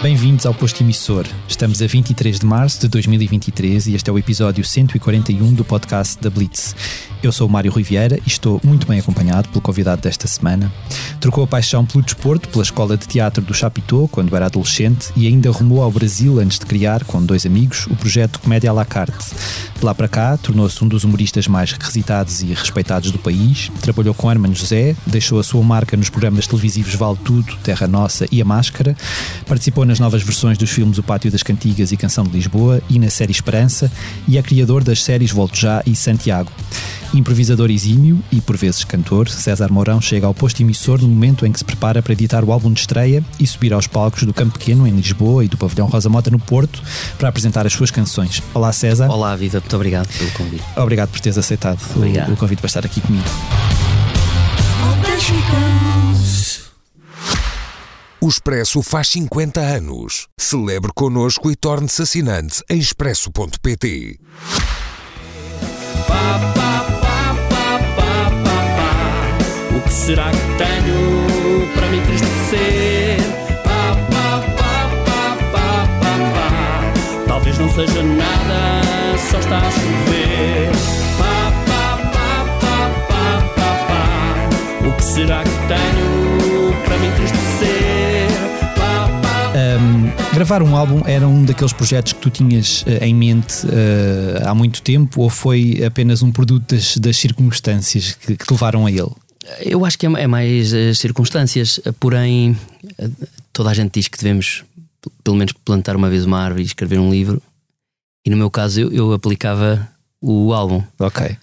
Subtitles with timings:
[0.00, 1.26] Bem-vindos ao Posto Emissor.
[1.48, 6.22] Estamos a 23 de março de 2023 e este é o episódio 141 do podcast
[6.22, 6.74] da Blitz.
[7.20, 10.72] Eu sou o Mário Riviera e estou muito bem acompanhado pelo convidado desta semana.
[11.18, 15.26] Trocou a paixão pelo desporto, pela escola de teatro do Chapitão quando era adolescente e
[15.26, 18.84] ainda rumou ao Brasil antes de criar, com dois amigos, o projeto Comédia à la
[18.84, 19.34] carte.
[19.78, 23.70] De lá para cá, tornou-se um dos humoristas mais requisitados e respeitados do país.
[23.80, 28.26] Trabalhou com Hermano José, deixou a sua marca nos programas televisivos Vale Tudo, Terra Nossa
[28.30, 28.96] e A Máscara.
[29.46, 32.98] Participou nas novas versões dos filmes O Pátio das Cantigas e Canção de Lisboa e
[32.98, 33.90] na série Esperança
[34.26, 36.50] e é criador das séries Volto Já e Santiago.
[37.14, 41.52] Improvisador exímio e por vezes cantor, César Mourão chega ao posto emissor no momento em
[41.52, 44.58] que se prepara para editar o álbum de estreia e subir aos palcos do Campo
[44.58, 46.82] Pequeno em Lisboa e do Pavilhão Rosa Mota no Porto
[47.18, 48.42] para apresentar as suas canções.
[48.52, 49.08] Olá César.
[49.10, 50.64] Olá Vida, muito obrigado pelo convite.
[50.76, 53.24] Obrigado por teres aceitado o, o convite para estar aqui comigo.
[58.20, 60.26] O Expresso faz 50 anos.
[60.38, 64.18] Celebre connosco e torne-se assinante em expresso.pt.
[69.88, 73.16] que será que tenho para me entristecer?
[73.64, 76.92] Pá, pá, pá, pá, pá, pá, pá.
[77.26, 78.82] Talvez não seja nada,
[79.30, 80.70] só está a chover.
[81.16, 84.86] Pá, pá, pá, pá, pá, pá, pá.
[84.86, 88.28] O que será que tenho para me entristecer?
[88.76, 93.14] Pá, pá, Um, gravar um álbum era um daqueles projetos que tu tinhas uh, em
[93.14, 98.44] mente uh, há muito tempo ou foi apenas um produto das, das circunstâncias que, que
[98.44, 99.10] te levaram a ele?
[99.60, 102.56] Eu acho que é é mais as circunstâncias, porém,
[102.98, 103.08] eh,
[103.52, 104.64] toda a gente diz que devemos,
[105.24, 107.40] pelo menos, plantar uma vez uma árvore e escrever um livro,
[108.26, 109.88] e no meu caso eu, eu aplicava
[110.20, 110.82] o álbum.
[110.98, 111.36] Ok.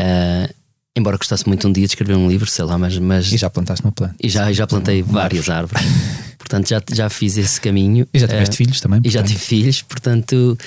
[0.00, 0.48] Ah,
[0.96, 3.48] embora gostasse muito um dia de escrever um livro, sei lá, mas, mas E já
[3.50, 4.14] plantaste uma planta.
[4.22, 5.84] e já, já plantei várias árvores.
[6.38, 8.06] Portanto, já, já fiz esse caminho.
[8.12, 9.00] E já tiveste Ah, filhos também?
[9.02, 9.28] E já portanto.
[9.38, 10.58] tive filhos, portanto,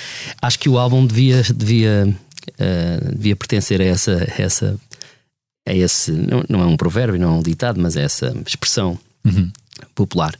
[0.41, 2.15] acho que o álbum devia, devia,
[2.57, 4.75] eh, devia pertencer a essa, a essa
[5.67, 8.97] a esse, não, não é um provérbio, não é um ditado, mas é essa expressão
[9.25, 9.51] Uhum.
[9.93, 10.33] popular.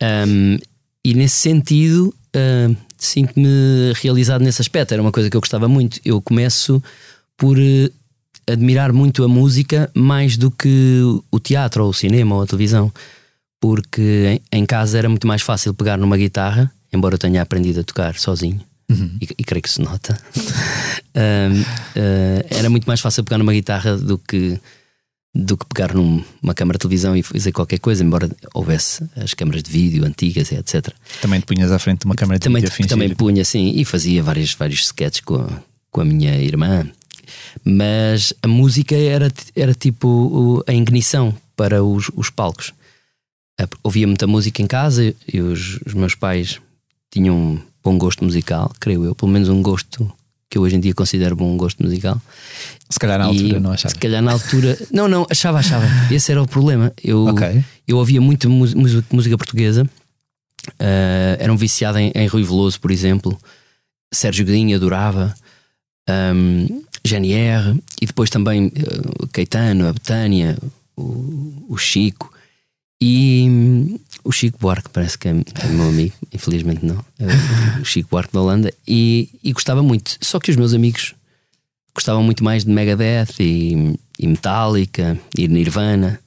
[0.00, 0.56] Um,
[1.04, 4.92] e nesse sentido, uh, sinto-me realizado nesse aspecto.
[4.92, 5.98] Era uma coisa que eu gostava muito.
[6.04, 6.82] Eu começo
[7.36, 7.90] por eh,
[8.46, 11.00] admirar muito a música mais do que
[11.30, 12.92] o teatro, ou o cinema, ou a televisão,
[13.58, 17.80] porque em, em casa era muito mais fácil pegar numa guitarra, embora eu tenha aprendido
[17.80, 18.60] a tocar sozinho.
[18.90, 19.16] Uhum.
[19.20, 20.18] E, e creio que se nota.
[21.12, 24.60] Um, uh, era muito mais fácil pegar numa guitarra do que
[25.34, 29.34] do que pegar num- numa câmara de televisão e fazer qualquer coisa, embora houvesse as
[29.34, 30.88] câmaras de vídeo antigas, etc.
[31.20, 33.84] Também te punhas à frente de uma câmara de Também, vídeo também punha assim e
[33.84, 36.88] fazia vários, vários sketches com, a- com a minha irmã.
[37.64, 42.72] Mas a música era, era tipo a ignição para os, os palcos.
[43.82, 46.60] Ouvia muita música em casa e os, os meus pais
[47.10, 50.10] tinham bom gosto musical, creio eu, pelo menos um gosto
[50.48, 52.20] que eu hoje em dia considero bom gosto musical.
[52.88, 53.94] Se calhar na E, altura não achava.
[53.94, 54.78] Se calhar na altura.
[54.92, 55.84] Não, não, achava, achava.
[56.12, 56.92] Esse era o problema.
[57.04, 57.64] Eu, Ok.
[57.86, 58.66] eu ouvia muito mu-
[59.12, 59.88] música, portuguesa.
[60.78, 63.38] Ah, era um viciado em, em Rui Veloso, por exemplo.
[64.12, 65.32] Sérgio Godinho adorava.
[66.08, 67.80] Um, GNR.
[68.02, 68.72] E depois também
[69.22, 70.58] o Caetano, a Betânia,
[70.96, 72.32] o, o Chico.
[73.02, 77.02] E hum, o Chico Buarque, parece que é, é meu amigo, infelizmente não.
[77.18, 78.72] É o Chico Buarque da Holanda.
[78.86, 80.16] E, e gostava muito.
[80.20, 81.14] Só que os meus amigos
[81.94, 86.20] gostavam muito mais de Megadeth e, e Metallica e Nirvana.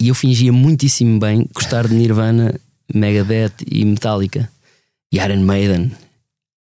[0.00, 2.58] E eu fingia muitíssimo bem gostar de Nirvana,
[2.94, 4.50] Megadeth e Metallica
[5.12, 5.92] e Iron Maiden.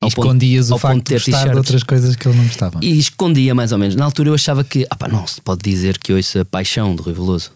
[0.02, 2.38] E Ao ponto- escondias o ao facto ponto de gostar de outras coisas que ele
[2.38, 2.79] não gostava.
[2.84, 3.96] E escondia mais ou menos.
[3.96, 6.96] Na altura eu achava que, ah pá, não se pode dizer que ouço a paixão
[6.96, 7.52] de Rui Veloso.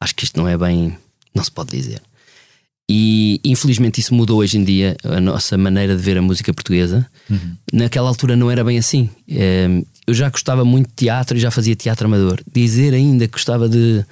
[0.00, 0.96] Acho que isto não é bem.
[1.36, 2.00] Não se pode dizer.
[2.88, 7.04] E infelizmente isso mudou hoje em dia a nossa maneira de ver a música portuguesa.
[7.28, 7.56] Uhum.
[7.72, 9.10] Naquela altura não era bem assim.
[9.28, 12.40] Eh, Eu já gostava muito de teatro e já fazia teatro amador.
[12.52, 14.04] Dizer ainda que gostava de,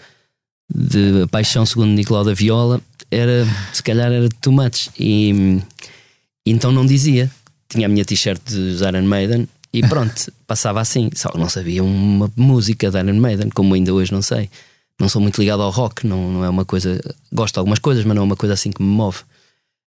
[0.74, 2.80] de Paixão segundo Nicolau da Viola
[3.12, 4.88] era, se calhar, era too much.
[4.98, 5.60] E
[6.44, 7.30] então não dizia.
[7.68, 11.10] Tinha a minha t-shirt de Iron Maiden e pronto, passava assim.
[11.14, 14.50] Só não sabia uma música de Iron Maiden, como ainda hoje não sei.
[15.00, 17.00] Não sou muito ligado ao rock, não, não é uma coisa.
[17.32, 19.18] Gosto de algumas coisas, mas não é uma coisa assim que me move.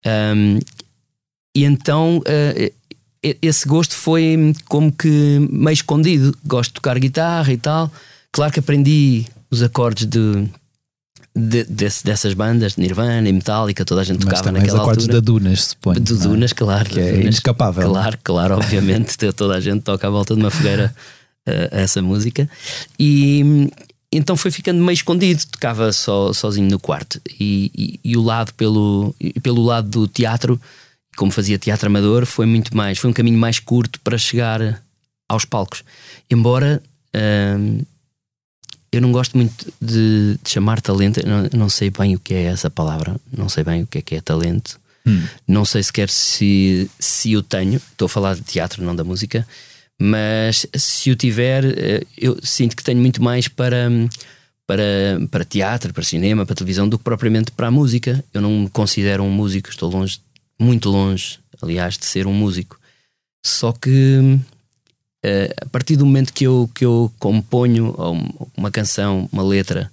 [0.07, 0.59] Um,
[1.57, 2.73] e então uh,
[3.41, 6.37] esse gosto foi como que meio escondido.
[6.45, 7.91] Gosto de tocar guitarra e tal.
[8.31, 10.49] Claro que aprendi os acordes de,
[11.35, 15.05] de, desse, dessas bandas, Nirvana e Metallica, toda a gente Mas tocava também naquela acordes
[15.05, 15.21] altura.
[15.21, 16.01] da Dunas, suponho.
[16.01, 16.19] Do é?
[16.19, 16.91] Dunas, claro.
[16.91, 17.21] Que é Dunas.
[17.23, 17.91] inescapável.
[17.91, 19.17] Claro, claro, obviamente.
[19.33, 20.95] toda a gente toca à volta de uma fogueira
[21.47, 22.49] eh, essa música.
[22.99, 23.71] E
[24.17, 27.21] então foi ficando meio escondido, tocava só, sozinho no quarto.
[27.39, 30.61] E, e- e o lado pelo, pelo lado do teatro,
[31.17, 34.83] como fazia teatro amador, foi muito mais, foi um caminho mais curto para chegar
[35.29, 35.83] aos palcos.
[36.31, 36.83] Embora
[37.59, 37.81] hum,
[38.93, 42.19] eu não gosto muito de, de chamar talento, eu não, eu não sei bem o
[42.19, 44.79] que é essa palavra, não sei bem o que é que é talento.
[45.07, 45.23] Hum.
[45.47, 49.47] Não sei sequer se, se o tenho, estou a falar de teatro, não da música,
[50.01, 53.89] mas se o tiver, eh, eu sinto que tenho muito mais para,
[54.67, 54.85] para,
[55.31, 58.25] para teatro, para cinema, para televisão, do que propriamente para a música.
[58.33, 60.21] Eu não me considero um músico, estou longe,
[60.59, 62.79] muito longe, aliás, de ser um músico.
[63.45, 64.39] Só que
[65.23, 67.95] eh, a partir do momento que eu, que eu componho
[68.57, 69.91] uma canção, uma letra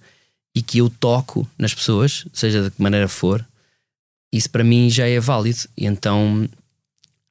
[0.56, 3.46] e que eu toco nas pessoas, seja de que maneira for,
[4.34, 5.60] isso para mim já é válido.
[5.78, 6.50] E então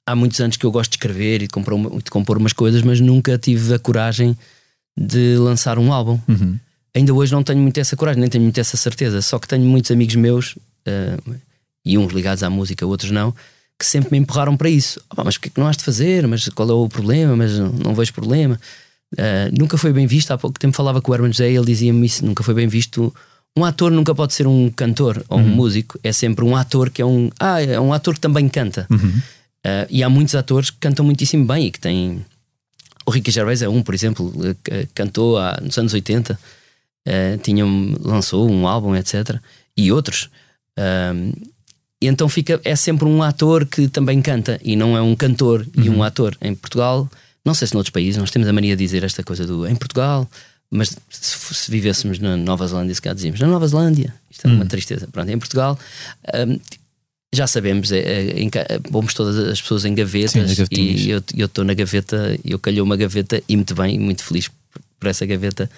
[0.07, 2.53] há muitos anos que eu gosto de escrever e de compor, uma- de compor umas
[2.53, 4.37] coisas, mas nunca tive a coragem
[4.97, 6.19] de lançar um álbum.
[6.29, 6.59] Uhum.
[6.95, 9.23] Ainda hoje não tenho muito essa coragem, nem tenho muito essa certeza.
[9.23, 11.17] Só que tenho muitos amigos meus, eh,
[11.85, 13.33] e uns ligados à música, outros não,
[13.79, 15.01] que sempre me empurraram para isso.
[15.11, 16.27] "Ah, mas o que é que não has de fazer?
[16.27, 17.37] Mas qual é o problema?
[17.37, 18.61] Mas não, não vejo problema.
[19.17, 20.33] Eh, nunca foi bem visto.
[20.33, 23.15] Há pouco tempo falava com o Herman José ele dizia-me isso: nunca foi bem visto.
[23.57, 27.01] Um ator nunca pode ser um cantor ou um músico, é sempre um ator que
[27.03, 27.31] é um.
[27.39, 28.87] Ah, é um ator que também canta.
[29.65, 32.25] Eh, e há muitos atores que cantam muitíssimo bem e que têm.
[33.07, 36.39] O Ricky Gervais é um, por exemplo, eh, que cantou há, nos anos 80,
[37.07, 39.37] eh, tinha, um- lançou um álbum, etc.
[39.77, 40.29] E outros.
[40.79, 41.33] Ahm,
[42.03, 45.67] e então fica, é sempre um ator que também canta e não é um cantor
[45.77, 46.35] e um ator.
[46.41, 47.07] Em Portugal,
[47.45, 49.75] não sei se noutros países, nós temos a mania de dizer esta coisa do em
[49.77, 50.27] Portugal,
[50.71, 54.51] mas se, se vivêssemos na Nova Zelândia, se cá dizíamos na Nova Zelândia, isto é
[54.51, 55.09] uma tristeza.
[55.13, 55.79] Pronto, em Portugal.
[56.33, 56.57] ahm,
[57.33, 61.01] já sabemos, é, é, pomos todas as pessoas em Sim, gavetas as gavetinhas.
[61.03, 61.11] e
[61.41, 64.57] eu estou na gaveta, eu calhou uma gaveta e muito bem, muito feliz por,
[64.99, 65.71] por essa gaveta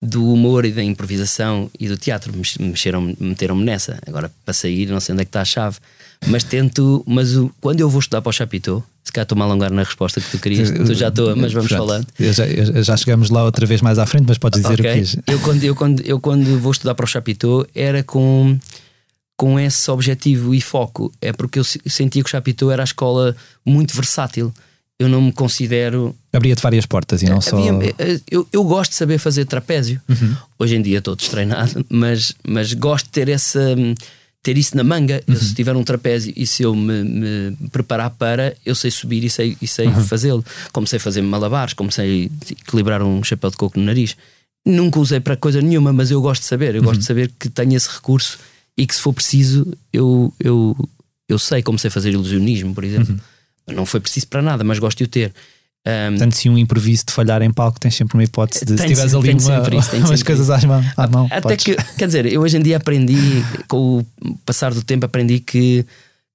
[0.00, 2.32] do humor e da improvisação e do teatro.
[2.36, 3.98] Mex- Mexeram, meteram-me nessa.
[4.06, 5.78] Agora para sair, não sei onde é que está a chave,
[6.26, 7.02] mas tento.
[7.06, 9.82] Mas o- quando eu vou estudar para o Chapitão, se calhar estou-me a alongar na
[9.82, 11.80] resposta que tu querias, tu já estou, mas vamos Pronto.
[11.86, 12.06] falando.
[12.20, 14.84] Eu Já, eu já chegamos lá outra vez mais à frente, mas podes dizer Ok.
[14.88, 15.16] o que és.
[15.26, 18.56] Eu quando, eu, quando, eu quando vou estudar para o Chapitão era com,
[19.38, 21.10] com esse objetivo e foco.
[21.22, 24.52] É porque eu se- sentia que o Chapitão era a escola muito versátil.
[24.98, 26.12] Eu não me considero.
[26.32, 27.56] Abria-te várias portas e não só.
[27.56, 30.02] Havia- eh, eu, eu gosto de saber fazer trapézio.
[30.58, 33.60] Hoje em dia estou destreinado, mas, mas gosto de ter essa.
[34.42, 38.10] Ter isso na manga, eu, se tiver um trapézio e se eu me, me preparar
[38.10, 40.44] para, eu sei subir e sei, e sei fazê-lo.
[40.72, 44.16] Como sei fazer malabares, como sei equilibrar um chapéu de coco no nariz.
[44.64, 46.74] Nunca usei para coisa nenhuma, mas eu gosto de saber.
[46.76, 48.38] Eu gosto de saber que tenho esse recurso
[48.78, 50.88] e que se for preciso, eu, eu,
[51.28, 53.18] eu sei como sei fazer ilusionismo, por exemplo.
[53.66, 55.34] Não foi preciso para nada, mas gosto de o ter.
[55.84, 58.86] Ahm, Portanto, se um improviso de falhar em palco, tens sempre uma hipótese de se
[58.86, 61.26] tiveres ali uma, sempre isso, umas coisas às mão, à mão.
[61.26, 61.64] Até podes.
[61.64, 63.16] que, quer dizer, eu hoje em dia aprendi,
[63.66, 65.84] com o passar do tempo, aprendi que,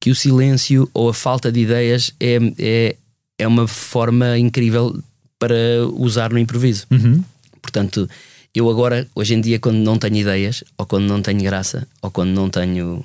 [0.01, 2.96] que o silêncio ou a falta de ideias é, é,
[3.38, 5.01] é uma forma incrível
[5.39, 5.56] para
[5.94, 6.86] usar no improviso.
[6.92, 7.24] Uhum.
[7.62, 8.10] Portanto,
[8.53, 12.11] eu agora, hoje em dia, quando não tenho ideias, ou quando não tenho graça, ou
[12.11, 13.03] quando não tenho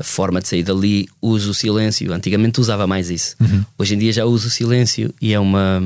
[0.00, 2.12] a forma de sair dali, uso o silêncio.
[2.12, 3.34] Antigamente usava mais isso.
[3.76, 5.80] Hoje em dia já uso o silêncio e é uma,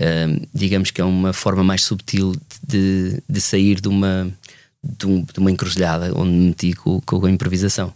[0.00, 2.34] hum, digamos que é uma forma mais subtil
[2.66, 4.28] de, de sair de uma,
[4.82, 7.92] de, um- de uma encruzilhada onde me meti com, com a improvisação.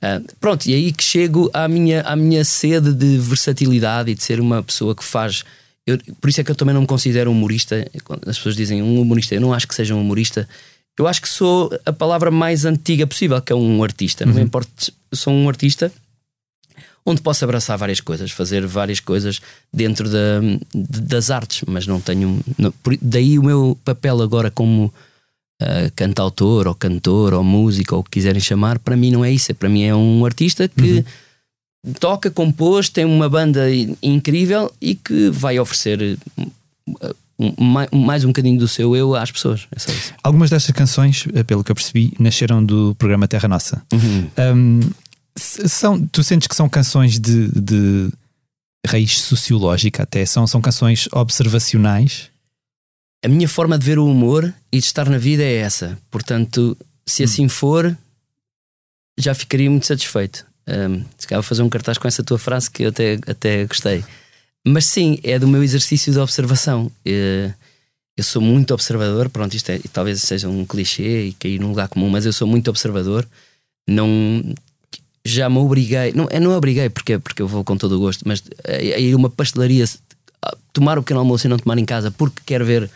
[0.00, 4.22] Ah, pronto, e aí que chego à minha, à minha sede de versatilidade e de
[4.22, 5.42] ser uma pessoa que faz.
[5.86, 7.86] Eu- por isso é que eu também não me considero humorista.
[8.04, 10.48] Quando as pessoas dizem um humorista, eu não acho que seja um humorista.
[10.98, 14.24] Eu acho que sou a palavra mais antiga possível, que é um artista.
[14.24, 15.92] Não me importa, sou um artista
[17.04, 19.40] onde posso abraçar várias coisas, fazer várias coisas
[19.72, 20.40] dentro da,
[20.74, 22.40] de- das artes, mas não tenho.
[22.58, 24.92] não- por- daí o meu papel agora como
[25.62, 29.30] ah, cantautor ou cantor ou músico ou o que quiserem chamar, para mim não é
[29.30, 29.54] isso.
[29.54, 31.02] Para mim é um artista que
[32.00, 33.66] toca, compôs, tem uma banda
[34.02, 36.18] incrível e que vai oferecer
[37.38, 39.66] um- mai- mais um bocadinho do seu eu às pessoas.
[39.70, 40.14] É.
[40.22, 43.82] Algumas destas canções, eh, pelo que eu percebi, nasceram do programa Terra Nossa.
[43.92, 44.30] Uhum.
[44.56, 44.80] Hum,
[45.36, 48.10] s- são, tu sentes que são canções de, de
[48.86, 50.24] raiz sociológica até?
[50.24, 52.30] São, são canções observacionais?
[53.24, 55.98] A minha forma de ver o humor e de estar na vida é essa.
[56.10, 57.96] Portanto, se assim for,
[59.18, 60.46] já ficaria muito satisfeito.
[60.68, 63.64] Um, se calhar vou fazer um cartaz com essa tua frase que eu até, até
[63.66, 64.04] gostei.
[64.66, 66.90] Mas sim, é do meu exercício de observação.
[67.04, 67.52] Eh,
[68.16, 69.28] eu sou muito observador.
[69.28, 72.48] Pronto, isto é, talvez seja um clichê e cair num lugar comum, mas eu sou
[72.48, 73.26] muito observador.
[73.88, 74.42] Não.
[75.24, 78.22] Já me obriguei, não, eu não obriguei porque, porque eu vou com todo o gosto,
[78.26, 79.84] mas a ir a uma pastelaria,
[80.72, 82.88] tomar o pequeno almoço e não tomar em casa porque quero ver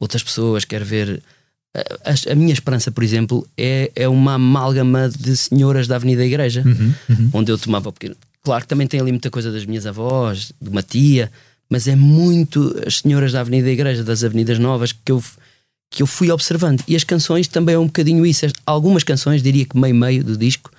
[0.00, 1.22] outras pessoas, quero ver
[2.04, 6.62] a, a, minha esperança, por exemplo, é, é uma amálgama de senhoras da Avenida Igreja,
[6.64, 7.30] uhum, uhum.
[7.32, 8.16] onde eu tomava o pequeno.
[8.42, 11.30] Claro que também tem ali muita coisa das minhas avós, de uma tia,
[11.68, 15.22] mas é muito as senhoras da Avenida Igreja, das Avenidas Novas, que eu,
[15.90, 16.82] que eu fui observando.
[16.86, 18.46] E as canções também é um bocadinho isso.
[18.64, 20.70] Algumas canções, diria que meio-meio do disco,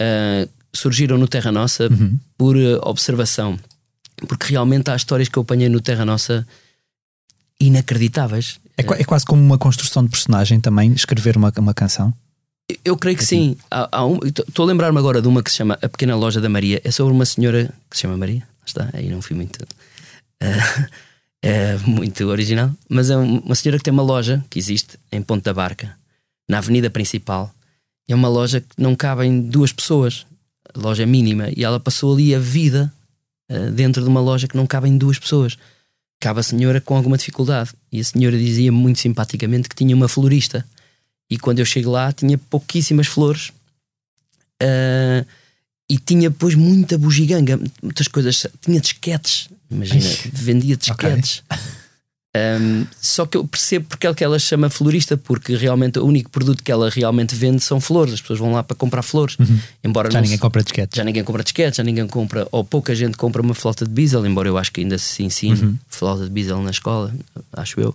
[0.00, 2.18] uh, surgiram no Terra Nossa uhum.
[2.36, 3.58] por uh, observação.
[4.26, 6.46] Porque realmente há histórias que eu apanhei no Terra Nossa
[7.60, 8.58] inacreditáveis.
[8.76, 12.12] É, é quase como uma construção de personagem também, escrever uma, uma canção?
[12.84, 13.56] Eu creio que sim.
[14.24, 16.80] Estou um, a lembrar-me agora de uma que se chama A Pequena Loja da Maria.
[16.84, 18.46] É sobre uma senhora que se chama Maria.
[18.64, 19.62] Está, aí não fui muito.
[20.42, 20.88] Uh,
[21.42, 22.70] é muito original.
[22.88, 25.96] Mas é uma senhora que tem uma loja que existe em Ponta da Barca,
[26.48, 27.52] na avenida principal.
[28.08, 30.24] É uma loja que não cabem duas pessoas.
[30.74, 31.48] A loja é mínima.
[31.54, 32.92] E ela passou ali a vida
[33.50, 35.58] uh, dentro de uma loja que não cabem duas pessoas
[36.22, 37.70] cabe a senhora com alguma dificuldade.
[37.90, 40.64] E a senhora dizia muito simpaticamente que tinha uma florista.
[41.28, 43.48] E quando eu chego lá, tinha pouquíssimas flores
[44.62, 45.26] uh,
[45.90, 48.46] e tinha depois muita bugiganga, muitas coisas.
[48.60, 51.42] Tinha disquetes, imagina, vendia disquetes.
[51.50, 51.81] Okay.
[52.34, 56.30] Um, só que eu percebo porque é que ela chama florista, porque realmente o único
[56.30, 58.14] produto que ela realmente vende são flores.
[58.14, 59.36] As pessoas vão lá para comprar flores.
[59.38, 59.58] Uhum.
[59.84, 60.40] Embora já ninguém se...
[60.40, 60.96] compra disquetes.
[60.96, 64.26] Já ninguém compra disquetes, já ninguém compra, ou pouca gente compra uma flauta de bisel,
[64.26, 65.78] embora eu acho que ainda se ensine uhum.
[65.88, 67.14] flauta de bisel na escola,
[67.52, 67.94] acho eu.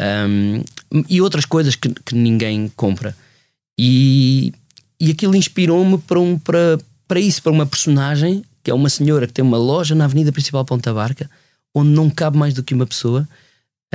[0.00, 0.62] Um,
[1.08, 3.14] e outras coisas que, que ninguém compra.
[3.78, 4.54] E,
[4.98, 9.28] e aquilo inspirou-me para, um, para, para isso, para uma personagem que é uma senhora
[9.28, 11.30] que tem uma loja na Avenida Principal Ponta Barca,
[11.72, 13.28] onde não cabe mais do que uma pessoa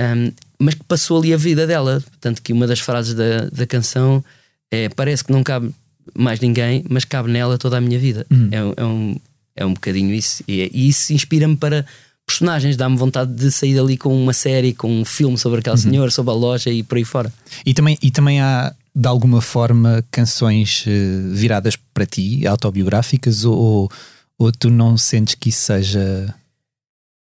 [0.01, 2.03] um, mas que passou ali a vida dela.
[2.20, 4.24] Tanto que uma das frases da, da canção
[4.70, 5.74] é: Parece que não cabe
[6.15, 8.25] mais ninguém, mas cabe nela toda a minha vida.
[8.31, 8.50] Uhum.
[8.51, 9.15] É, é, um,
[9.55, 10.43] é um bocadinho isso.
[10.48, 11.86] E, e isso inspira-me para
[12.25, 15.81] personagens, dá-me vontade de sair dali com uma série, com um filme sobre aquela uhum.
[15.81, 17.31] senhora, sobre a loja e por aí fora.
[17.65, 23.91] E também, e também há, de alguma forma, canções uh, viradas para ti, autobiográficas, ou,
[24.38, 26.34] ou tu não sentes que isso seja.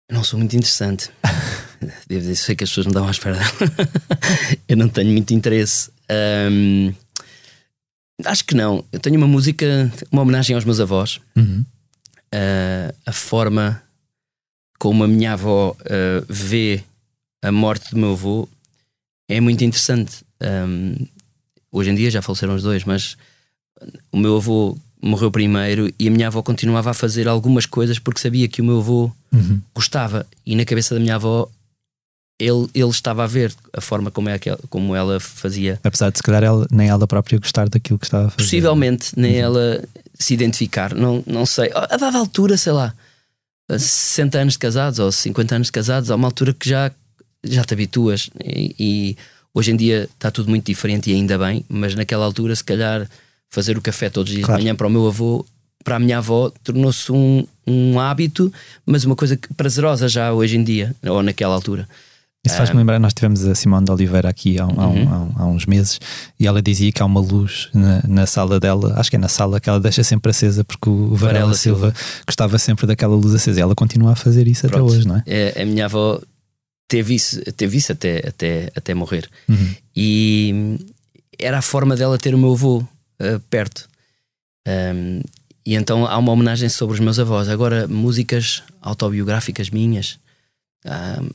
[0.09, 1.09] não sou muito interessante.
[2.07, 3.37] Devo dizer, sei que as pessoas não dão à espera
[4.67, 5.89] Eu não tenho muito interesse.
[6.51, 6.93] Um,
[8.25, 8.85] acho que não.
[8.91, 11.19] Eu tenho uma música, uma homenagem aos meus avós.
[11.35, 11.65] Uhum.
[12.33, 13.81] Uh, a forma
[14.79, 16.83] como a minha avó uh, vê
[17.41, 18.47] a morte do meu avô
[19.27, 20.23] é muito interessante.
[20.41, 20.95] Um,
[21.71, 23.17] hoje em dia já faleceram os dois, mas
[24.11, 28.19] o meu avô morreu primeiro e a minha avó continuava a fazer algumas coisas porque
[28.19, 29.61] sabia que o meu avô uhum.
[29.73, 30.27] gostava.
[30.45, 31.49] E na cabeça da minha avó
[32.41, 35.79] ele, ele estava a ver a forma como, é aquela, como ela fazia.
[35.83, 38.43] Apesar de se calhar ela, nem ela própria gostar daquilo que estava a fazer.
[38.43, 39.39] Possivelmente, nem uhum.
[39.39, 39.83] ela
[40.15, 40.95] se identificar.
[40.95, 41.71] Não, não sei.
[41.73, 42.93] A dada altura, sei lá,
[43.69, 46.91] 60 anos de casados ou 50 anos de casados, há uma altura que já,
[47.43, 48.29] já te habituas.
[48.43, 49.17] E, e
[49.53, 53.07] hoje em dia está tudo muito diferente e ainda bem, mas naquela altura, se calhar,
[53.49, 54.59] fazer o café todos os dias claro.
[54.59, 55.45] de manhã para o meu avô
[55.83, 58.51] para a minha avó tornou-se um, um hábito,
[58.85, 61.87] mas uma coisa prazerosa já hoje em dia, ou naquela altura.
[62.43, 65.31] Isso faz-me lembrar, nós tivemos a Simone de Oliveira aqui há, uhum.
[65.37, 65.99] há, há, uns meses
[66.39, 69.27] e ela dizia que há uma luz na, na, sala dela, acho que é na
[69.27, 73.15] sala que ela deixa sempre acesa porque o Varela, Varela Silva, Silva, gostava sempre daquela
[73.15, 74.85] luz acesa e ela continua a fazer isso Pronto.
[74.85, 75.23] até hoje, não é?
[75.27, 75.61] é?
[75.61, 76.19] A minha avó
[76.87, 79.75] teve isso, teve isso até, até, até morrer uhum.
[79.95, 80.79] e
[81.37, 83.87] era a forma dela ter o meu avô uh, perto.
[84.67, 85.21] Um,
[85.65, 87.49] e então há uma homenagem sobre os meus avós.
[87.49, 90.17] Agora, músicas autobiográficas minhas.
[90.85, 91.29] Um,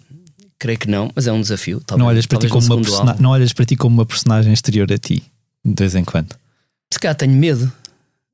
[0.59, 1.83] Creio que não, mas é um desafio.
[1.85, 3.17] Talvez, não, olhas para ti como uma persona...
[3.21, 5.23] não olhas para ti como uma personagem exterior a ti,
[5.65, 6.35] de vez em quando.
[6.93, 7.71] Se calhar tenho medo.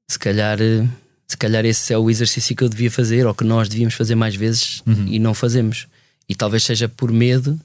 [0.09, 0.87] Se calhar, eh,
[1.26, 4.14] se calhar esse é o exercício que eu devia fazer ou que nós devíamos fazer
[4.14, 5.07] mais vezes uhum.
[5.09, 5.87] e não fazemos.
[6.29, 7.59] E talvez seja por medo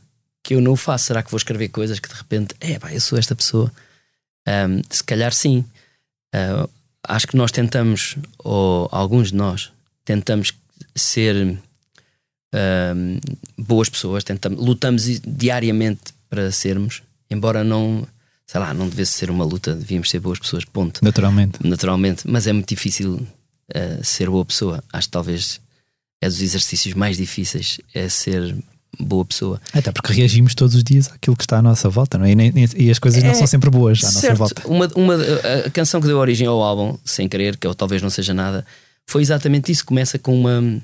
[0.43, 1.05] que eu não o faço.
[1.05, 3.71] Será que vou escrever coisas que de repente, é pá, eu sou esta pessoa?
[4.47, 5.65] Um, se calhar sim.
[6.33, 6.69] Uh,
[7.03, 9.71] acho que nós tentamos, ou alguns de nós,
[10.05, 10.53] tentamos
[10.95, 11.57] ser
[13.57, 18.07] boas pessoas, tentamos, lutamos diariamente para sermos, embora não,
[18.45, 21.03] sei lá, não devesse ser uma luta, devíamos ser boas pessoas, ponto.
[21.03, 21.59] Naturalmente.
[21.65, 24.83] Naturalmente, mas é muito difícil uh, ser boa pessoa.
[24.91, 25.59] Acho que talvez
[26.21, 28.55] é dos exercícios mais difíceis, é ser
[28.99, 29.61] boa pessoa.
[29.73, 32.31] Até porque reagimos todos os dias àquilo que está à nossa volta, não é?
[32.31, 34.39] E, e as coisas é, não são sempre boas à certo.
[34.39, 34.67] nossa volta.
[34.67, 35.15] Uma, uma,
[35.65, 38.65] a canção que deu origem ao álbum, sem querer, que eu, talvez não seja nada,
[39.05, 39.85] foi exatamente isso.
[39.85, 40.81] Começa com uma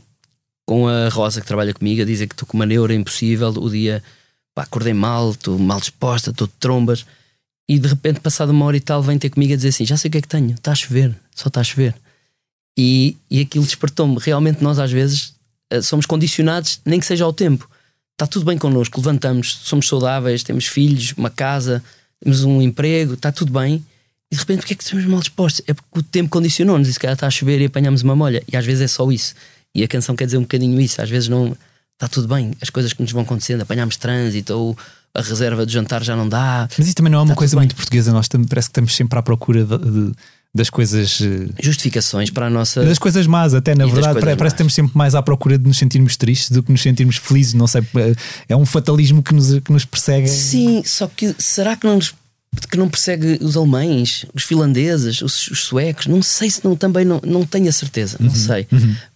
[0.65, 3.50] com a Rosa que trabalha comigo a dizer que estou com uma neura impossível.
[3.50, 4.03] O dia
[4.53, 7.05] pá, acordei mal, estou mal disposta, estou de trombas.
[7.67, 9.98] E de repente, passado uma hora e tal, vem ter comigo a dizer assim: Já
[9.98, 11.96] sei o que é que tenho, está a chover, só está a chover.
[12.77, 14.17] E, e aquilo despertou-me.
[14.20, 15.34] Realmente, nós às vezes
[15.70, 17.70] eh, somos condicionados, nem que seja ao tempo.
[18.13, 21.84] Está tudo bem connosco, levantamos, somos saudáveis, temos filhos, uma casa,
[22.20, 23.84] temos um emprego, está tudo bem.
[24.32, 25.62] E de repente, porque é que estamos mal dispostos?
[25.67, 28.43] É porque o tempo condicionou-nos e se calhar está a chover e apanhamos uma molha.
[28.51, 29.36] E às vezes é só isso.
[29.75, 31.01] E a canção quer dizer um bocadinho isso.
[31.01, 31.56] Às vezes não
[31.94, 34.77] está tudo bem, as coisas que nos vão acontecendo, apanhamos trânsito ou
[35.15, 36.68] a reserva de jantar já não dá.
[36.77, 37.68] Mas isso também não é uma Está coisa tudo bem.
[37.68, 38.12] muito portuguesa.
[38.12, 40.12] Nós tam- parece que estamos sempre à procura de- de-
[40.56, 41.20] das coisas.
[41.22, 42.84] eh, Justificações para a nossa.
[42.84, 45.65] Das coisas más, até na E verdade, parece que estamos sempre mais à procura de
[45.68, 47.53] nos sentirmos tristes do que nos sentirmos felizes.
[47.56, 48.15] Não sei, eh,
[48.50, 50.27] é um fatalismo que nos, que nos persegue.
[50.27, 52.13] Sim, só que será que não, nos-
[52.69, 56.07] que não persegue os alemães, os finlandeses, os, os suecos?
[56.07, 58.67] Não sei se não também não, não tenho a certeza, Uhum, não sei.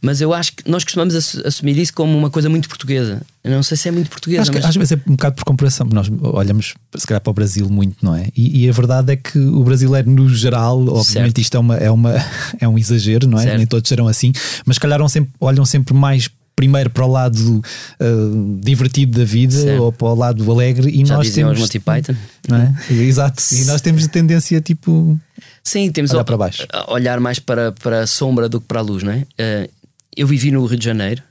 [0.02, 3.22] Mas eu acho que nós costumamos assu- assumir isso como uma coisa muito portuguesa.
[3.44, 5.36] Eu não sei se é muito portuguesa, Acho que mas às vezes é um bocado
[5.36, 5.88] por comparação.
[5.92, 8.28] Nós olhamos se calhar para o Brasil muito, não é?
[8.36, 11.38] E, e a verdade é que o brasileiro, no geral, obviamente Certo.
[11.40, 12.14] isto é, uma, é, uma,
[12.60, 13.44] é um exagero, não é?
[13.44, 13.58] Certo.
[13.58, 14.32] Nem todos serão assim,
[14.66, 17.62] mas se calhar sempre, olham sempre mais primeiro para o lado
[18.02, 21.60] uh, divertido da vida ou para o lado alegre e já nós temos.
[21.60, 22.16] Monty Python.
[22.50, 22.76] Não é?
[22.92, 23.42] Exato.
[23.54, 25.18] E nós temos a tendência tipo.
[25.64, 26.66] Sim, temos Olhar a- para baixo.
[26.88, 29.26] olhar mais para, para a sombra do que para a luz, não é?
[29.38, 29.70] Eh,
[30.16, 31.22] eu vivi no Rio de Janeiro,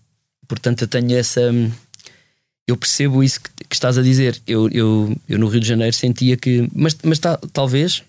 [0.47, 1.41] portanto eu tenho essa.
[2.69, 4.41] Eu percebo isso que, que estás a dizer.
[4.47, 6.69] Eu, eu, eu no Rio de Janeiro sentia que.
[6.73, 8.03] Mas, mas ta- talvez.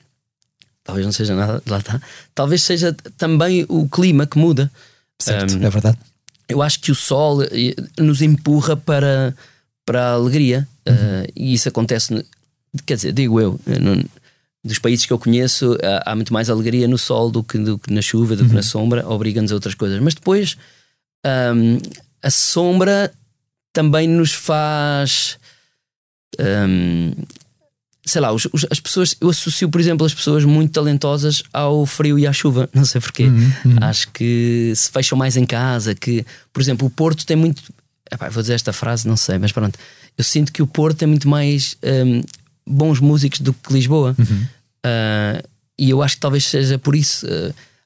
[0.84, 2.00] Talvez não seja nada, lá está.
[2.34, 4.72] Talvez seja também o clima que muda.
[5.20, 5.98] Certo, Um, é verdade.
[6.48, 9.36] Eu acho que o sol eh, nos empurra para,
[9.86, 12.26] para a alegria eh, e isso acontece,
[12.86, 14.06] quer dizer, digo eu, eh,
[14.64, 17.78] dos países que eu conheço há, há muito mais alegria no sol do que, do
[17.78, 20.00] que na chuva, do que na sombra, obriga-nos a outras coisas.
[20.00, 20.58] Mas depois
[21.24, 21.78] ahm,
[22.22, 23.14] a sombra
[23.74, 25.38] também nos faz.
[26.40, 27.12] ahm,
[28.08, 31.86] sei lá, os- os- as pessoas, eu associo, por exemplo, as pessoas muito talentosas ao
[31.86, 33.26] frio e à chuva, não sei porquê.
[33.26, 33.76] Uhum, uhum.
[33.82, 37.62] Acho que se fecham mais em casa, que, por exemplo, o Porto tem muito.
[38.12, 39.78] Epá, vou dizer esta frase, não sei, mas pronto.
[40.18, 42.24] Eu sinto que o Porto tem muito mais hum,
[42.66, 44.16] bons músicos do que Lisboa.
[44.18, 44.44] Uhum.
[44.84, 45.44] Ah,
[45.78, 47.28] e eu acho que talvez seja por isso.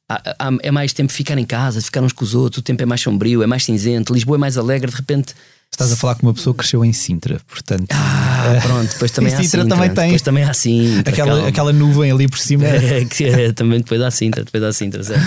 [0.07, 2.59] ah, há- há- é mais tempo de ficar em casa, ficar uns com os outros,
[2.59, 5.33] o tempo é mais sombrio, é mais cinzento, Lisboa é mais alegre, de repente.
[5.73, 7.87] Estás a falar com uma pessoa que cresceu em Sintra, portanto.
[7.91, 10.03] Ah, pronto, depois também há Sintra Sintra, também tem.
[10.03, 11.47] Depois também há Sintra, aquela, calma.
[11.47, 12.65] aquela nuvem ali por cima.
[12.91, 15.23] É, que é, também depois dá Sintra, depois dá Sintra, certo?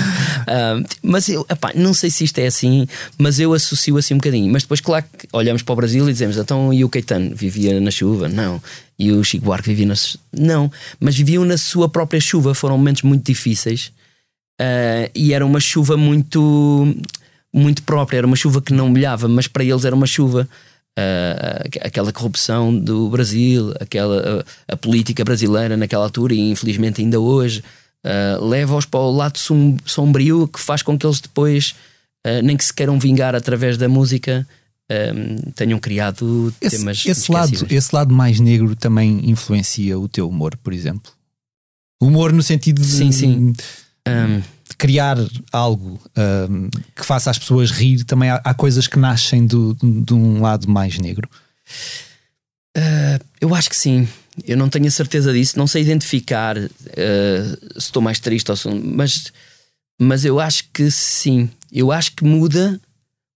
[0.47, 4.19] Ah, mas eu, epá, não sei se isto é assim, mas eu associo assim um
[4.19, 4.53] bocadinho.
[4.53, 7.81] Mas depois, claro que olhamos para o Brasil e dizemos, então e o Caetano vivia
[7.81, 8.29] na chuva?
[8.29, 8.63] Não.
[8.99, 9.95] E o Chico Buarque vivia na.
[10.31, 10.71] Não.
[11.01, 13.91] Mas viviam na sua própria chuva, foram momentos muito difíceis
[14.61, 16.95] ah, e era uma chuva muito,
[17.55, 20.49] muito própria, era uma chuva que não molhava, mas para eles era uma chuva.
[20.99, 27.19] ah, aquela corrupção do Brasil, aquela a, a política brasileira naquela altura e infelizmente ainda
[27.19, 27.63] hoje
[28.05, 31.75] ah, leva-os para o lado som- sombrio que faz com que eles depois,
[32.43, 34.47] nem que se queiram vingar através da música,
[35.55, 40.57] tenham criado Esse, temas esse lado, esse lado mais negro também influencia o teu humor,
[40.63, 41.11] por exemplo.
[42.01, 43.53] Humor no sentido de, Sim, sim.
[43.53, 43.63] De
[44.77, 45.17] criar
[45.53, 46.01] algo
[46.51, 48.05] hum, que faça as pessoas rir.
[48.05, 51.29] Também há, há coisas que nascem do, de um lado mais negro.
[52.77, 54.09] Ah, eu acho que sim.
[54.47, 55.59] Eu não tenho a certeza disso.
[55.59, 58.69] Não sei identificar ah, se estou mais triste ou se.
[58.69, 59.33] Mas,
[60.01, 61.49] mas eu acho que sim.
[61.73, 62.81] Eu acho que muda.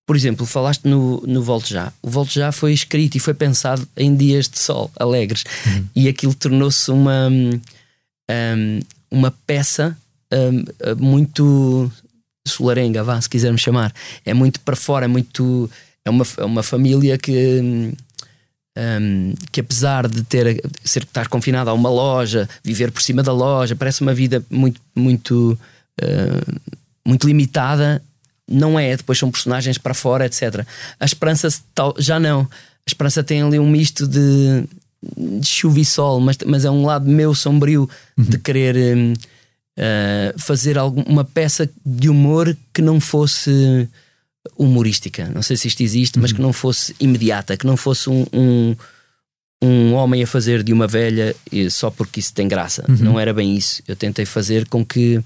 [0.07, 1.92] Por exemplo, falaste no, no Volte Já.
[2.01, 5.44] O Volte Já foi escrito e foi pensado em dias de sol, alegres.
[5.94, 7.61] E aquilo tornou-se uma, hum,
[8.31, 9.94] hum, uma peça
[10.32, 10.64] hum,
[10.98, 11.90] muito
[12.46, 13.92] solarenga, vá, se quisermos chamar.
[14.24, 15.70] É muito para fora, é muito.
[16.04, 17.60] É uma, é uma família que.
[17.62, 17.92] hum,
[18.78, 23.32] um, que apesar de ter ser estar confinado a uma loja, viver por cima da
[23.32, 25.58] loja, parece uma vida muito muito
[26.00, 26.60] uh,
[27.04, 28.00] muito limitada,
[28.48, 28.96] não é.
[28.96, 30.64] Depois são personagens para fora, etc.
[31.00, 32.42] A esperança tal- já não.
[32.42, 34.64] A esperança tem ali um misto de,
[35.40, 39.14] de chuva e sol, mas, mas é um lado meu sombrio de querer um,
[39.78, 43.88] uh, fazer algum, uma peça de humor que não fosse
[44.56, 45.30] humorística.
[45.34, 48.76] Não sei se isto existe, mas que não fosse imediata, que não fosse um, um,
[49.62, 52.84] um homem a fazer de uma velha eh, só porque isso tem graça.
[52.88, 53.82] Não era bem isso.
[53.86, 55.22] Eu tentei fazer com que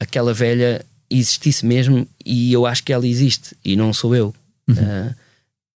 [0.00, 4.34] aquela velha existisse mesmo e eu acho que ela existe e não sou eu.
[4.70, 5.14] Ah,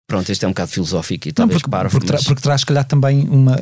[0.07, 2.41] pronto, este é um bocado filosófico e Não, talvez porque, parvo, porque, tra- mas- porque
[2.43, 3.57] traz, se calhar, também uma,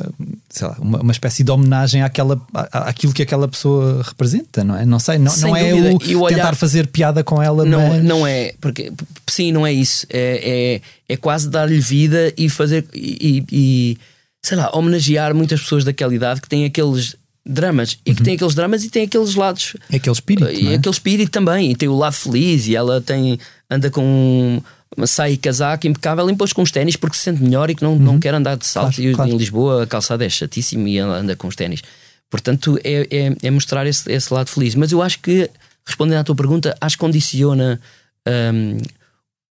[0.49, 4.77] sei lá, uma, uma espécie de homenagem àquela, à- àquilo que aquela pessoa representa, não
[4.77, 4.85] é?
[4.85, 7.65] Não sei, não, Sem não é o, E o olhar- tentar fazer piada com ela,
[7.65, 8.03] Não, mas...
[8.03, 8.91] não é, porque
[9.27, 10.05] sim, não é isso.
[10.09, 13.97] É, é, é quase dar-lhe vida e fazer e, e-
[14.45, 17.15] sei lá, homenagear muitas pessoas daquela idade que têm aqueles
[17.47, 20.51] dramas e que têm aqueles dramas e têm aqueles lados É aquele espírito.
[20.51, 20.75] e não é?
[20.75, 24.61] aquele espírito também, e tem o lado feliz, e ela tem anda com
[24.95, 27.83] uma saia e casaco impecável, impôs com os ténis porque se sente melhor e que
[27.83, 28.97] não, não quer andar de salto.
[28.97, 29.03] Uhum.
[29.03, 29.31] Claro, e claro.
[29.31, 31.81] em Lisboa a calçada é chatíssima e anda com os ténis.
[32.29, 34.75] Portanto, é, é, é mostrar esse, esse lado feliz.
[34.75, 35.49] Mas eu acho que,
[35.85, 37.79] respondendo à tua pergunta, acho que condiciona
[38.27, 38.77] hum,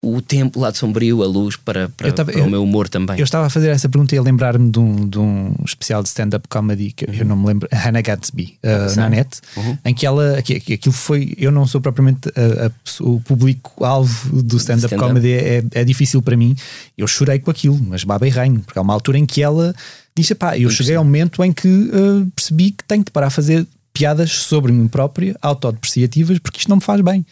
[0.07, 2.87] o tempo, o lado sombrio, a luz para, para, tava- para eu- o meu humor
[2.87, 3.17] também.
[3.17, 6.09] Eu estava a fazer essa pergunta e a lembrar-me de um, de um especial de
[6.09, 9.77] stand-up comedy que eu não me lembro, Hannah Gatsby, uh, na net, Uhum.
[9.85, 12.71] em que ela, que, que aquilo foi, eu não sou propriamente a- a
[13.03, 15.07] o público-alvo do stand-up Stand-up.
[15.09, 16.55] comedy, é, é difícil para mim.
[16.97, 19.73] Eu chorei com aquilo, mas baba e reino, porque há uma altura em que ela
[20.15, 23.29] diz: pá, eu cheguei ao momento em que uh, percebi que tenho de parar a
[23.31, 27.25] fazer piadas sobre mim própria, autodepreciativas, porque isto não me faz bem.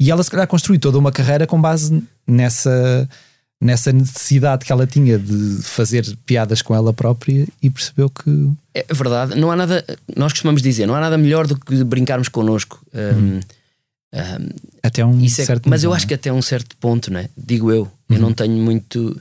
[0.00, 3.08] E ela, se calhar, construiu toda uma carreira com base nessa,
[3.60, 8.50] nessa necessidade que ela tinha de fazer piadas com ela própria e percebeu que.
[8.74, 9.84] É verdade, não há nada,
[10.16, 12.84] nós costumamos dizer, não há nada melhor do que brincarmos connosco.
[12.92, 13.40] Hum,
[14.14, 14.48] hum,
[14.82, 16.16] Até um é- certo mas eu acho que é?
[16.16, 17.28] até um certo ponto, né?
[17.36, 18.22] digo eu, eu Uhum.
[18.22, 19.20] não tenho muito.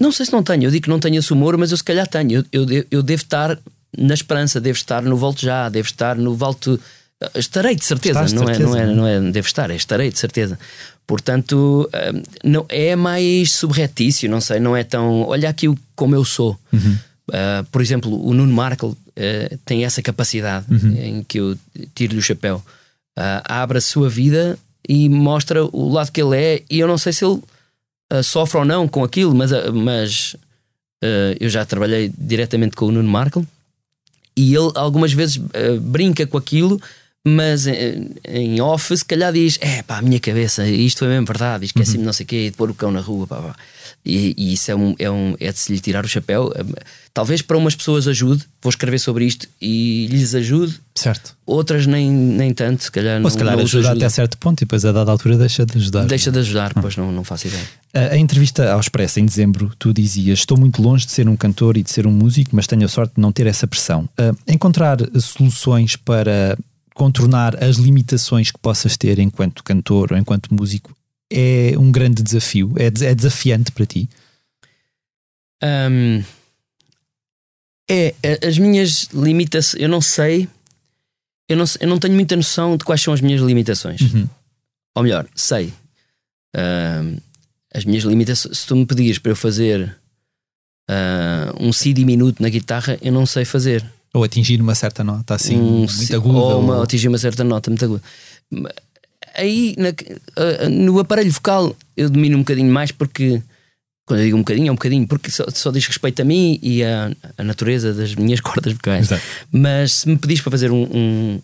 [0.00, 1.84] Não sei se não tenho, eu digo que não tenho esse humor, mas eu se
[1.84, 2.44] calhar tenho.
[2.52, 3.58] Eu, eu, eu devo estar
[3.96, 6.78] na esperança, devo estar no Volto Já, devo estar no Volto.
[7.34, 9.20] Estarei de certeza, de não, é, não, é, não é?
[9.20, 9.32] não é?
[9.32, 10.58] Devo estar, é estarei de certeza.
[11.06, 15.22] Portanto, hum, não, é mais subretício, não sei, não é tão.
[15.22, 16.58] Olha aqui como eu sou.
[16.72, 16.98] Uhum.
[17.28, 20.96] Uh, por exemplo, o Nuno Markle uh, tem essa capacidade Uhum.
[20.96, 21.56] em que eu
[21.94, 22.62] tiro-lhe o chapéu.
[23.18, 26.62] Uh, abre a sua vida e mostra o lado que ele é.
[26.68, 27.40] E eu não sei se ele
[28.22, 30.36] sofre ou não com aquilo, mas, mas
[31.40, 33.44] eu já trabalhei diretamente com o Nuno Markle
[34.36, 35.38] e ele algumas vezes
[35.80, 36.80] brinca com aquilo.
[37.28, 41.26] Mas eh, em off, se calhar diz: É pá, a minha cabeça, isto é mesmo
[41.26, 43.26] verdade, esqueci-me de não sei o quê, de pôr o cão na rua.
[43.26, 43.56] Pá, pá.
[44.04, 46.52] E, e isso é, um, é, um, é de se lhe tirar o chapéu.
[47.12, 51.36] Talvez para umas pessoas ajude, vou escrever sobre isto e lhes ajude, Certo.
[51.44, 54.04] outras nem, nem tanto, se calhar Ou não, se calhar não ajuda ajuda.
[54.06, 56.04] até certo ponto e depois a dada altura deixa de ajudar.
[56.04, 57.64] Deixa de ajudar, pois não, não faço ideia.
[57.92, 61.34] A, a entrevista ao Expresso em dezembro, tu dizias: Estou muito longe de ser um
[61.36, 64.08] cantor e de ser um músico, mas tenho a sorte de não ter essa pressão.
[64.16, 66.56] Ah, encontrar soluções para
[66.96, 70.96] contornar as limitações que possas ter enquanto cantor ou enquanto músico
[71.30, 72.74] é um grande desafio?
[72.76, 74.08] É, é desafiante para ti?
[75.62, 76.24] Hum,
[77.88, 78.14] é,
[78.46, 80.48] as minhas limitações, eu não sei,
[81.48, 84.00] eu não, eu não tenho muita noção de quais são as minhas limitações.
[84.00, 84.28] Uhum.
[84.94, 85.72] Ou melhor, sei.
[86.56, 87.18] Hum,
[87.74, 89.96] as minhas limitações, se tu me pedires para eu fazer
[90.88, 93.84] ah, um si diminuto na guitarra, eu não sei fazer.
[94.16, 96.38] Ou atingir uma certa nota assim, um muito si- aguda?
[96.38, 98.02] ou uma, ou- atingir uma certa nota muito aguda.
[99.34, 103.42] Aí na- no aparelho vocal eu domino um bocadinho mais porque
[104.06, 106.58] quando eu digo um bocadinho é um bocadinho porque só, só diz respeito a mim
[106.62, 109.06] e à, à natureza das minhas cordas vocais.
[109.06, 109.22] Exato.
[109.52, 111.40] Mas se me pedis para fazer um, um,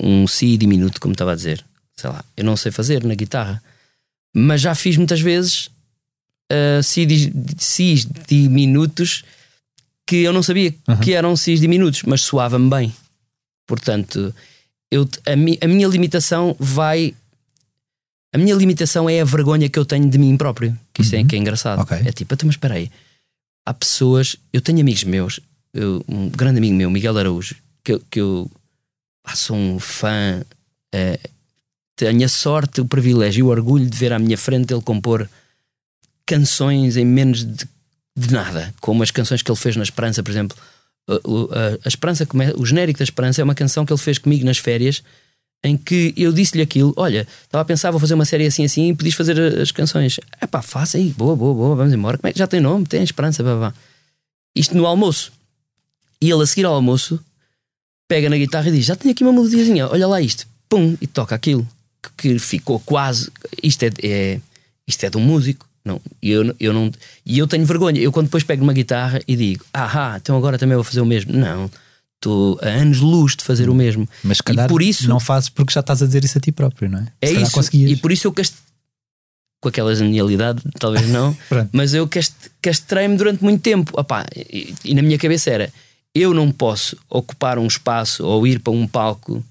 [0.00, 1.62] um si diminuto, como estava a dizer,
[1.96, 3.62] sei lá, eu não sei fazer na guitarra,
[4.34, 5.66] mas já fiz muitas vezes
[6.50, 7.06] uh, si,
[7.58, 9.24] sis diminutos
[10.08, 11.00] que eu não sabia Uhum.
[11.00, 12.94] que eram sis diminutos, mas soava-me bem.
[13.66, 14.34] Portanto,
[14.90, 17.14] eu, a, mi- a minha limitação vai.
[18.34, 20.78] A minha limitação é a vergonha que eu tenho de mim próprio.
[20.94, 21.26] Que isso é Uhum.
[21.26, 21.80] que é engraçado.
[21.82, 21.96] Ok.
[22.06, 22.90] É tipo, então, mas espera aí.
[23.66, 24.36] Há pessoas.
[24.50, 25.40] Eu tenho amigos meus,
[25.74, 28.50] eu- um grande amigo meu, Miguel Araújo, que, eu- que eu
[29.22, 30.42] pá, sou um fã.
[30.94, 31.20] eh,
[31.96, 35.28] tenho a sorte, o privilégio e o orgulho de ver à minha frente ele compor
[36.24, 37.66] canções em menos de,
[38.18, 40.56] de nada, como as canções que ele fez na Esperança, por exemplo.
[41.24, 41.48] O-
[41.84, 42.26] a- Esperança,
[42.56, 45.02] o genérico da Esperança é uma canção que ele fez comigo nas férias,
[45.64, 48.90] em que eu disse-lhe aquilo: Olha, estava a pensar, vou fazer uma série assim assim
[48.90, 50.18] e podias fazer a- as canções.
[50.40, 52.18] É pá, faça aí, boa, boa, boa, vamos embora.
[52.18, 52.84] Como é já tem nome?
[52.86, 53.74] Tem Esperança, vá, vá.
[54.54, 55.32] Isto no almoço.
[56.20, 57.18] E ele a seguir ao almoço
[58.08, 60.46] pega na guitarra e diz: Já tenho aqui uma melodiazinha, olha lá isto.
[60.68, 61.66] Pum, e toca aquilo
[62.02, 63.30] que, que ficou quase.
[63.62, 64.40] Isto é, é-
[64.86, 65.67] isto é de um músico.
[65.88, 66.92] Não, e eu, eu não,
[67.24, 67.98] e eu tenho vergonha.
[67.98, 71.06] Eu, quando depois pego uma guitarra e digo: Ah, então agora também vou fazer o
[71.06, 71.32] mesmo.
[71.32, 71.70] Não,
[72.16, 74.06] estou a anos luz de fazer o mesmo.
[74.22, 76.52] Mas calhar e por isso, não fazes porque já estás a dizer isso a ti
[76.52, 77.06] próprio, não é?
[77.22, 77.52] é isso.
[77.52, 77.90] conseguias.
[77.90, 78.54] E por isso eu cast...
[79.62, 81.34] com aquela genialidade, talvez não,
[81.72, 82.34] mas eu cast...
[82.60, 83.98] castrei-me durante muito tempo.
[83.98, 85.72] Opá, e, e na minha cabeça era:
[86.14, 89.42] eu não posso ocupar um espaço ou ir para um palco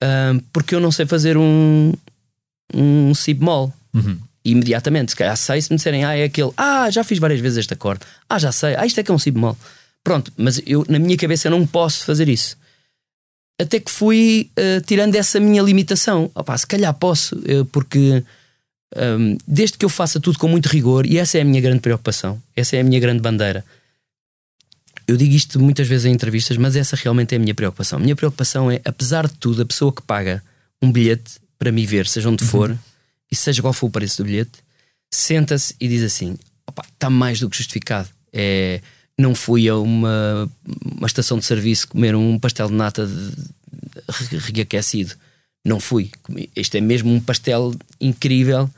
[0.00, 1.92] ahm, porque eu não sei fazer um,
[2.72, 3.74] um si bemol.
[3.92, 4.16] Uhum.
[4.50, 7.58] Imediatamente, se calhar sei se me disserem, ah, é aquele, ah, já fiz várias vezes
[7.58, 9.56] este acorde, ah, já sei, ah, isto é que é um si bemol.
[10.02, 12.56] Pronto, mas eu na minha cabeça eu não posso fazer isso.
[13.60, 16.30] Até que fui ah, tirando essa minha limitação.
[16.34, 18.24] Opá, se calhar posso, eh, porque
[18.96, 21.80] ahm, desde que eu faça tudo com muito rigor, e essa é a minha grande
[21.80, 23.64] preocupação, essa é a minha grande bandeira.
[25.06, 27.98] eu digo isto muitas vezes em entrevistas, mas essa realmente é a minha preocupação.
[27.98, 30.42] A minha preocupação é, apesar de tudo, a pessoa que paga
[30.80, 32.76] um bilhete para me ver, seja onde for,
[33.30, 34.52] e seja qual for o preço do bilhete,
[35.12, 38.08] senta-se e diz assim: opa, está mais do que justificado.
[38.32, 38.80] É,
[39.18, 40.50] não fui a uma,
[40.96, 45.14] uma estação de serviço comer um pastel de nata de- reaquecido.
[45.64, 46.10] Não fui.
[46.56, 48.70] Este é mesmo um pastel incrível.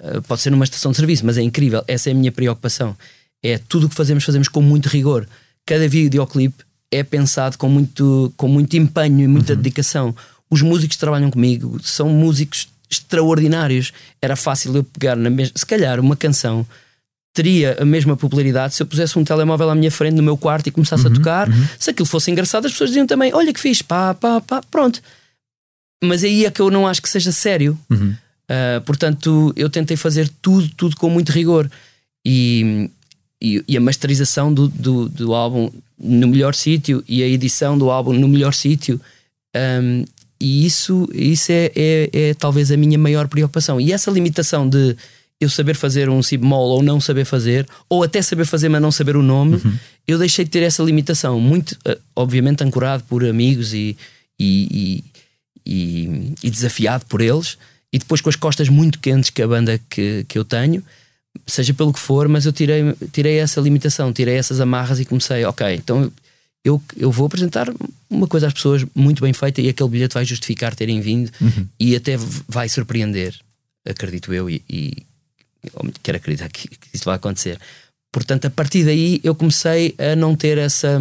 [0.00, 1.84] Uh, pode ser numa estação de serviço, mas é incrível.
[1.86, 2.96] Essa é a minha preocupação.
[3.42, 5.28] É tudo o que fazemos, fazemos com muito rigor.
[5.64, 10.14] Cada videoclipe é pensado com muito, com muito empenho e muita dedicação.
[10.50, 13.92] Os músicos que trabalham comigo são músicos extraordinários.
[14.20, 15.52] Era fácil eu pegar na mesma.
[15.56, 16.66] Se calhar uma canção
[17.36, 20.68] teria a mesma popularidade se eu pusesse um telemóvel à minha frente no meu quarto
[20.68, 21.48] e começasse a tocar.
[21.78, 25.02] Se aquilo fosse engraçado, as pessoas diziam também: Olha que fiz, pá, pá, pá, pronto.
[26.02, 27.78] Mas aí é que eu não acho que seja sério.
[27.90, 31.70] Uh, portanto, eu tentei fazer tudo, tudo com muito rigor.
[32.24, 32.90] E,
[33.40, 37.90] e, e a masterização do, do, do álbum no melhor sítio e a edição do
[37.90, 39.00] álbum no melhor sítio.
[39.54, 40.04] Um,
[40.40, 43.80] e isso, isso é, é, é talvez a minha maior preocupação.
[43.80, 44.96] E essa limitação de
[45.40, 48.80] eu saber fazer um si bemol ou não saber fazer, ou até saber fazer, mas
[48.80, 49.60] não saber o nome,
[50.06, 51.38] eu deixei de ter essa limitação.
[51.40, 53.96] Muito, uh, obviamente, ancorado por amigos e,
[54.38, 55.04] e,
[55.64, 57.58] e, e- e desafiado por eles,
[57.92, 60.82] e depois com as costas muito quentes que a banda que, que eu tenho,
[61.46, 65.44] seja pelo que for, mas eu tirei, tirei essa limitação, tirei essas amarras e comecei,
[65.44, 66.10] ok, então
[66.66, 67.72] eu, eu vou apresentar
[68.10, 71.30] uma coisa às pessoas muito bem feita e aquele bilhete vai justificar terem vindo
[71.78, 72.16] e até
[72.48, 73.34] vai surpreender,
[73.88, 75.06] acredito eu, e, e
[76.02, 77.58] quero acreditar que, que isso vai acontecer.
[78.12, 80.98] Portanto, a partir daí eu comecei a não ter essa,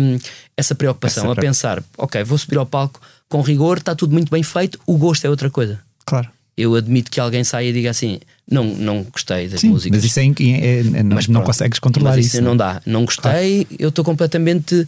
[0.55, 4.29] essa preocupação, Essa a pensar, ok, vou subir ao palco com rigor, está tudo muito
[4.29, 5.79] bem feito, o gosto é outra coisa.
[6.05, 6.29] Claro.
[6.57, 8.17] Eu admito que alguém saia e diga assim:
[8.49, 9.97] não, não gostei das Sim, músicas.
[10.01, 11.45] mas isso é, é- é- não, Mas não pronto.
[11.47, 12.41] consegues controlar Mas isso.
[12.41, 12.81] não dá.
[12.85, 14.87] Não gostei, eu estou completamente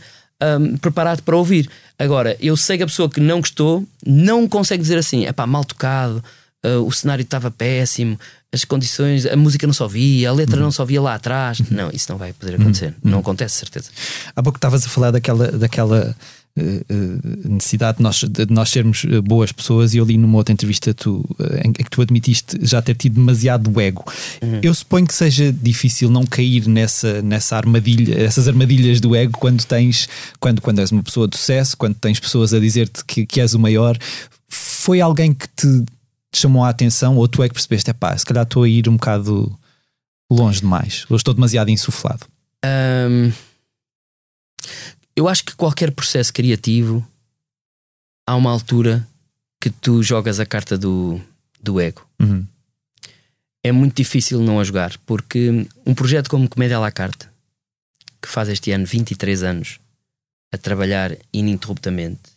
[0.60, 1.70] hum, preparado para ouvir.
[1.98, 5.46] Agora, eu sei que a pessoa que não gostou não consegue dizer assim: é pá,
[5.48, 6.24] mal tocado,
[6.66, 8.20] uh, o cenário estava péssimo,
[8.54, 10.64] as condições, a música não só via, a letra Uhum.
[10.64, 11.60] não só via lá atrás.
[11.70, 12.94] Não, isso não vai poder acontecer.
[13.04, 13.90] Não acontece, certeza.
[14.36, 16.16] Há pouco estavas a falar daquela, daquela
[17.50, 20.94] necessidade de nós, de nós sermos eh, boas pessoas e eu li numa outra entrevista
[20.94, 24.04] tu, eh, em que tu admitiste já ter tido demasiado ego.
[24.62, 29.64] Eu suponho que seja difícil não cair nessa, nessa armadilha, essas armadilhas do ego quando
[29.66, 33.40] tens, quando, quando és uma pessoa de sucesso, quando tens pessoas a dizer-te que, que
[33.40, 33.98] és o maior.
[34.50, 35.86] Foi alguém que te
[36.34, 38.88] chamou a atenção ou tu é que percebeste, é pá, se calhar estou a ir
[38.88, 39.56] um bocado
[40.32, 42.26] longe demais, ou estou demasiado insuflado.
[42.66, 43.32] Hum,
[45.18, 47.06] eu acho que qualquer processo criativo
[48.24, 49.06] há uma altura
[49.60, 51.20] que tu jogas a carta do,
[51.60, 52.08] do ego.
[52.20, 52.46] Uhum.
[53.64, 57.28] É muito difícil não a jogar, porque um projeto como Comédia à la carte,
[58.22, 59.80] que faz este ano 23 anos
[60.52, 62.30] a trabalhar ininterruptamente,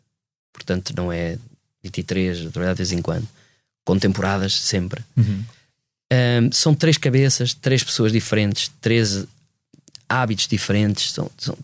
[0.51, 1.39] portanto não é
[1.83, 3.29] 23, a trabalhar de vez em quando,
[3.85, 5.05] com temporadas sempre.
[5.15, 5.45] Uhum.
[6.13, 9.27] Um, são três cabeças, três pessoas diferentes, três
[10.09, 11.13] hábitos diferentes.
[11.13, 11.57] São, são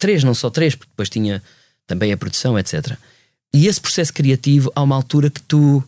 [0.00, 1.40] três, não só três, porque depois tinha
[1.86, 2.96] também a produção, etc.
[3.54, 5.82] E esse processo criativo, há uma altura que tu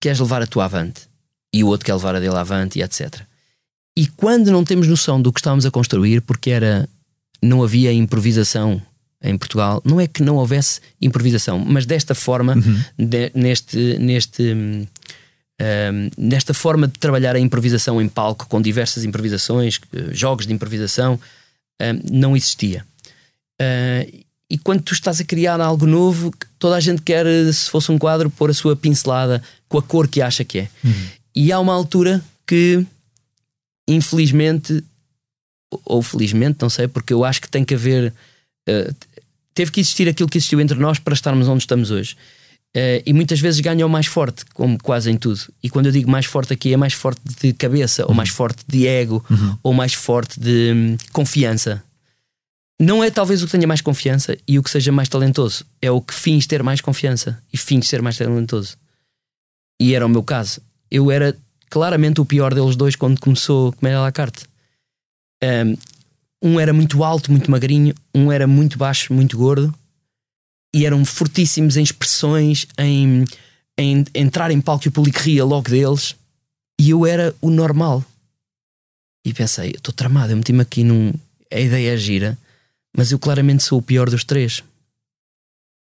[0.00, 1.02] queres levar a tua avante
[1.52, 3.22] e o outro quer levar a dele avante, e etc.
[3.96, 6.88] E quando não temos noção do que estávamos a construir, porque era
[7.42, 8.80] não havia improvisação
[9.22, 12.54] em Portugal, não é que não houvesse improvisação, mas desta forma,
[12.96, 14.86] de- neste, neste hum,
[15.60, 20.52] um, nesta forma de trabalhar a improvisação em palco, com diversas improvisações, eh, jogos de
[20.52, 21.18] improvisação,
[21.80, 22.86] um, não existia.
[23.60, 27.92] Uh, e quando tu estás a criar algo novo, toda a gente quer, se fosse
[27.92, 30.68] um quadro, pôr a sua pincelada com a cor que acha que é.
[31.36, 32.84] E há uma altura que,
[33.86, 34.82] infelizmente,
[35.84, 38.12] ou felizmente, não sei, porque eu acho que tem que haver.
[38.66, 38.90] eh,
[39.52, 42.16] teve que existir aquilo que existiu entre nós para estarmos onde estamos hoje.
[42.74, 45.40] Eh, e muitas vezes ganha o mais forte, como quase em tudo.
[45.62, 48.62] E quando eu digo mais forte aqui, é mais forte de cabeça, ou mais forte
[48.66, 49.22] de ego,
[49.62, 51.82] ou mais forte de hum, confiança.
[52.80, 55.64] Não é talvez o que tenha mais confiança e o que seja mais talentoso.
[55.82, 58.76] É o que finge ter mais confiança e finge ser mais talentoso.
[59.80, 60.60] E era o meu caso.
[60.90, 61.36] Eu era
[61.68, 64.44] claramente o pior deles dois quando começou a Comédia à la carte.
[66.42, 69.74] Um, era muito alto, muito magrinho, um era muito baixo, muito gordo
[70.74, 73.24] e eram fortíssimos em expressões, em,
[73.76, 76.14] em entrar em palco e o público ria logo deles.
[76.80, 78.04] E eu era o normal.
[79.24, 81.12] E pensei, estou tramado, eu meti-me aqui num.
[81.52, 82.38] A ideia é gira,
[82.96, 84.62] mas eu claramente sou o pior dos três.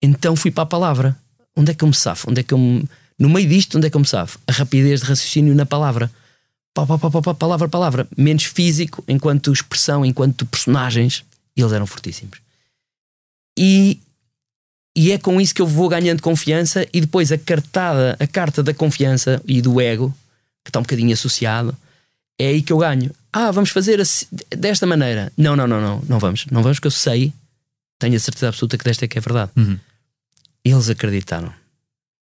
[0.02, 1.18] Então fui para a palavra.
[1.56, 2.30] Onde é que eu me safo?
[2.30, 2.88] Onde é que eu me...
[3.18, 4.40] No meio disto, onde é que eu me safo?
[4.48, 6.12] A rapidez de raciocínio na palavra.
[6.74, 8.08] Pá, pá, pá, pá, pá, palavra, palavra.
[8.18, 11.24] Menos físico, enquanto expressão, enquanto personagens.
[11.56, 12.40] E eles eram fortíssimos.
[13.58, 14.02] E,
[14.96, 18.64] e é com isso que eu vou ganhando confiança e depois a cartada, a carta
[18.64, 20.14] da confiança e do ego,
[20.64, 21.78] que está um bocadinho associado,
[22.40, 23.12] é aí que eu ganho.
[23.32, 25.32] Ah, vamos fazer assim, desta maneira.
[25.38, 26.46] Não, não, não, não, não vamos.
[26.52, 27.34] Não vamos, que eu sei,
[28.00, 29.52] tenho a certeza absoluta que desta é que é verdade.
[29.56, 29.78] Uhum.
[30.64, 31.52] Eles acreditaram.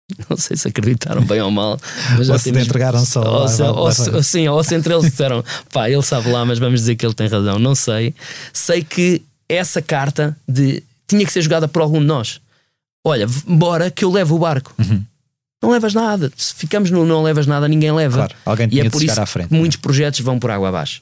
[0.30, 1.78] Não sei se acreditaram bem ou mal,
[2.18, 3.22] mas Ou se entregaram só.
[3.22, 5.90] Ou, lá, se, lá, ou, lá se- ou sim, ou se entre eles disseram, pá,
[5.90, 7.60] ele sabe lá, mas vamos dizer que ele tem razão.
[7.60, 8.16] Não sei.
[8.54, 12.40] Sei que essa carta de tinha que ser jogada por algum de nós.
[13.06, 14.74] Olha, bora que eu levo o barco.
[14.80, 15.04] Uhum.
[15.62, 16.32] Não levas nada.
[16.38, 18.18] Se ficamos no não levas nada, ninguém leva.
[18.18, 19.50] Claro, alguém E tinha é de por isso à frente.
[19.50, 21.02] que muitos projetos vão por água abaixo.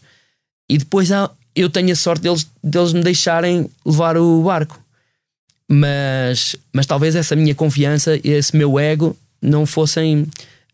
[0.69, 4.79] E depois há, eu tenho a sorte deles, deles me deixarem levar o barco.
[5.69, 10.27] Mas, mas talvez essa minha confiança e esse meu ego não fossem,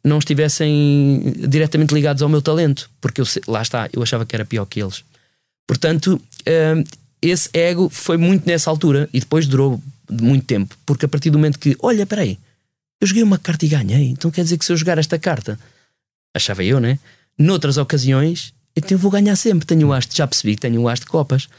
[0.04, 4.46] não estivessem diretamente ligados ao meu talento, porque eu, lá está, eu achava que era
[4.46, 5.04] pior que eles.
[5.65, 6.22] Portanto,
[6.76, 6.84] hum,
[7.22, 11.38] esse ego foi muito nessa altura e depois durou muito tempo, porque a partir do
[11.38, 12.38] momento que, olha, peraí,
[13.02, 15.60] eu joguei uma carta e ganhei, então quer dizer que se eu jogar esta carta,
[16.34, 17.00] achava eu, né?
[17.38, 19.66] Noutras ocasiões, então eu vou ganhar sempre.
[19.66, 21.50] Tenho o as de, já percebi que tenho o as de copas,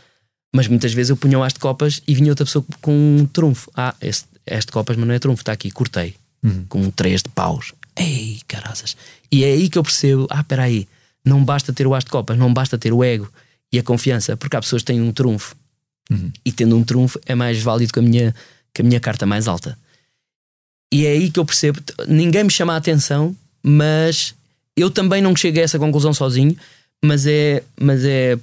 [0.55, 3.27] mas muitas vezes eu punha o as de copas e vinha outra pessoa com um
[3.27, 3.71] trunfo.
[3.77, 6.65] Ah, este, este de copas, mas não é trunfo, está aqui, cortei Uhum.
[6.69, 7.73] com um 3 de paus.
[7.97, 8.97] Ei, carazas.
[9.31, 10.89] E é aí que eu percebo: ah, espera aí,
[11.25, 13.31] não basta ter o as de copas, não basta ter o ego
[13.73, 15.55] e a confiança, porque há pessoas que têm um trunfo
[16.11, 16.31] Uhum.
[16.45, 18.35] e tendo um trunfo é mais válido que a minha,
[18.75, 19.79] que a minha carta mais alta.
[20.93, 24.35] E é aí que eu percebo: ninguém me chama a atenção, mas
[24.77, 26.55] eu também não chego a essa conclusão sozinho,
[27.03, 28.39] mas é, mas é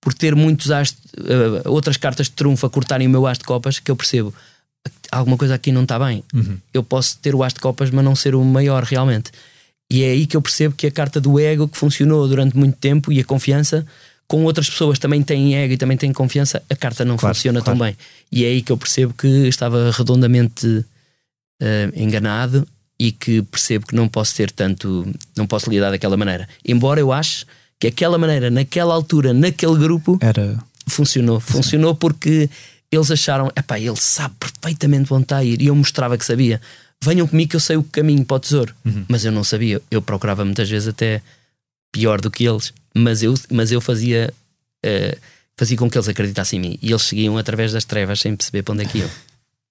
[0.00, 3.44] por ter muitos as, eh, outras cartas de trunfo a cortarem o meu as de
[3.44, 4.34] copas que eu percebo
[5.12, 6.24] alguma coisa aqui não está bem.
[6.34, 6.58] Uhum.
[6.72, 9.30] Eu posso ter o as de copas, mas não ser o maior realmente.
[9.90, 12.76] E é aí que eu percebo que a carta do ego que funcionou durante muito
[12.78, 13.86] tempo e a confiança
[14.26, 17.60] com outras pessoas também têm ego e também têm confiança, a carta não Claro, funciona
[17.60, 17.92] tão claro.
[17.92, 18.06] bem.
[18.32, 20.84] E é aí que eu percebo que estava redondamente
[21.64, 22.66] eh, enganado
[22.98, 26.48] e que percebo que não posso ter tanto, não posso lidar daquela maneira.
[26.66, 27.46] Embora eu ache
[27.78, 30.58] que aquela maneira, naquela altura, naquele grupo, Era.
[30.88, 31.38] funcionou.
[31.38, 32.50] Funcionou porque
[32.90, 35.62] eles acharam, epá, ele sabe perfeitamente onde está a ir.
[35.62, 36.60] E eu mostrava que sabia.
[37.00, 38.74] Venham comigo que eu sei o caminho para o tesouro.
[39.08, 39.80] Mas eu não sabia.
[39.90, 41.22] Eu procurava muitas vezes até
[41.92, 42.72] pior do que eles.
[42.94, 44.32] Mas eu, mas eu fazia,
[44.84, 45.16] eh,
[45.56, 46.78] fazia com que eles acreditassem em mim.
[46.82, 49.10] E eles seguiam através das trevas sem perceber para onde é que iam.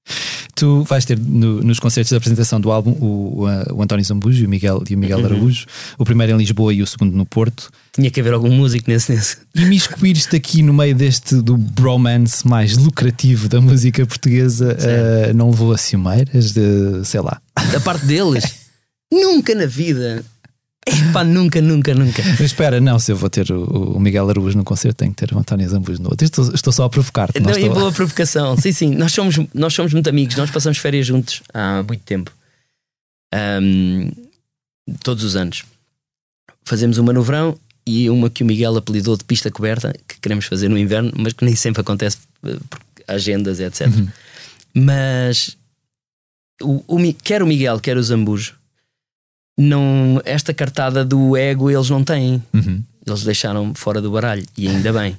[0.62, 4.44] Tu vais ter no- nos concertos de apresentação do álbum o, o, o António Zambujo
[4.44, 5.26] e o Miguel, e o Miguel Uhum.
[5.26, 5.66] Araújo,
[5.98, 7.72] o primeiro em Lisboa e o segundo no Porto.
[7.94, 9.12] Tinha que haver algum músico nesse.
[9.12, 9.38] nesse.
[9.56, 15.34] E me te aqui no meio deste do bromance mais lucrativo da música portuguesa, eh,
[15.34, 17.42] não levou a ciumeiras de, sei lá.
[17.72, 18.44] Da parte deles,
[19.12, 20.24] nunca na vida.
[20.88, 22.24] Epá, nunca, nunca, nunca.
[22.24, 23.64] Mas espera, não, se eu vou ter o,
[23.96, 26.26] o Miguel Araújo no concerto, tenho que ter o António Zambujo no outro.
[26.26, 27.40] Estou, estou só a provocar-te.
[27.40, 28.58] não estou- boa provocação.
[28.58, 28.96] Sim, sim.
[28.96, 30.36] Nós somos, nós somos muito amigos.
[30.36, 32.32] Nós passamos férias juntos há muito tempo.
[33.34, 34.10] Ahm,
[35.04, 35.64] todos os anos.
[36.66, 40.46] Fazemos uma no verão e uma que o Miguel apelidou de pista coberta, que queremos
[40.46, 43.88] fazer no inverno, mas que nem sempre acontece eh, por agendas, etc.
[43.88, 44.08] Uhum.
[44.74, 45.58] Mas
[46.62, 48.56] o, o quer o Miguel, quer o Zambujo,
[49.58, 52.82] não, esta cartada do ego eles não têm Uhum.
[53.06, 55.18] eles deixaram fora do baralho e ainda bem.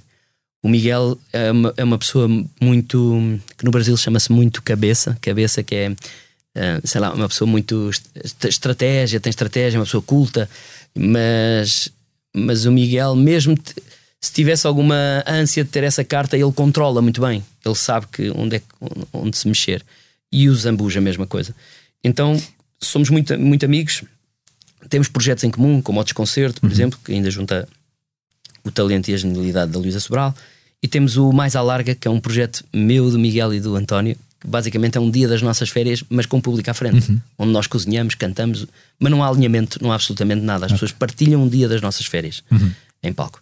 [0.65, 2.29] O Miguel é uma, é uma pessoa
[2.61, 3.21] muito
[3.59, 5.97] que no Brasil chama-se muito cabeça, cabeça que é
[6.55, 10.49] eh, sei lá, uma pessoa muito est- estratégia, tem estratégia, uma pessoa culta,
[10.95, 11.89] mas
[12.35, 13.75] mas o Miguel mesmo te-
[14.21, 17.45] se tivesse alguma ânsia de ter essa carta, ele controla muito bem.
[17.65, 18.63] Ele sabe que onde é
[19.13, 19.83] onde se mexer.
[20.31, 21.55] E o Zambuja a mesma coisa.
[22.05, 22.41] Então,
[22.81, 24.03] somos muito, muito amigos.
[24.89, 27.69] Temos projetos em comum, como o Desconcerto, por exemplo, que ainda junta
[28.65, 30.35] o talento e a genialidade da Luísa Sobral.
[30.83, 33.77] E temos o Mais à Larga, que é um projeto meu, do Miguel e do
[33.77, 37.17] António, que basicamente é um dia das nossas férias, mas com o público à frente,
[37.39, 38.67] onde nós cozinhamos, cantamos,
[38.99, 40.67] mas não há alinhamento, não há absolutamente nada.
[40.67, 42.43] As pessoas partilham um dia das nossas férias
[43.03, 43.41] em palco.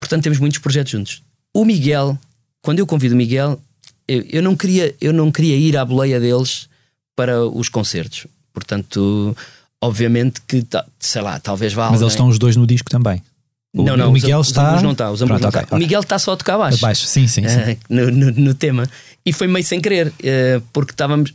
[0.00, 1.22] Portanto, temos muitos projetos juntos.
[1.54, 2.18] O Miguel,
[2.62, 3.60] quando eu convido o Miguel,
[4.08, 6.68] eu, eu não, queria, eu não queria ir à boleia deles
[7.14, 8.26] para os concertos.
[8.52, 9.36] Portanto,
[9.82, 10.64] obviamente que,
[10.98, 13.22] sei lá, talvez vá Mas eles alguém- estão os dois no disco também.
[13.74, 14.62] O, não, não, o Miguel os, está.
[14.62, 15.10] Os Zambus não está.
[15.10, 15.60] Os Pronto, não ok, está.
[15.62, 15.76] ok.
[15.76, 16.76] O Miguel está só a tocar baixo.
[16.84, 17.42] Abaixo, sim, sim.
[17.48, 17.58] sim.
[17.60, 18.88] eh, no, no- no tema.
[19.26, 21.32] E foi meio sem querer, eh, porque estávamos.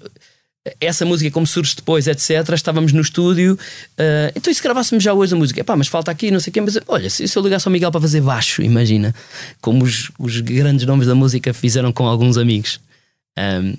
[0.81, 3.57] Essa música, como surge depois, etc., estávamos no estúdio.
[3.97, 5.61] eh, então, e se gravássemos já hoje a música?
[5.61, 6.59] Epá, mas falta aqui, não sei o quê.
[6.61, 9.15] Mas olha, se, se eu ligasse ao Miguel para fazer baixo, imagina.
[9.61, 12.79] Como os, os grandes nomes da música fizeram com alguns amigos.
[13.37, 13.75] Ahm,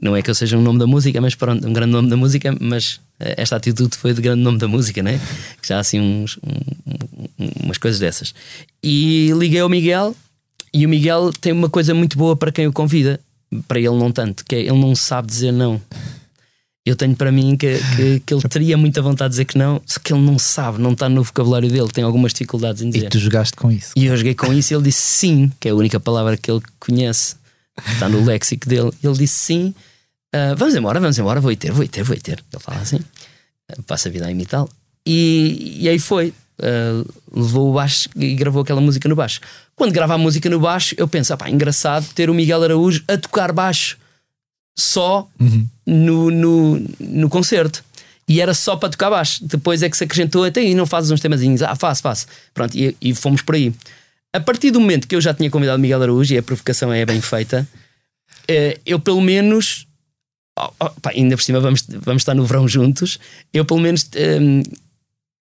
[0.00, 2.16] não é que eu seja um nome da música, mas pronto, um grande nome da
[2.16, 5.20] música, mas eh, esta atitude foi de grande nome da música, né?
[5.60, 8.32] Que já há assim uns, um- um- umas coisas dessas.
[8.82, 10.14] E liguei ao Miguel,
[10.72, 13.18] e o Miguel tem uma coisa muito boa para quem o convida.
[13.66, 15.80] para ele não tanto, que é, ele não sabe dizer não.
[16.84, 19.80] Eu tenho para mim que, que, que, ele teria muita vontade de dizer que não,
[19.86, 23.06] só que ele não sabe, não está no vocabulário dele, tem algumas dificuldades em dizer.
[23.06, 23.92] E tu jogaste com isso.
[23.96, 26.50] E eu joguei com isso e ele disse sim, que é a única palavra que
[26.50, 27.36] ele conhece,
[27.92, 28.90] está no léxico dele.
[29.02, 29.74] Ele disse sim,
[30.34, 32.42] uh, vamos embora, vamos embora, vou ter, vou ter, vou ter.
[32.52, 34.70] Ele fala assim, uh, passa a vida a imitá-lo.
[35.06, 39.40] E, e aí foi, uh, levou o baixo e gravou aquela música no baixo.
[39.74, 43.02] Quando grava a música no baixo, eu penso, ah, pá, engraçado ter o Miguel Araújo
[43.06, 43.96] a tocar baixo
[44.76, 45.66] só uhum.
[45.86, 47.84] no, no, no concerto.
[48.28, 49.44] E era só para tocar baixo.
[49.44, 51.62] Depois é que se acrescentou, até aí não fazes uns temazinhos.
[51.62, 52.26] Ah, faço, faço.
[52.52, 53.72] Pronto, e, e, fomos por aí.
[54.32, 57.06] A partir do momento que eu já tinha convidado Miguel Araújo e a provocação é
[57.06, 57.66] bem feita,
[58.46, 59.87] eh, eu pelo menos.
[60.58, 63.18] Oh, oh, pá, ainda por cima vamos, vamos estar no verão juntos.
[63.52, 64.08] Eu pelo menos.
[64.40, 64.62] Hum,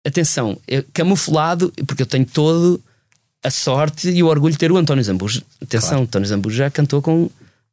[0.05, 2.81] atenção, eu, camuflado, porque eu tenho todo
[3.43, 5.41] a sorte e o orgulho de ter o António Zambujo.
[5.61, 6.03] Atenção, claro.
[6.03, 7.29] António Zambujo já cantou com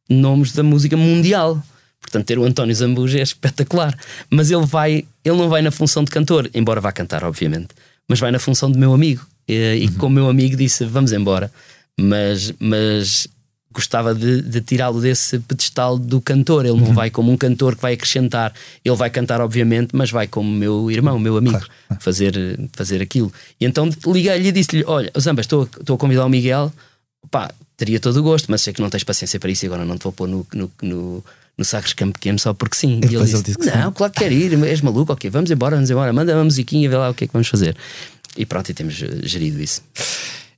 [0.09, 1.63] nomes da música mundial.
[2.01, 3.97] Portanto, ter o António Zambuja é espetacular.
[4.31, 7.69] Mas ele vai, ele não vai na função de cantor, embora vá cantar, obviamente,
[8.09, 9.27] mas vai na função de meu amigo.
[9.47, 11.53] E, e como meu amigo disse, vamos embora.
[12.01, 13.29] Mas, mas
[13.79, 16.67] gostava de, de tirá-lo desse pedestal do cantor.
[16.67, 16.95] Ele não uhum.
[16.95, 18.53] vai como um cantor que vai acrescentar.
[18.85, 22.01] Ele vai cantar, obviamente, mas vai como meu irmão, meu amigo, claro.
[22.01, 22.35] fazer,
[22.73, 23.33] fazer aquilo.
[23.61, 26.73] E então liguei-lhe e disse-lhe: Olha, Zamba, estou, estou a convidar o Miguel.
[27.31, 29.85] Pá, teria todo o gosto, mas sei que não tens paciência para isso e agora
[29.85, 31.25] não te vou pôr no, no, no,
[31.57, 33.01] no Sagres Campo Pequeno só porque sim.
[33.03, 35.51] E, e ele, disse, ele disse Não, claro que quer ir, és maluco, ok, vamos
[35.51, 37.77] embora, vamos embora, manda uma musiquinha, vê lá o que é que vamos fazer.
[38.37, 39.83] E pronto, e temos gerido isso.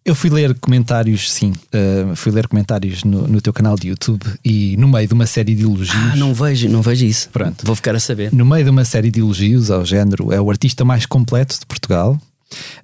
[0.04, 4.24] Eu fui ler comentários, sim, uh, fui ler comentários no, no, teu canal de YouTube
[4.42, 5.94] e no meio de uma série de elogios.
[5.94, 7.28] Ah, não vejo, não vejo isso.
[7.28, 7.66] Pronto.
[7.66, 8.32] Vou ficar a saber.
[8.32, 11.66] No meio de uma série de elogios ao género, é o artista mais completo de
[11.66, 12.18] Portugal.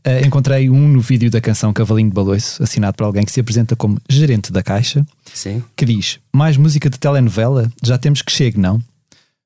[0.07, 3.41] Uh, encontrei um no vídeo da canção Cavalinho de Baloiço, assinado por alguém que se
[3.41, 5.65] apresenta como gerente da Caixa, Sim.
[5.75, 7.73] que diz: Mais música de telenovela?
[7.83, 8.81] Já temos que chegue, não?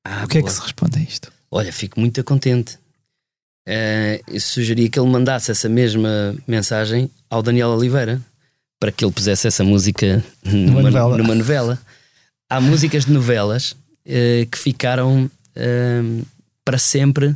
[0.03, 0.49] Ah, o que boa.
[0.49, 1.31] é que se responde a isto?
[1.49, 2.77] Olha, fico muito contente.
[3.67, 8.19] Uh, eu sugeria que ele mandasse essa mesma mensagem ao Daniel Oliveira
[8.79, 11.17] para que ele pusesse essa música numa, novela.
[11.17, 11.79] Numa novela.
[12.49, 16.25] Há músicas de novelas uh, que ficaram uh,
[16.65, 17.35] para sempre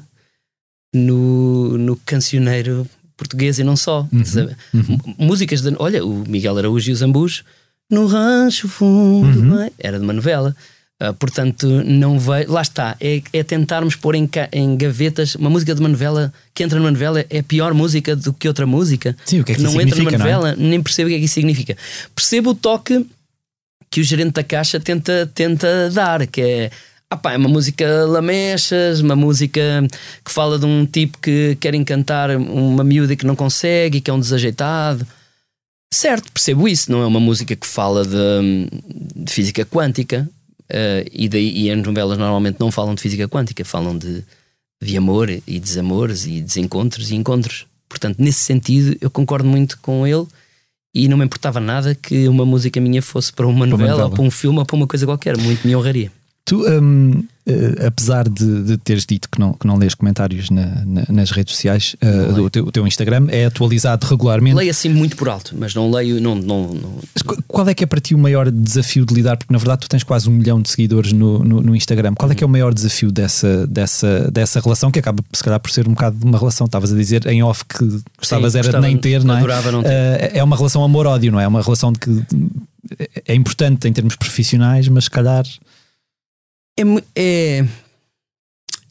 [0.94, 4.08] no, no cancioneiro português e não só.
[4.12, 4.98] Uhum, uhum.
[5.18, 5.76] Músicas de.
[5.78, 7.44] Olha, o Miguel Araújo e os Ambus
[7.90, 9.70] no rancho fundo uhum.
[9.78, 10.56] Era de uma novela.
[11.02, 12.46] Uh, portanto, não vai.
[12.46, 16.64] Lá está, é, é tentarmos pôr em, em, gavetas uma música de uma novela que
[16.64, 19.16] entra numa novela é pior música do que outra música.
[19.26, 20.56] Sim, o que é que, que não entra numa novela, é?
[20.56, 21.76] nem percebo o que é que isso significa.
[22.16, 23.06] Percebo o toque
[23.92, 26.72] que o gerente da caixa tenta, tenta dar, que é
[27.10, 29.62] ah pá, é uma música lamechas, uma música
[30.24, 34.10] que fala de um tipo que quer encantar uma miúda que não consegue e que
[34.10, 35.06] é um desajeitado.
[35.94, 36.92] Certo, percebo isso.
[36.92, 38.70] Não é uma música que fala de,
[39.16, 40.28] de física quântica
[40.72, 44.24] uh, e, de, e as novelas normalmente não falam de física quântica, falam de,
[44.82, 47.66] de amor e desamores e desencontros e encontros.
[47.88, 50.26] Portanto, nesse sentido, eu concordo muito com ele
[50.94, 53.92] e não me importava nada que uma música minha fosse para uma novela, para uma
[53.92, 54.10] novela.
[54.10, 55.38] ou para um filme ou para uma coisa qualquer.
[55.38, 56.12] Muito me honraria.
[56.46, 60.84] Tu, um, uh, apesar de, de, teres dito que não, que não lês comentários na,
[60.86, 64.56] na, nas redes sociais, uh, o, teu, o, teu, Instagram é atualizado regularmente.
[64.56, 66.22] Leio assim muito por alto, mas não leio.
[66.22, 67.00] Não, não, não...
[67.48, 69.38] Qual é que é para ti o maior desafio de lidar?
[69.38, 72.14] Porque na verdade tu tens quase um milhão de seguidores no, no, no Instagram.
[72.16, 75.60] Qual é que é o maior desafio dessa, dessa, dessa relação que acaba, se calhar,
[75.60, 76.66] por ser um bocado de uma relação?
[76.66, 79.42] Estavas a dizer em off que gostavas Sim, era de nem ter, não é?
[79.72, 79.90] Não ter.
[79.90, 81.44] Uh, é uma relação amor-ódio, não é?
[81.44, 82.26] É uma relação de que
[83.26, 85.46] é importante em termos profissionais, mas se calhar.
[86.78, 86.84] É,
[87.16, 87.68] é...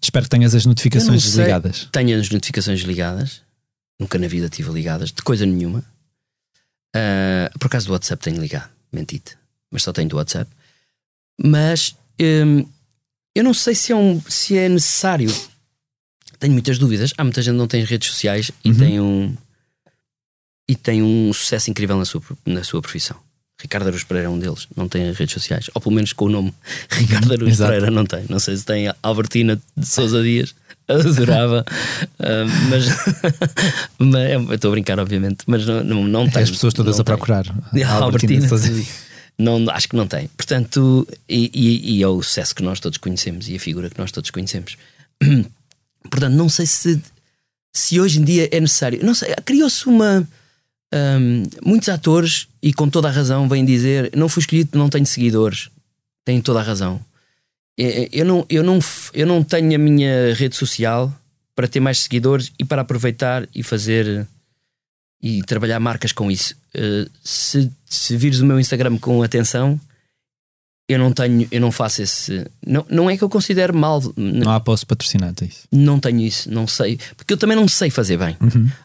[0.03, 1.89] Espero que tenhas as notificações desligadas.
[1.91, 3.43] Tenho as notificações ligadas.
[3.99, 5.85] Nunca na vida tive ligadas, de coisa nenhuma.
[6.95, 9.37] Uh, por acaso do WhatsApp tenho ligado, mentite,
[9.71, 10.51] mas só tenho do WhatsApp.
[11.43, 12.69] Mas um,
[13.35, 15.33] eu não sei se é, um, se é necessário.
[16.39, 17.13] Tenho muitas dúvidas.
[17.17, 18.77] Há muita gente que não tem redes sociais e uhum.
[18.79, 19.37] tem um
[20.69, 23.21] e tem um sucesso incrível na sua, na sua profissão.
[23.61, 26.29] Ricardo Aruz Pereira é um deles, não tem redes sociais, ou pelo menos com o
[26.29, 26.53] nome
[26.91, 28.25] Ricardo Aruz Pereira não tem.
[28.29, 30.55] Não sei se tem Albertina de Souza Dias,
[30.89, 31.65] adorava,
[32.19, 32.87] uh, mas,
[33.99, 36.43] mas estou a brincar, obviamente, mas não, não, não tem.
[36.43, 38.85] As pessoas todas a procurar a Albertina, Albertina
[39.39, 40.29] não, acho que não tem.
[40.29, 43.99] Portanto, e, e, e, é o sucesso que nós todos conhecemos e a figura que
[43.99, 44.77] nós todos conhecemos.
[46.11, 47.01] Portanto, não sei se,
[47.73, 49.05] se hoje em dia é necessário.
[49.05, 50.27] Não sei, criou-se uma
[50.95, 55.07] um, muitos atores, e com toda a razão, vêm dizer: não fui escolhido, não tenho
[55.07, 55.69] seguidores.
[56.25, 57.01] Têm toda a razão.
[57.77, 58.79] Eu não, eu, não,
[59.13, 61.13] eu não tenho a minha rede social
[61.57, 64.27] para ter mais seguidores e para aproveitar e fazer
[65.21, 66.55] e trabalhar marcas com isso.
[66.77, 69.81] Uh, se, se vires o meu Instagram com atenção,
[70.89, 72.47] eu não tenho, eu não faço esse.
[72.65, 75.67] Não, não é que eu considero mal, Não há post patrocinado, é isso.
[75.73, 78.37] não tenho isso, não sei, porque eu também não sei fazer bem.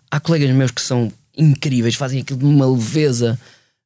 [0.10, 3.40] Há colegas meus que são incríveis, fazem aquilo de uma leveza,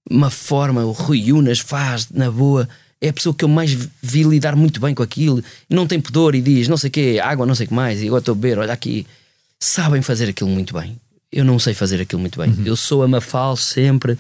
[0.10, 0.84] uma forma.
[0.84, 2.68] O Rui Unas faz na boa,
[3.00, 6.02] é a pessoa que eu mais vi lidar muito bem com aquilo e não tem
[6.02, 8.20] pudor e diz não sei o quê, água, não sei o que mais, e agora
[8.20, 9.06] estou a beber, olha aqui.
[9.60, 11.00] Sabem fazer aquilo muito bem.
[11.32, 12.54] Eu não sei fazer aquilo muito bem.
[12.66, 14.18] Eu sou a Mafal sempre,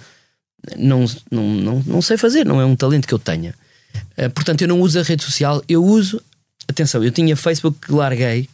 [0.78, 3.54] não, não, não, não sei fazer, não é um talento que eu tenha.
[4.16, 6.22] Eh, portanto, eu não uso a rede social, eu uso.
[6.68, 8.48] Atenção, eu tinha Facebook que larguei,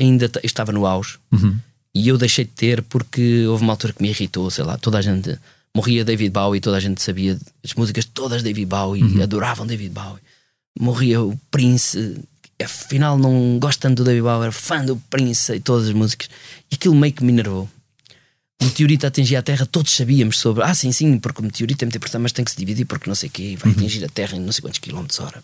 [0.00, 1.56] ainda estava no auge, Uhum.
[1.96, 4.98] E eu deixei de ter porque houve uma altura que me irritou, sei lá, toda
[4.98, 5.38] a gente
[5.74, 9.94] morria David Bowie, toda a gente sabia as músicas todas de David Bowie, adoravam David
[9.94, 10.22] Bowie.
[10.78, 12.20] Morria o Prince,
[12.62, 16.28] afinal não gosto tanto do David Bowie, era fã do Prince e todas as músicas,
[16.70, 17.66] e aquilo meio que me enervou.
[18.60, 20.64] O meteorito atingia a Terra, todos sabíamos sobre.
[20.64, 23.08] Ah, sim, sim, porque o meteorito é muito importante, mas tem que se dividir porque
[23.08, 25.42] não sei o quê, vai atingir a Terra em não sei quantos quilómetros hora.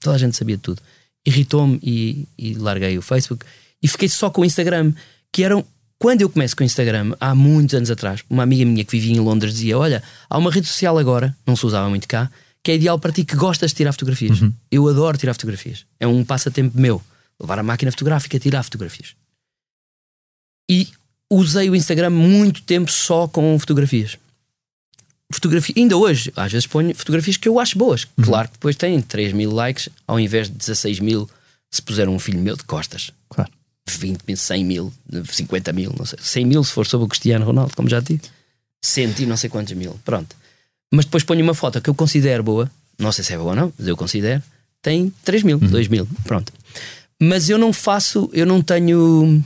[0.00, 0.82] Toda a gente sabia tudo.
[1.24, 3.46] Irritou-me e, e larguei o Facebook
[3.80, 4.92] e fiquei só com o Instagram,
[5.32, 5.64] que eram.
[6.04, 9.16] Quando eu começo com o Instagram, há muitos anos atrás, uma amiga minha que vivia
[9.16, 12.30] em Londres dizia: Olha, há uma rede social agora, não se usava muito cá,
[12.62, 14.38] que é ideal para ti que gostas de tirar fotografias.
[14.70, 15.86] Eu adoro tirar fotografias.
[15.98, 17.00] É um passatempo meu.
[17.40, 19.14] Levar a máquina fotográfica e tirar fotografias.
[20.70, 20.88] E
[21.30, 24.18] usei o Instagram muito tempo só com fotografias.
[25.32, 28.06] Fotografia, ainda hoje, às vezes ponho fotografias que eu acho boas.
[28.22, 31.30] Claro que depois têm 3 mil likes ao invés de 16 mil
[31.70, 33.10] se puser um filho meu de costas.
[33.30, 33.50] Claro.
[33.86, 34.92] 20 mil, 100 mil,
[35.30, 36.18] 50 mil, não sei.
[36.20, 38.30] 100 mil se for sobre o Cristiano Ronaldo, como já disse.
[38.82, 39.98] 100 e não sei quantos mil.
[40.04, 40.34] Pronto.
[40.92, 43.56] Mas depois ponho uma foto que eu considero boa, não sei se é boa ou
[43.56, 44.42] não, mas eu considero,
[44.80, 46.06] tem 3 mil, 2 mil.
[46.24, 46.52] Pronto.
[47.20, 49.42] Mas eu não faço, eu não tenho.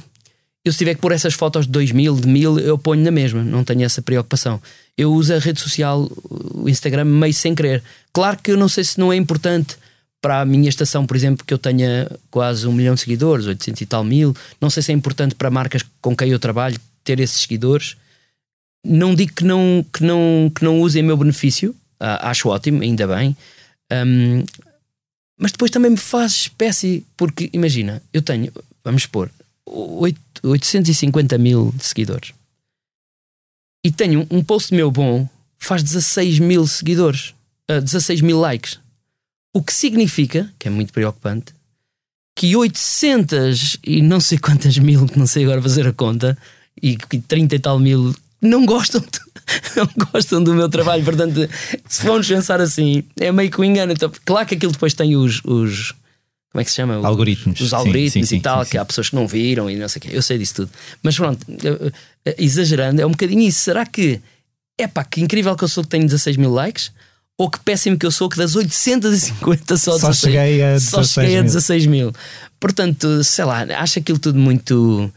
[0.65, 3.11] Eu se tiver que pôr essas fotos de 2 mil, de mil, eu ponho na
[3.11, 4.61] mesma, não tenho essa preocupação.
[4.97, 7.83] Eu uso a rede social, o Instagram, meio sem querer.
[8.13, 9.77] Claro que eu não sei se não é importante
[10.21, 13.81] para a minha estação, por exemplo, que eu tenha quase um milhão de seguidores, 800
[13.83, 14.35] e tal mil.
[14.61, 17.97] Não sei se é importante para marcas com quem eu trabalho ter esses seguidores.
[18.85, 23.07] Não digo que não, que não, que não usem em meu benefício, acho ótimo, ainda
[23.07, 23.37] bem.
[23.91, 24.45] Ahm,
[25.39, 28.53] mas depois também me faz espécie, porque imagina, eu tenho,
[28.85, 29.31] vamos supor,
[29.67, 32.33] oito- 850 mil seguidores
[33.85, 37.35] e tenho um post meu bom, faz 16 mil seguidores,
[37.69, 38.79] ah, 16 mil likes.
[39.55, 41.55] O que significa, que é muito preocupante,
[42.37, 46.37] que 800 e não sei quantas mil, que não sei agora fazer a conta,
[46.81, 49.09] e que 30 e tal mil não gostam de,
[49.77, 51.05] não gostam do meu trabalho.
[51.05, 51.49] Portanto,
[51.89, 53.93] se formos pensar assim, é meio que um engano.
[53.93, 55.41] Então, claro que aquilo depois tem os.
[55.45, 55.93] os
[56.53, 56.99] como é que se chama?
[56.99, 57.61] Os- Algoritmos.
[57.61, 59.89] Os algoritmos sim, e sim, tal, sim, que há pessoas que não viram e não
[59.89, 60.09] sei o quê.
[60.13, 60.71] Eu sei disso tudo.
[61.03, 61.45] Mas pronto,
[62.39, 63.61] exagerando, é um bocadinho isso.
[63.61, 64.21] Será que
[64.79, 66.93] é pá, que incrível que eu sou que tenho 16 mil likes?
[67.39, 71.01] Ou que péssimo que eu sou que das 850 só, Só 16, cheguei a só
[71.01, 71.53] 16 cheguei a mil.
[71.53, 72.13] 16 mil.
[72.59, 75.11] Portanto, sei lá, acho aquilo tudo muito,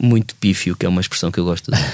[0.00, 1.78] muito pífio, que é uma expressão que eu gosto de.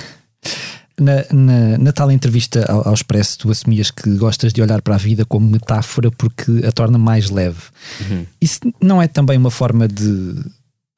[1.00, 4.96] Na, na, na tal entrevista ao, ao Expresso, tu assumias que gostas de olhar para
[4.96, 7.61] a vida como metáfora porque a torna mais leve.
[8.00, 8.26] Uhum.
[8.40, 10.34] Isso não é também uma forma de,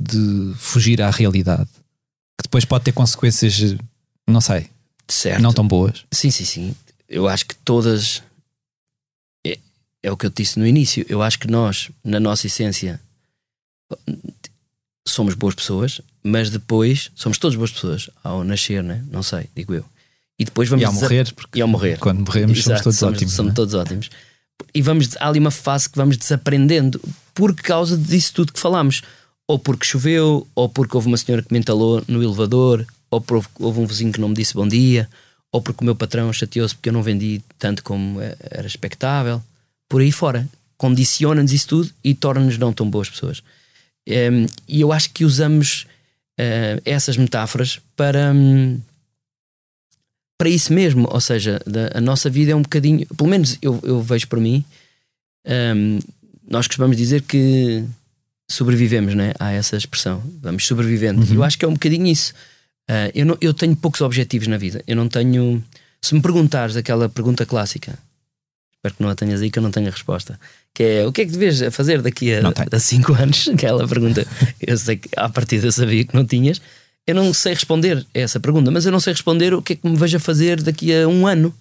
[0.00, 1.68] de fugir à realidade?
[2.38, 3.76] Que depois pode ter consequências,
[4.26, 4.68] não sei,
[5.06, 5.42] Certo.
[5.42, 6.02] não tão boas.
[6.10, 6.74] Sim, sim, sim.
[7.06, 8.22] Eu acho que todas.
[10.02, 11.04] É, o que eu te disse no início.
[11.08, 13.00] Eu acho que nós, na nossa essência,
[15.06, 19.04] somos boas pessoas, mas depois somos todas boas pessoas ao nascer, né?
[19.10, 19.84] não sei, digo eu.
[20.38, 21.98] E depois vamos E ao morrer, porque E ao morrer.
[21.98, 23.34] quando morremos somos Exato, todos somos, ótimos.
[23.34, 23.56] somos não é?
[23.56, 24.10] todos ótimos.
[24.74, 27.00] E vamos, há ali uma fase que vamos desaprendendo
[27.34, 29.02] por causa disso tudo que falámos.
[29.46, 33.50] Ou porque choveu, ou porque houve uma senhora que me entalou no elevador, ou porque
[33.58, 35.08] houve um vizinho que não me disse bom dia,
[35.50, 39.42] ou porque o meu patrão chateou-se porque eu não vendi tanto como eh, era expectável.
[39.90, 40.48] Por aí fora.
[40.78, 43.42] Condiciona-nos isso tudo e torna-nos não tão boas pessoas.
[44.06, 45.86] Em, e eu acho que usamos
[46.38, 48.32] eh, essas metáforas para.
[48.34, 48.80] hum,
[50.38, 53.78] para isso mesmo, ou seja, da- a nossa vida é um bocadinho, pelo menos eu,
[53.82, 54.64] eu vejo por mim,
[55.46, 55.98] hum,
[56.48, 57.84] nós costumamos dizer que
[58.50, 59.34] sobrevivemos, né?
[59.38, 61.22] Há essa expressão, vamos sobrevivendo.
[61.30, 62.32] E eu acho que é um bocadinho isso.
[62.88, 64.82] Ah, eu, não- eu tenho poucos objetivos na vida.
[64.86, 65.62] Eu não tenho.
[66.00, 67.98] Se me perguntares aquela pergunta clássica,
[68.80, 70.40] espero que não a tenhas aí, que eu não tenho a resposta,
[70.74, 72.40] que é o que é que deves fazer daqui a,
[72.72, 73.46] a cinco anos?
[73.52, 74.26] Aquela pergunta,
[74.60, 76.60] eu sei que à partida eu sabia que não tinhas.
[77.06, 79.76] Eu não sei responder a essa pergunta, mas eu não sei responder o que é
[79.76, 81.54] que me vejo a fazer daqui a um ano.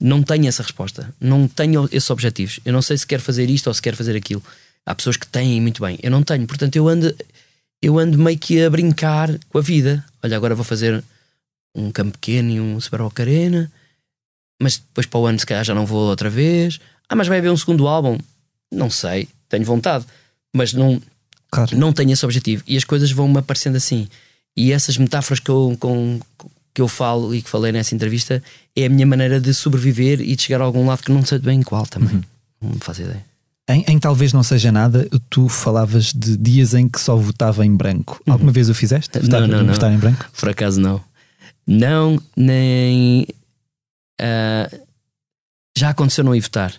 [0.00, 1.14] Não tenho essa resposta.
[1.20, 2.60] Não tenho esses objetivos.
[2.64, 4.42] Eu não sei se quero fazer isto ou se quero fazer aquilo.
[4.86, 5.98] Há pessoas que têm muito bem.
[6.02, 6.46] Eu não tenho.
[6.46, 7.14] Portanto, eu ando,
[7.82, 10.04] eu ando meio que a brincar com a vida.
[10.22, 11.02] Olha, agora vou fazer
[11.74, 13.70] um campo pequeno e um Super Arena.
[14.60, 16.78] Mas depois para o ano se calhar já não vou outra vez.
[17.08, 18.18] Ah, mas vai haver um segundo álbum?
[18.72, 20.04] Não sei, tenho vontade,
[20.54, 21.00] mas não,
[21.50, 21.76] Claro.
[21.76, 22.62] não tenho esse objetivo.
[22.66, 24.08] E as coisas vão-me aparecendo assim.
[24.56, 26.18] E essas metáforas que eu, com,
[26.72, 28.42] que eu falo e que falei nessa entrevista
[28.76, 31.38] é a minha maneira de sobreviver e de chegar a algum lado que não sei
[31.38, 32.20] bem qual também.
[32.60, 33.24] Não me faz ideia.
[33.68, 37.74] Em, em talvez não seja nada, tu falavas de dias em que só votava em
[37.74, 38.20] branco.
[38.28, 39.18] Alguma vez o fizeste?
[39.20, 39.46] Votar, Uhum.
[39.48, 39.74] Não, não, não.
[39.74, 40.26] votar em branco?
[40.38, 41.00] Por acaso não.
[41.66, 43.26] Não, nem.
[44.20, 44.70] Ah,
[45.76, 46.74] já aconteceu não ir votar.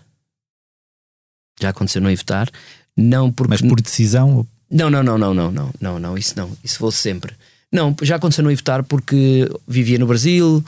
[1.60, 2.50] Já aconteceu não ir votar.
[2.96, 3.50] Não porque.
[3.50, 4.48] Mas por decisão?
[4.70, 6.58] Não, não, não, não, não, não, não, não, isso não.
[6.64, 7.34] Isso vou sempre.
[7.72, 10.64] Não, já aconteceu não ir votar porque vivia no Brasil,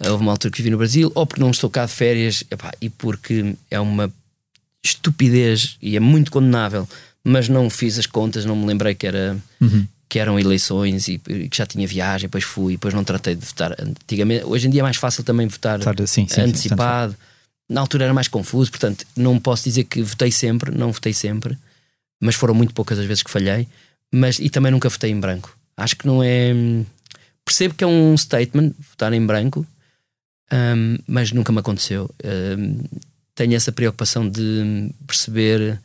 [0.00, 2.72] houve uma altura que vivi no Brasil, ou porque não estou cá de férias, epá,
[2.80, 4.12] e porque é uma
[4.82, 6.88] estupidez e é muito condenável,
[7.22, 9.86] mas não fiz as contas, não me lembrei que era Uhum.
[10.08, 13.74] Que eram eleições e, que já tinha viagem, depois fui, depois não tratei de votar
[13.80, 14.44] antigamente.
[14.44, 17.16] Hoje em dia é mais fácil também votar sim, sim, sim, antecipado.
[17.68, 21.58] Na altura era mais confuso, portanto, não posso dizer que votei sempre, não votei sempre,
[22.20, 23.66] mas foram muito poucas as vezes que falhei,
[24.14, 25.56] mas e também nunca votei em branco.
[25.76, 26.54] Acho que não é.
[27.44, 29.66] Percebo que é um statement votar em branco,
[30.52, 32.08] hum, mas nunca me aconteceu.
[32.24, 32.84] Hum,
[33.34, 35.80] tenho essa preocupação de perceber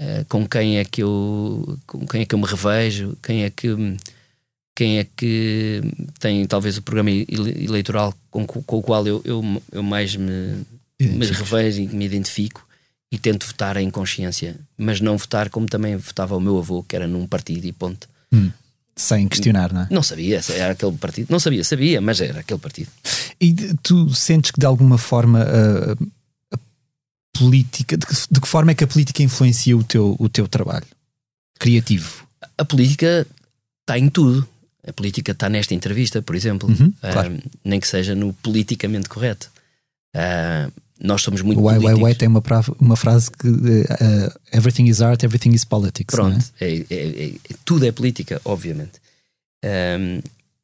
[0.00, 3.50] eh, com quem é que eu com quem é que eu me revejo, quem é
[3.50, 3.68] que
[4.74, 5.82] quem é que
[6.18, 10.64] tem talvez o programa ele- eleitoral com, com o qual eu, eu, eu mais me,
[10.98, 12.66] me revejo e me identifico
[13.12, 16.96] e tento votar em consciência, mas não votar como também votava o meu avô, que
[16.96, 18.08] era num partido e ponto.
[18.96, 19.88] Sem questionar, não é?
[19.90, 21.26] Não sabia, era aquele partido.
[21.30, 22.88] Não sabia, sabia, mas era aquele partido.
[23.40, 25.96] E tu sentes que de alguma forma a
[27.44, 30.46] política, de que, de que forma é que a política influencia o teu, o teu
[30.46, 30.86] trabalho
[31.58, 32.26] criativo?
[32.56, 33.26] A política
[33.82, 34.46] está em tudo.
[34.86, 37.38] A política está nesta entrevista, por exemplo, Uhum, Ah, claro.
[37.64, 39.50] nem que seja no politicamente correto.
[40.14, 40.70] Ah,
[41.02, 41.78] nós somos muito O Ai.
[41.78, 46.12] Weiwei tem uma, pra- uma frase que eh, everything is art, everything is politics.
[46.12, 46.16] é?
[46.16, 47.34] Pronto, é- é- é-
[47.64, 49.00] tudo é política, obviamente.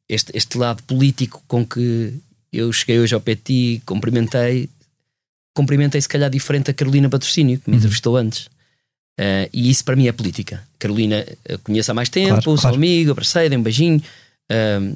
[0.09, 2.13] Este, este lado político com que
[2.53, 4.69] eu cheguei hoje ao PT, cumprimentei,
[5.57, 7.79] cumprimentei se calhar diferente a Carolina Patrocínio, que me Uhum.
[7.79, 8.47] entrevistou antes.
[9.19, 10.61] Ah, e isso para mim é política.
[10.79, 11.25] Carolina
[11.63, 12.75] conheço há mais tempo, Claro, sou claro.
[12.75, 14.01] amigo, abracei, dei um beijinho.
[14.49, 14.93] Ahm,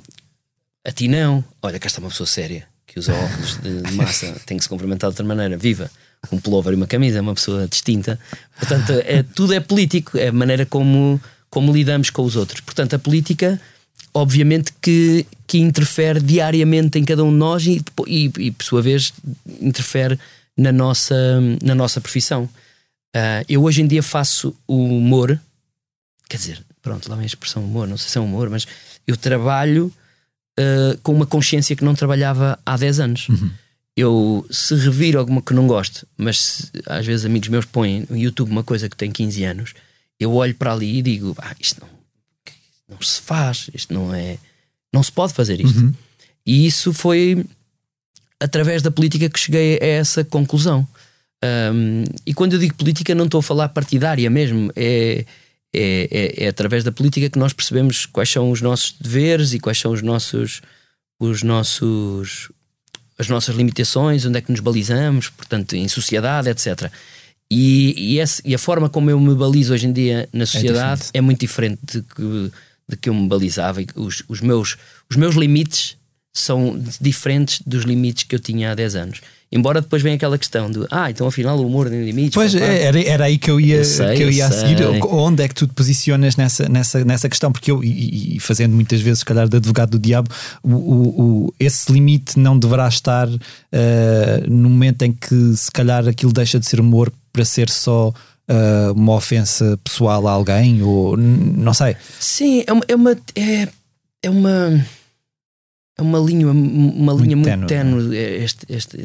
[0.86, 1.44] a ti não.
[1.62, 5.10] Olha, cá está uma pessoa séria que usa óculos de, massa, tem que se cumprimentar
[5.10, 5.58] de outra maneira.
[5.58, 5.90] Viva!
[6.32, 8.20] Um pullover e uma camisa, é uma pessoa distinta.
[8.60, 12.62] Portanto, é, tudo é político, é a maneira como, como lidamos com os outros.
[12.62, 13.60] Portanto, a política,
[14.14, 18.82] obviamente, que, que interfere diariamente em cada um de nós e, e, e, por sua
[18.84, 19.12] vez,
[19.60, 20.20] interfere
[20.58, 21.16] na nossa,
[21.62, 22.50] na nossa profissão.
[23.16, 25.40] Ah, eu hoje em dia faço o humor,
[26.30, 28.68] quer dizer, pronto, lá vem a expressão humor, não sei se é humor, mas
[29.06, 29.94] eu trabalho
[30.58, 33.28] ah, com uma consciência que não trabalhava há 10 anos.
[33.96, 38.18] Eu, se reviro alguma que não gosto, mas se, às vezes amigos meus põem no
[38.18, 39.74] YouTube uma coisa que tem 15 anos,
[40.18, 41.90] eu olho para ali e digo: ah, isto não,
[42.96, 44.38] não se faz, isto não é.
[44.94, 45.94] Não se pode fazer isto.
[46.46, 47.46] E isso foi
[48.42, 50.86] através da política que cheguei a essa conclusão.
[51.74, 55.26] Um, e quando eu digo política, não estou a falar partidária mesmo, é,
[55.74, 56.08] é,
[56.40, 59.80] é, é através da política que nós percebemos quais são os nossos deveres e quais
[59.80, 60.62] são os nossos,
[61.20, 62.50] os nossos
[63.18, 66.92] as nossas limitações, onde é que nos balizamos, portanto, em sociedade, etc.
[67.52, 71.02] E, e, esse- e a forma como eu me balizo hoje em dia na sociedade
[71.02, 71.12] diferente.
[71.14, 72.52] é, muito diferente de que,
[72.90, 73.80] de que eu me balizava.
[73.82, 74.76] E Os, os, meus,
[75.10, 75.98] os meus limites
[76.34, 79.22] são diferentes dos limites que eu tinha há 10 anos.
[79.54, 82.34] Embora depois venha aquela questão de ah, então afinal o humor tem limites.
[82.34, 84.52] Pois é, era, era aí que eu ia, Eu sei, que eu eu ia a
[84.52, 84.78] seguir.
[84.78, 85.02] sei.
[85.10, 87.52] Onde é que tu te posicionas nessa, nessa, nessa questão?
[87.52, 90.30] Porque eu, e, e fazendo muitas vezes, se calhar, de advogado do diabo,
[90.64, 93.28] o, o- o- esse limite não deverá estar
[93.72, 98.14] eh, no momento em que, se calhar, aquilo deixa de ser humor para ser só
[98.48, 101.98] eh, uma ofensa pessoal a alguém, ou não sei.
[102.22, 102.84] Sim, é uma.
[102.88, 103.68] É uma, é,
[104.24, 104.86] é uma,
[105.98, 108.18] é uma linha, uma linha muito ténue, ténue.
[108.18, 108.98] é Este, este,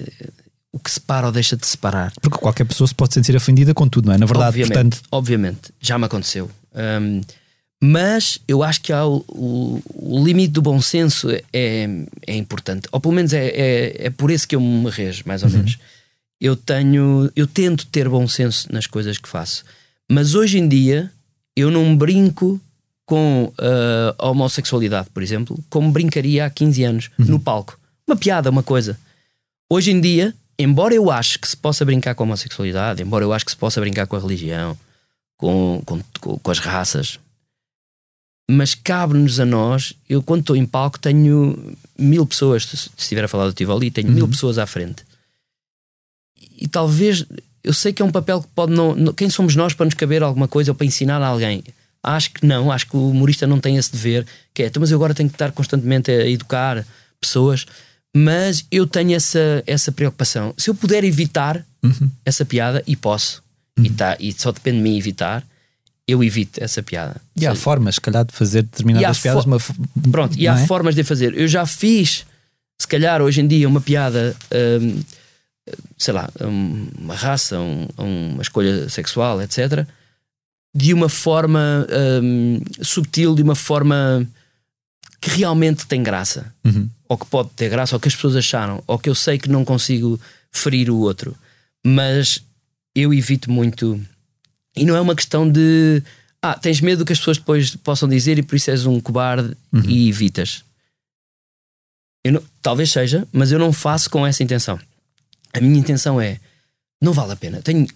[0.73, 2.13] o que separa ou deixa de separar.
[2.21, 4.19] Porque qualquer pessoa se pode sentir ofendida com tudo, não é?
[4.19, 6.51] Na verdade, obviamente, portanto, obviamente, já me aconteceu.
[6.75, 7.21] Um,
[7.83, 11.89] mas eu acho que há o, o- o limite do bom senso é,
[12.27, 12.89] é importante.
[12.91, 15.79] Ou pelo menos é, é, é por isso que eu me rejo, mais ou menos.
[16.41, 19.65] Eu tenho, eu tento ter bom senso nas coisas que faço.
[20.11, 21.11] Mas hoje em dia
[21.55, 22.61] eu não brinco
[23.07, 27.79] com ah, a homossexualidade, por exemplo, como brincaria há 15 anos no palco.
[28.07, 28.99] Uma piada, uma coisa.
[29.71, 33.33] Hoje em dia, embora eu ache que se possa brincar com a homossexualidade, embora eu
[33.33, 34.77] ache que se possa brincar com a religião,
[35.39, 37.19] com, com, com- com as raças,
[38.51, 39.93] mas cabe-nos a nós.
[40.09, 42.65] Eu, quando estou em palco, tenho mil pessoas.
[42.65, 45.05] Se estiver a falar do Tivoli, tenho mil pessoas à frente.
[46.59, 47.25] e talvez
[47.63, 50.23] eu sei que é um papel que pode não, Quem somos nós para nos caber
[50.23, 51.63] alguma coisa ou para ensinar a alguém?
[52.07, 54.91] Acho que não, acho que o humorista não tem esse dever, que é, então, mas
[54.91, 56.87] eu agora tenho que estar constantemente a educar
[57.21, 57.67] pessoas,
[58.15, 60.55] mas eu tenho essa, essa preocupação.
[60.57, 62.11] Se eu puder evitar Uhum.
[62.25, 63.43] essa piada, e posso,
[63.79, 65.45] e, tá, e só depende de mim evitar,
[66.09, 67.21] eu evito essa piada.
[67.37, 69.45] E há formas, se calhar, de fazer determinadas piadas.
[69.45, 69.59] uma
[70.11, 70.67] Pronto, e há é?
[70.67, 71.37] formas de fazer.
[71.39, 72.25] Eu já fiz,
[72.81, 74.35] se calhar hoje em dia, uma piada,
[74.81, 75.01] hum,
[75.99, 79.87] sei lá, um- uma raça, um- uma escolha sexual, etc.,
[80.75, 81.87] de uma forma
[82.23, 84.27] hum, subtil, de uma forma
[85.21, 86.53] que realmente tem graça.
[86.65, 86.89] Uhum.
[87.09, 89.49] Ou que pode ter graça, ou que as pessoas acharam, ou que eu sei que
[89.49, 90.21] não consigo
[90.53, 91.37] ferir o outro.
[91.85, 92.43] Mas
[92.95, 94.01] eu evito muito.
[94.77, 96.03] E não é uma questão de.
[96.43, 99.01] Ah, tens medo do que as pessoas depois possam dizer e por isso és um
[99.01, 99.57] cobarde
[99.89, 100.63] e evitas.
[102.27, 104.79] Não- talvez seja, mas eu não faço com essa intenção.
[105.53, 106.39] A minha intenção é:
[107.01, 107.63] não vale a pena.
[107.63, 107.87] Tenho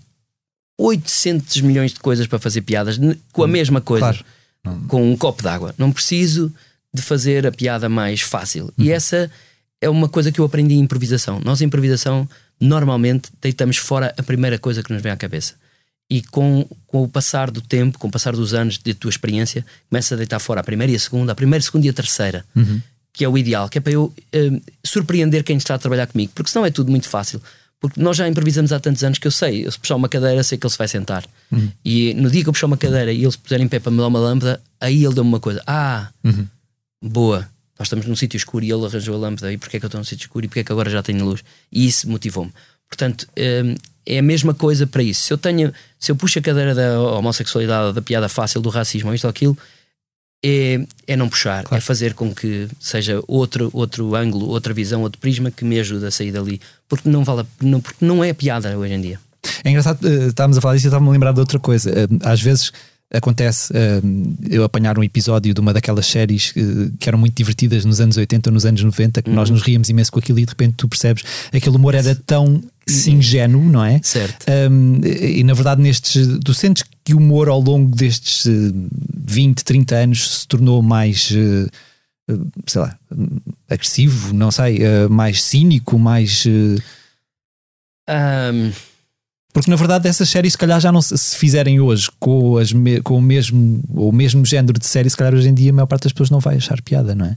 [0.81, 2.99] 800 milhões de coisas para fazer piadas
[3.33, 4.18] com a mesma coisa,
[4.62, 4.81] claro.
[4.89, 5.74] com um copo d'água.
[5.76, 6.51] Não preciso
[6.93, 8.72] de fazer a piada mais fácil.
[8.78, 9.31] E essa
[9.78, 11.39] é uma coisa que eu aprendi em improvisação.
[11.45, 12.26] Nós, em improvisação,
[12.59, 15.55] normalmente deitamos fora a primeira coisa que nos vem à cabeça.
[16.09, 19.64] E com, com o passar do tempo, com o passar dos anos de tua experiência,
[19.89, 21.93] começa a deitar fora a primeira e a segunda, a primeira, a segunda e a
[21.93, 22.45] terceira,
[23.12, 26.33] que é o ideal, que é para eu eh, surpreender quem está a trabalhar comigo,
[26.35, 27.41] porque senão é tudo muito fácil.
[27.81, 30.43] Porque nós já improvisamos há tantos anos que eu sei, eu se puxar uma cadeira,
[30.43, 31.24] sei que ele se vai sentar.
[31.85, 33.91] E no dia que eu puxar uma cadeira e ele se puser em pé para
[33.91, 36.11] me dar uma lâmpada, aí ele deu-me uma coisa: Ah,
[37.03, 39.51] boa, nós estamos num sítio escuro e ele arranjou a lâmpada.
[39.51, 41.03] E porquê é que eu estou num sítio escuro e porquê é que agora já
[41.03, 41.43] tenho luz?
[41.72, 42.53] E isso motivou-me.
[42.87, 43.74] Portanto, hum,
[44.05, 45.22] é a mesma coisa para isso.
[45.22, 49.14] Se eu tenho, se eu puxo a cadeira da homossexualidade, da piada fácil, do racismo,
[49.14, 49.57] isto ou aquilo,
[50.45, 55.20] é, é não puxar, é fazer com que seja outro, outro ângulo, outra visão, outro
[55.20, 56.61] prisma que me ajude a sair dali.
[56.88, 59.20] Porque não vale, a- não, porque não é piada hoje em dia.
[59.64, 61.91] É engraçado, eh, estávamos a falar disso e eu estava-me a lembrar de outra coisa.
[61.91, 62.72] Eh, Às vezes
[63.13, 64.01] acontece eh,
[64.49, 68.17] eu apanhar um episódio de uma daquelas séries eh, que eram muito divertidas nos anos
[68.17, 70.75] 80 ou nos anos 90, que nós nos ríamos imenso com aquilo e de repente
[70.77, 72.63] tu percebes aquele humor era tão
[73.07, 74.01] ingênuo, não é?
[74.03, 74.47] Certo.
[74.71, 78.73] Um, e na verdade, nestes, tu sentes que o humor ao longo destes eh,
[79.27, 81.67] 20, 30 anos se tornou mais, eh,
[82.67, 82.97] sei lá,
[83.69, 86.47] agressivo, não sei, mais cínico, mais.
[88.09, 88.71] Hum,
[89.53, 92.72] porque na verdade essas séries, se calhar, já não se, se fizerem hoje com, as
[92.72, 95.74] me- com o, mesmo, o mesmo género de série, se calhar hoje em dia a
[95.74, 97.36] maior parte das pessoas não vai achar piada, não é?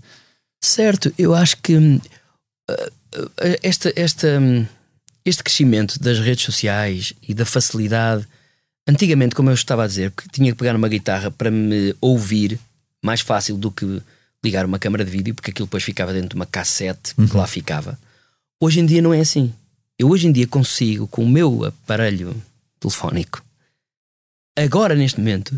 [0.63, 2.01] Certo, eu acho que uh,
[3.61, 4.65] esta, esta, hum,
[5.25, 8.25] este crescimento das redes sociais e da facilidade,
[8.87, 12.59] antigamente, como eu estava a dizer, que tinha que pegar uma guitarra para me ouvir
[13.03, 14.01] mais fácil do que
[14.43, 17.47] ligar uma câmara de vídeo, porque aquilo depois ficava dentro de uma cassete que lá
[17.47, 17.97] ficava.
[18.61, 19.53] Hoje em dia não é assim.
[20.03, 22.35] Eu hoje em dia consigo, com o meu aparelho
[22.77, 23.41] telefónico,
[24.53, 25.57] agora neste momento,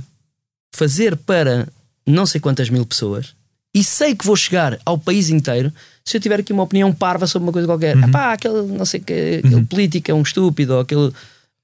[0.71, 1.67] fazer para
[2.05, 3.33] não sei quantas mil pessoas
[3.73, 5.73] e sei que vou chegar ao país inteiro
[6.03, 7.97] se eu tiver aqui uma opinião parva sobre uma coisa qualquer.
[7.97, 11.11] Ah pá, aquele não sei que, aquele político é um estúpido, ou aquele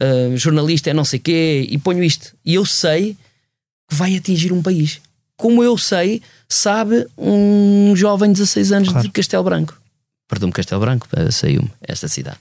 [0.01, 2.36] ah, jornalista é não sei quê, e ponho isto.
[2.43, 3.15] E eu sei
[3.88, 4.99] que vai atingir um país.
[5.38, 9.05] Como eu sei, sabe um jovem de 16 anos Claro.
[9.05, 9.79] de Castelo Branco.
[10.27, 12.39] Perdão-me, Castelo Branco, eh, saiu-me esta cidade.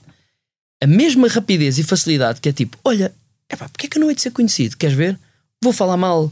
[0.83, 3.13] A mesma rapidez e facilidade que é tipo, olha,
[3.51, 4.75] epá, porque é que eu não hei de ser conhecido?
[4.77, 5.19] Queres ver?
[5.63, 6.31] Vou falar mal,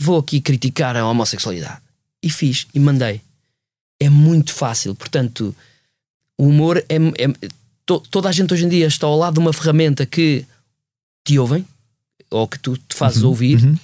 [0.00, 1.80] vou aqui criticar a homossexualidade.
[2.22, 3.20] E fiz, e mandei.
[4.00, 4.94] É muito fácil.
[4.94, 5.54] Portanto,
[6.38, 6.96] o humor é.
[6.96, 7.48] é-
[7.84, 10.44] to- toda a gente hoje em dia está ao lado de uma ferramenta que
[11.24, 11.66] te ouvem,
[12.30, 13.76] ou que tu te fazes ouvir, Uhum.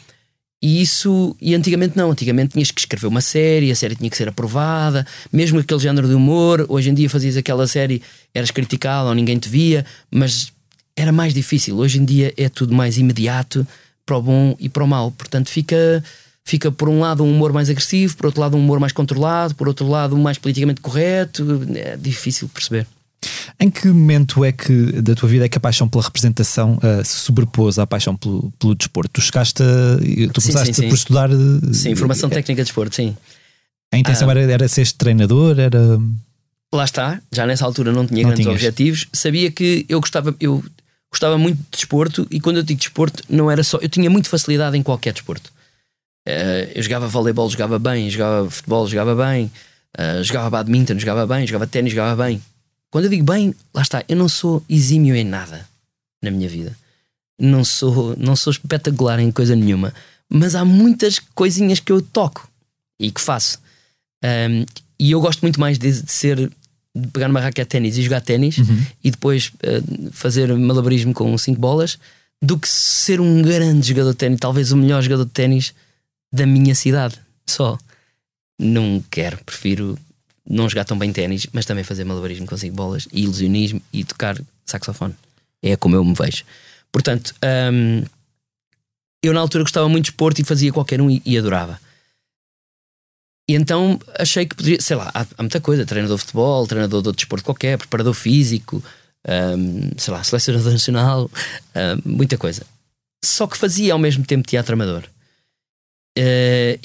[0.61, 4.17] E isso, e antigamente não, antigamente tinhas que escrever uma série, a série tinha que
[4.17, 8.03] ser aprovada, mesmo aquele género de humor, hoje em dia fazias aquela série,
[8.35, 10.53] eras criticado ou ninguém te via, mas
[10.97, 11.77] era mais difícil.
[11.77, 13.65] Hoje em dia é tudo mais imediato
[14.05, 15.13] para o bom e para o mau.
[15.13, 16.03] Portanto, fica,
[16.45, 19.55] fica por um lado um humor mais agressivo, por outro lado um humor mais controlado,
[19.55, 21.45] por outro lado mais politicamente correto.
[21.77, 22.85] É difícil perceber.
[23.61, 27.03] Em que momento é que da tua vida é que a paixão pela representação ah,
[27.03, 29.11] se sobrepôs à paixão pelo, pelo desporto?
[29.15, 29.97] Tu chegaste a,
[30.33, 30.89] tu Sim, começaste sim, sim.
[30.89, 31.31] por estudar.
[31.31, 33.17] eh, Sim, formação técnica de desporto, sim.
[33.93, 34.33] A intenção Ah.
[34.33, 35.59] era, era seres treinador?
[35.59, 35.99] Era.
[36.73, 38.55] lá está, já nessa altura não tinha Não grandes tinhas.
[38.57, 40.63] objetivos, sabia que eu gostava, eu
[41.11, 44.29] gostava muito de desporto e quando eu digo desporto não era só, eu tinha muita
[44.29, 45.51] facilidade em qualquer desporto.
[46.27, 49.51] Eh, eu jogava voleibol, jogava bem, jogava futebol, jogava bem,
[49.97, 52.41] eh, jogava badminton, jogava bem, jogava ténis, jogava bem.
[52.91, 55.69] Quando eu digo bem, lá está, eu não sou exímio em nada
[56.23, 56.77] na minha vida.
[57.39, 59.95] Não sou, não sou espetacular em coisa nenhuma,
[60.29, 62.51] mas há muitas coisinhas que eu toco
[62.99, 63.59] e que faço.
[64.25, 64.65] Um,
[64.99, 66.51] e eu gosto muito mais de, de ser
[66.97, 68.85] de pegar numa raquete de ténis e jogar ténis Uhum.
[69.05, 69.81] e depois eh,
[70.11, 71.97] fazer malabarismo com cinco bolas
[72.43, 75.73] do que ser um grande jogador de ténis, talvez o melhor jogador de ténis
[76.33, 77.15] da minha cidade
[77.47, 77.79] só.
[78.59, 79.97] Não quero, prefiro
[80.49, 84.41] não jogar tão bem ténis, mas também fazer malabarismo com bolas e ilusionismo e tocar
[84.65, 85.15] saxofone.
[85.63, 86.45] É como eu me vejo.
[86.91, 87.35] Portanto,
[87.73, 88.05] hum,
[89.23, 91.79] eu na altura gostava muito de esporte e fazia qualquer um e, e adorava.
[93.49, 97.03] E então achei que poderia, sei lá, há, há muita coisa: treinador de futebol, treinador
[97.03, 98.83] de outro desporto qualquer, preparador físico,
[99.27, 101.31] hum, sei lá, selecionador nacional,
[101.75, 102.65] hum, muita coisa.
[103.25, 105.05] Só que fazia ao mesmo tempo teatro amador.
[106.17, 106.79] Eh,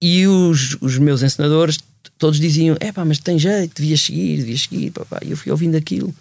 [0.00, 1.78] e os, os meus ensinadores
[2.18, 4.90] todos diziam: é pá, mas tem jeito, devias seguir, devias seguir.
[4.90, 5.18] Pá.
[5.24, 6.14] E eu fui ouvindo aquilo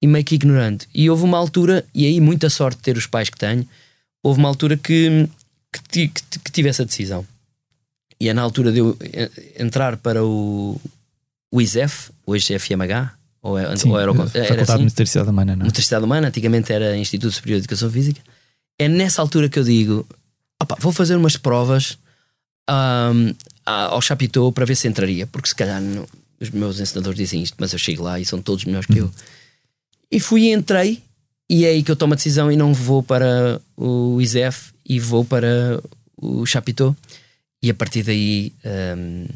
[0.00, 0.88] e meio que ignorante.
[0.94, 3.66] E houve uma altura, e aí muita sorte de ter os pais que tenho,
[4.22, 5.28] houve uma altura que,
[5.90, 7.24] que, que, que tive essa decisão.
[8.18, 10.80] E é na altura de eu eh, entrar para o,
[11.52, 14.78] o ISEF, hoje é FMH, ou, é, Sim, ou era, o- a era Faculdade assim?
[14.78, 15.64] de Metricidade Humana, não é?
[15.66, 18.20] Universidade Humana, antigamente era Instituto Superior de Educação Física.
[18.78, 20.06] É nessa altura que eu digo:
[20.60, 21.98] "Opa, vou fazer umas provas
[23.66, 26.06] a- ao Chapitou para ver se entraria, porque se calhar não-
[26.40, 29.10] os meus ensinadores dizem isto, mas eu chego lá e são todos melhores que eu.
[30.10, 31.02] E fui e entrei,
[31.48, 34.98] e é aí que eu tomo a decisão e não vou para o ISEF e
[34.98, 35.80] vou para
[36.16, 36.96] o Chapitou.
[37.62, 39.26] E a partir daí, ahm,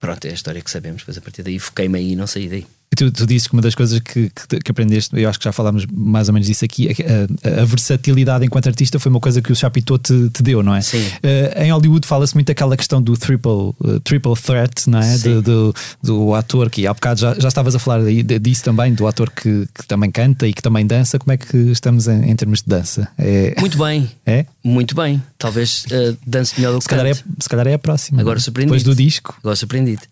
[0.00, 1.04] pronto, é a história que sabemos.
[1.04, 2.66] Pois a partir daí foquei-me aí e não saí daí.
[2.92, 5.44] E tu, tu dizes que uma das coisas que, que, que aprendeste, eu acho que
[5.46, 9.08] já falámos mais ou menos disso aqui, é que a, a versatilidade enquanto artista foi
[9.10, 10.82] uma coisa que o Chapitou te, te deu, não é?
[10.82, 11.02] Sim.
[11.22, 15.16] Eh, em Hollywood fala-se muito aquela questão do triple, eh, triple threat, não é?
[15.18, 18.92] Do, do, do ator que há bocado já, já estavas a falar de- disso também,
[18.92, 21.18] do ator que, que também canta e que também dança.
[21.18, 23.08] Como é que estamos em, em termos de dança?
[23.16, 23.54] É?
[23.58, 24.44] Muito bem, é?
[24.62, 25.22] muito bem.
[25.38, 28.20] Talvez uh, dance melhor do que Se, calhar é se calhar é a próxima.
[28.20, 28.42] Agora é?
[28.42, 28.76] surpreendido.
[28.78, 29.34] Depois do disco.
[29.38, 30.02] Agora surpreendido.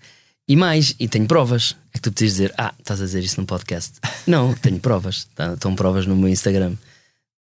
[0.48, 1.76] E mais, e tenho provas.
[1.92, 3.94] É que tu podias dizer, ah, estás a dizer isso num podcast.
[4.26, 5.26] Não, tenho provas.
[5.34, 6.74] Tá- Estão provas no meu Instagram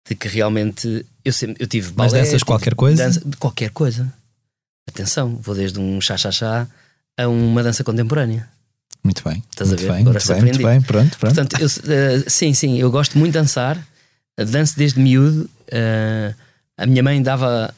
[0.07, 3.03] de que realmente eu sempre eu tive Mas balé, danças tive qualquer coisa?
[3.03, 4.13] dança- de qualquer coisa.
[4.87, 6.67] Atenção, vou desde um chá-chá-chá
[7.17, 8.47] a uma dança contemporânea.
[9.03, 9.43] Muito bem.
[9.49, 9.91] Estás a muito ver?
[9.93, 10.81] bem, Agora muito bem, muito bem.
[10.81, 11.35] Pronto, pronto.
[11.35, 13.83] Portanto, eu, eh, sim, sim, eu gosto muito de dançar.
[14.37, 15.49] Danço desde miúdo.
[15.67, 16.33] eh,
[16.77, 17.73] a minha mãe dava,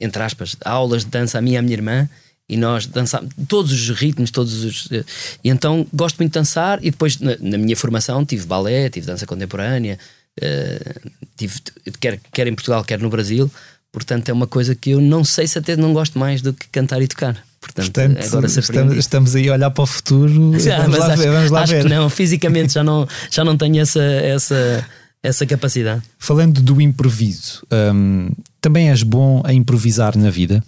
[0.00, 2.08] entre aspas, aulas de dança a mim e à minha irmã.
[2.50, 4.88] E nós dançámos todos os ritmos, todos os.
[4.90, 5.04] eh,
[5.44, 6.80] e então gosto muito de dançar.
[6.82, 9.96] E depois, na, na minha formação, tive balé, tive dança contemporânea,
[10.40, 10.94] eh,
[11.36, 11.54] tive,
[12.00, 13.48] quer, quer em Portugal, quer no Brasil.
[13.92, 16.66] Portanto, é uma coisa que eu não sei se até não gosto mais do que
[16.68, 17.34] cantar e tocar.
[17.60, 20.52] Portanto, Portanto, agora estamos, estamos aí a olhar para o futuro.
[20.58, 21.82] Já, vamos, lá acho, ver, vamos lá acho ver.
[21.84, 24.84] que não, fisicamente já não, já não tenho essa, essa,
[25.22, 26.02] essa capacidade.
[26.18, 27.62] Falando do improviso,
[27.94, 28.30] hum,
[28.60, 30.64] também és bom a improvisar na vida?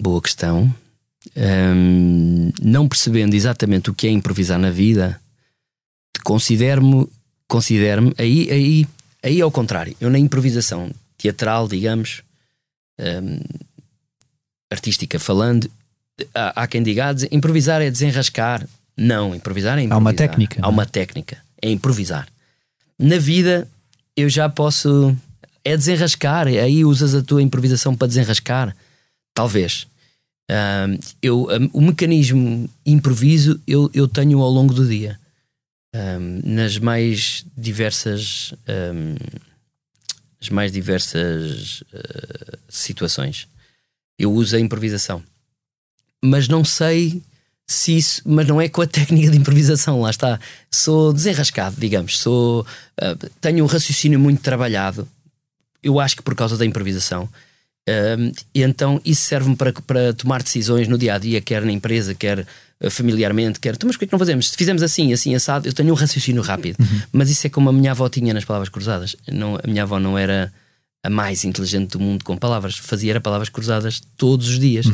[0.00, 0.72] Boa questão.
[1.36, 5.20] Hum, não percebendo exatamente o que é improvisar na vida,
[6.24, 7.08] considero-me,
[7.48, 8.86] considero-me aí, aí,
[9.22, 9.96] aí é ao contrário.
[10.00, 12.22] Eu na improvisação teatral, digamos,
[13.00, 13.40] hum,
[14.70, 15.70] artística falando,
[16.34, 18.66] há, há quem diga, ah, improvisar é desenrascar.
[18.96, 19.96] Não, improvisar é improvisar.
[19.96, 20.70] Há uma técnica, Há é?
[20.70, 21.38] uma técnica.
[21.60, 22.28] É improvisar.
[22.98, 23.68] Na vida,
[24.16, 25.14] eu já posso.
[25.64, 26.46] É desenrascar.
[26.46, 28.74] Aí usas a tua improvisação para desenrascar.
[29.36, 29.86] Talvez.
[30.50, 35.20] Ahm, eu, am- o mecanismo improviso eu, eu tenho ao longo do dia.
[35.94, 38.54] Ahm, nas mais diversas.
[40.40, 43.46] as mais diversas ah, situações.
[44.18, 45.22] Eu uso a improvisação.
[46.24, 47.22] Mas não sei
[47.66, 48.22] se isso.
[48.24, 50.40] Mas não é com a técnica de improvisação, lá está.
[50.70, 52.18] Sou desenrascado, digamos.
[52.18, 52.66] Sou,
[52.96, 55.06] ah, tenho um raciocínio muito trabalhado.
[55.82, 57.28] Eu acho que por causa da improvisação.
[57.88, 61.70] Um, e então isso serve-me para, para tomar decisões no dia a dia, quer na
[61.70, 63.76] empresa, quer uh, familiarmente, quer.
[63.84, 64.50] Mas porquê que não fazemos?
[64.50, 66.76] Se fizemos assim, assim, assado, eu tenho um raciocínio rápido.
[67.12, 69.14] Mas isso é como a minha avó tinha nas palavras cruzadas.
[69.30, 70.52] Não, a minha avó não era
[71.04, 74.86] a mais inteligente do mundo com palavras, fazia era palavras cruzadas todos os dias.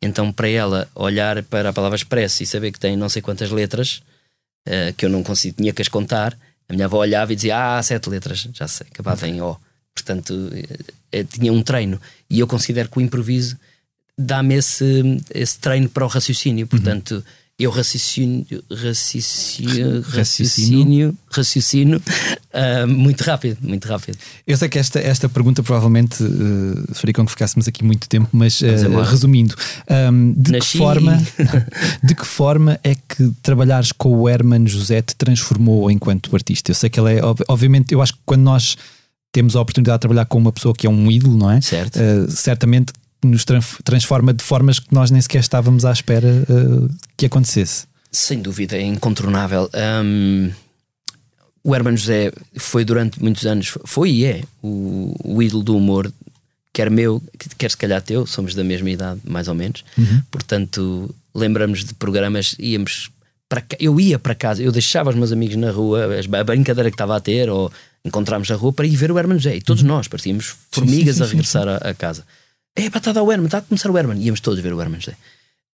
[0.00, 3.50] Então, para ela olhar para a palavra expresso e saber que tem não sei quantas
[3.50, 4.00] letras,
[4.66, 6.38] uh, que eu não consigo, tinha que as contar,
[6.68, 9.58] a minha avó olhava e dizia: Ah, sete letras, já sei, acabava em O.
[9.94, 10.34] Portanto,
[11.12, 12.00] eh, tinha um treino.
[12.30, 13.56] E eu considero que o improviso
[14.16, 16.66] dá-me esse, esse treino para o raciocínio.
[16.66, 17.22] Portanto,
[17.58, 22.00] eu raciocínio, raciocínio, raciocínio, raciocínio
[22.52, 24.16] ah, muito rápido, muito rápido.
[24.46, 28.28] Eu sei que esta, esta pergunta provavelmente uh, faria com que ficássemos aqui muito tempo,
[28.32, 29.56] mas uh, resumindo,
[30.12, 30.78] um, de, que Nasci.
[30.78, 31.22] forma,
[32.02, 36.70] de que forma é que trabalhares com o Herman José te transformou enquanto artista?
[36.70, 38.76] Eu sei que ele é, ob- obviamente, eu acho que quando nós
[39.32, 41.60] temos a oportunidade de trabalhar com uma pessoa que é um ídolo, não é?
[41.60, 41.96] Certo.
[41.96, 43.44] Uh, certamente nos
[43.84, 47.86] transforma de formas que nós nem sequer estávamos à espera uh, que acontecesse.
[48.10, 49.68] Sem dúvida, é incontornável.
[50.04, 50.50] Um,
[51.62, 56.10] o Herman José foi durante muitos anos, foi e é o, o ídolo do humor,
[56.72, 57.22] quer meu,
[57.58, 59.84] quer se calhar teu, somos da mesma idade, mais ou menos.
[59.98, 60.22] Uhum.
[60.30, 63.10] Portanto, lembramos de programas, íamos
[63.48, 66.06] para eu ia para casa, eu deixava os meus amigos na rua,
[66.38, 67.72] a brincadeira que estava a ter, ou
[68.04, 69.56] encontrarmos na rua para ir ver o Herman José.
[69.56, 69.88] E todos uhum.
[69.88, 72.24] nós parecíamos formigas sim, sim, sim, a regressar a, a, casa.
[72.76, 74.20] É, para está a o Herman, está a começar o Herman.
[74.20, 75.16] Íamos todos ver o Herman José.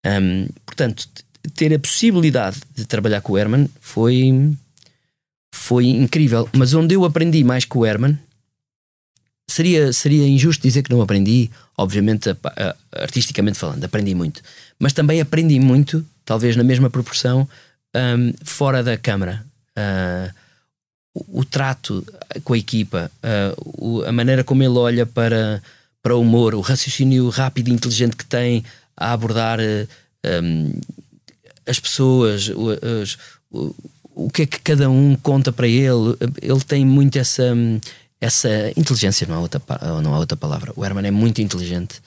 [0.06, 1.08] Um, portanto,
[1.56, 4.52] ter a possibilidade de trabalhar com o Herman foi,
[5.54, 6.50] foi incrível.
[6.54, 8.18] Mas onde eu aprendi mais com o Herman
[9.48, 14.42] seria, seria injusto dizer que não aprendi, obviamente, a, a, artisticamente falando, aprendi muito.
[14.80, 17.50] Mas também aprendi muito, talvez na mesma proporção,
[17.96, 19.44] um, fora da câmara.
[19.76, 20.32] Uh,
[21.12, 22.06] o, o, trato
[22.44, 25.60] com a equipa, uh, o, a maneira como ele olha para,
[26.04, 28.64] para o humor, o raciocínio rápido e inteligente que tem
[28.96, 29.88] a abordar uh,
[30.44, 30.80] um,
[31.66, 33.74] as pessoas, o,
[34.14, 36.16] o, que é que cada um conta para ele.
[36.44, 37.56] Ele tem muito essa.
[37.56, 37.80] Um,
[38.22, 39.62] essa inteligência não há outra,
[40.04, 40.74] não há outra palavra.
[40.76, 42.02] O Herman é muito inteligente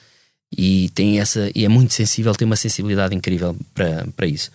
[0.57, 4.51] e tem essa e é muito sensível, tem uma sensibilidade incrível para, para isso.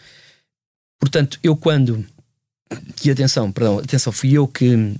[1.00, 2.04] Portanto, eu quando
[3.04, 4.94] e atenção, perdão, atenção, fui eu que,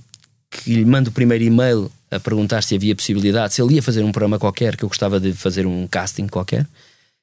[0.49, 4.03] que lhe mando o primeiro e-mail a perguntar se havia possibilidade, se ele ia fazer
[4.03, 6.65] um programa qualquer, que eu gostava de fazer um casting qualquer.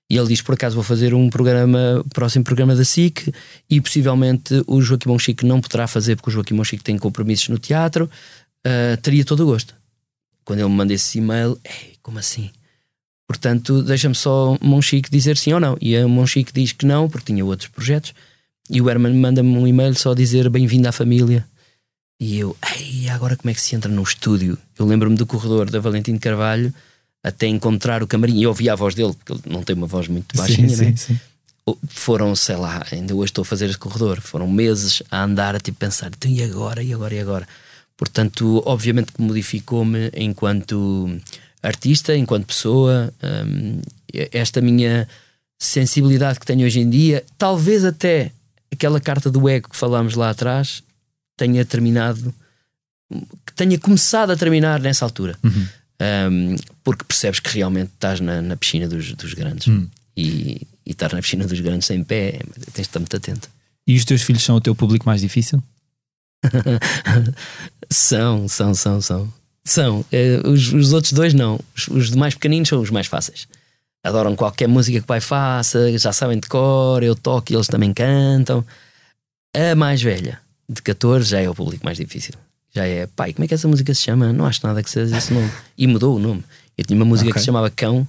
[0.09, 3.33] E ele diz: Por acaso vou fazer um programa, próximo programa da SIC,
[3.69, 7.59] e possivelmente o Joaquim Monchique não poderá fazer, porque o Joaquim Monchique tem compromissos no
[7.59, 8.09] teatro
[8.67, 9.75] uh, teria todo o gosto.
[10.45, 11.59] Quando ele me manda esse e-mail,
[12.03, 12.51] como assim?
[13.27, 15.77] Portanto, deixa-me só Monchique dizer sim ou não.
[15.81, 18.15] E a Monchique diz que não, porque tinha outros projetos.
[18.71, 21.47] E o Herman manda-me um e-mail só a dizer bem-vindo à família.
[22.21, 24.57] E eu, ei, agora como é que se entra no estúdio?
[24.79, 26.73] Eu lembro-me do corredor da Valentim Carvalho
[27.23, 28.39] até encontrar o camarim.
[28.39, 30.97] E ouvi a voz dele, porque ele não tem uma voz muito baixinha, sim, né?
[30.97, 31.21] sim, sim.
[31.89, 34.21] Foram, sei lá, ainda hoje estou a fazer esse corredor.
[34.21, 37.49] Foram meses a andar a tipo pensar, então e agora, e agora, e agora?
[37.97, 41.11] Portanto, obviamente que modificou-me enquanto
[41.67, 43.13] artista, enquanto pessoa.
[43.23, 43.81] Um,
[44.33, 45.09] esta minha
[45.59, 48.33] sensibilidade que tenho hoje em dia, talvez até
[48.73, 50.83] aquela carta do ego que falámos lá atrás
[51.37, 52.35] tenha terminado,
[53.47, 55.39] que tenha começado a terminar nessa altura.
[55.43, 55.69] Uhum.
[56.31, 59.67] Um, porque percebes que realmente estás na, na piscina dos, dos grandes.
[59.67, 59.89] Uhum.
[60.17, 62.41] E, e estar na piscina dos grandes sem pé,
[62.73, 63.49] tens de estar muito atento.
[63.87, 65.63] E os teus filhos são o teu público mais difícil?
[67.91, 69.33] são, são, são, são.
[69.67, 70.05] São.
[70.11, 71.61] Eh, os, os, outros dois não.
[71.77, 73.47] Os, os mais pequeninos são os mais fáceis.
[74.03, 77.67] Adoram qualquer música que o pai faça, já sabem de cor, eu toco e eles
[77.67, 78.65] também cantam.
[79.55, 82.35] A mais velha, de 14, já é o público mais difícil.
[82.73, 84.33] Já é, pai, como é que essa música se chama?
[84.33, 85.51] Não acho nada que seja esse nome.
[85.77, 86.45] E mudou o nome.
[86.79, 87.35] Eu tinha uma música okay.
[87.35, 88.07] que se chamava Cão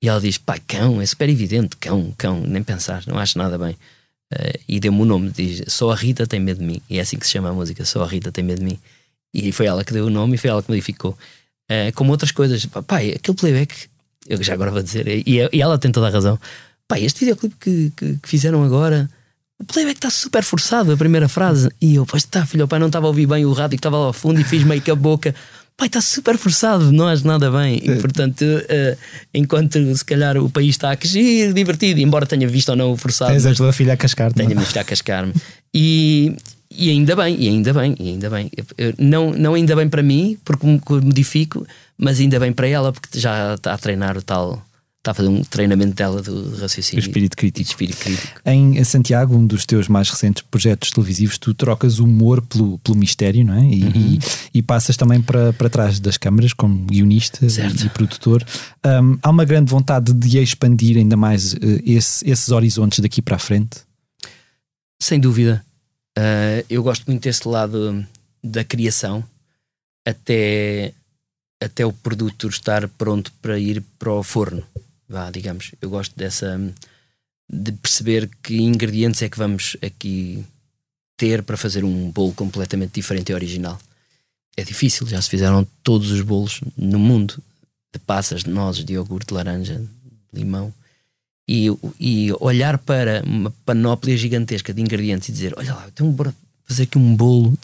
[0.00, 3.58] e ela diz, pai, cão, é super evidente, cão, cão, nem pensar, não acho nada
[3.58, 3.76] bem.
[4.32, 6.80] Uh, e deu-me o nome, diz Só a Rita tem medo de mim.
[6.88, 8.78] E é assim que se chama a música, Só a Rita tem medo de mim.
[9.32, 11.16] E foi ela que deu o nome e foi ela que modificou.
[11.70, 13.74] Uh, como outras coisas, pai, aquele playback,
[14.26, 16.38] eu já agora vou dizer, e, e ela tem toda a razão.
[16.86, 19.10] Pai, este videoclipe que, que, que fizeram agora,
[19.60, 21.70] o playback está super forçado, a primeira frase.
[21.80, 23.80] E eu, pois está, filho, o pai não estava a ouvir bem o rádio que
[23.80, 25.34] estava lá ao fundo e fiz meio que a boca
[25.78, 27.80] pai, está super forçado, não és nada bem.
[27.80, 28.98] E, portanto, uh,
[29.32, 32.96] enquanto se calhar o país está a crescer, divertido, embora tenha visto ou não o
[32.96, 33.30] forçado.
[33.30, 35.32] Tens a tua filha a cascar Tenho a minha filha a cascar-me.
[35.72, 36.36] E,
[36.70, 38.50] e ainda bem, e ainda bem, e ainda bem.
[38.76, 41.66] Eu, não, não ainda bem para mim, porque me modifico,
[41.96, 44.62] mas ainda bem para ela, porque já está a treinar o tal
[44.98, 47.02] está a fazer um treinamento dela do raciocínio.
[47.02, 47.70] O espírito crítico.
[47.70, 48.40] espírito crítico.
[48.44, 52.96] Em Santiago, um dos teus mais recentes projetos televisivos, tu trocas o humor pelo, pelo
[52.96, 53.64] mistério, não é?
[53.64, 53.92] E, uhum.
[53.94, 54.18] e,
[54.54, 57.86] e, passas também para, para trás das câmaras como guionista certo.
[57.86, 58.44] e produtor.
[58.84, 63.36] Um, há uma grande vontade de expandir ainda mais uh, esse, esses horizontes daqui para
[63.36, 63.78] a frente?
[65.00, 65.64] Sem dúvida.
[66.18, 68.04] Uh, eu gosto muito desse lado
[68.42, 69.24] da criação
[70.04, 70.92] até,
[71.62, 74.66] até o produto estar pronto para ir para o forno
[75.08, 75.72] vá, digamos.
[75.80, 76.60] Eu gosto dessa
[77.50, 80.44] de perceber que ingredientes é que vamos aqui
[81.16, 83.78] ter para fazer um bolo completamente diferente e original.
[84.56, 87.42] É difícil, já se fizeram todos os bolos no mundo
[87.92, 90.74] de passas, de nozes, de iogurte, de laranja, de limão.
[91.48, 91.68] E,
[91.98, 96.34] e olhar para uma panóplia gigantesca de ingredientes e dizer: Olha lá, tenho que
[96.66, 97.58] fazer aqui um bolo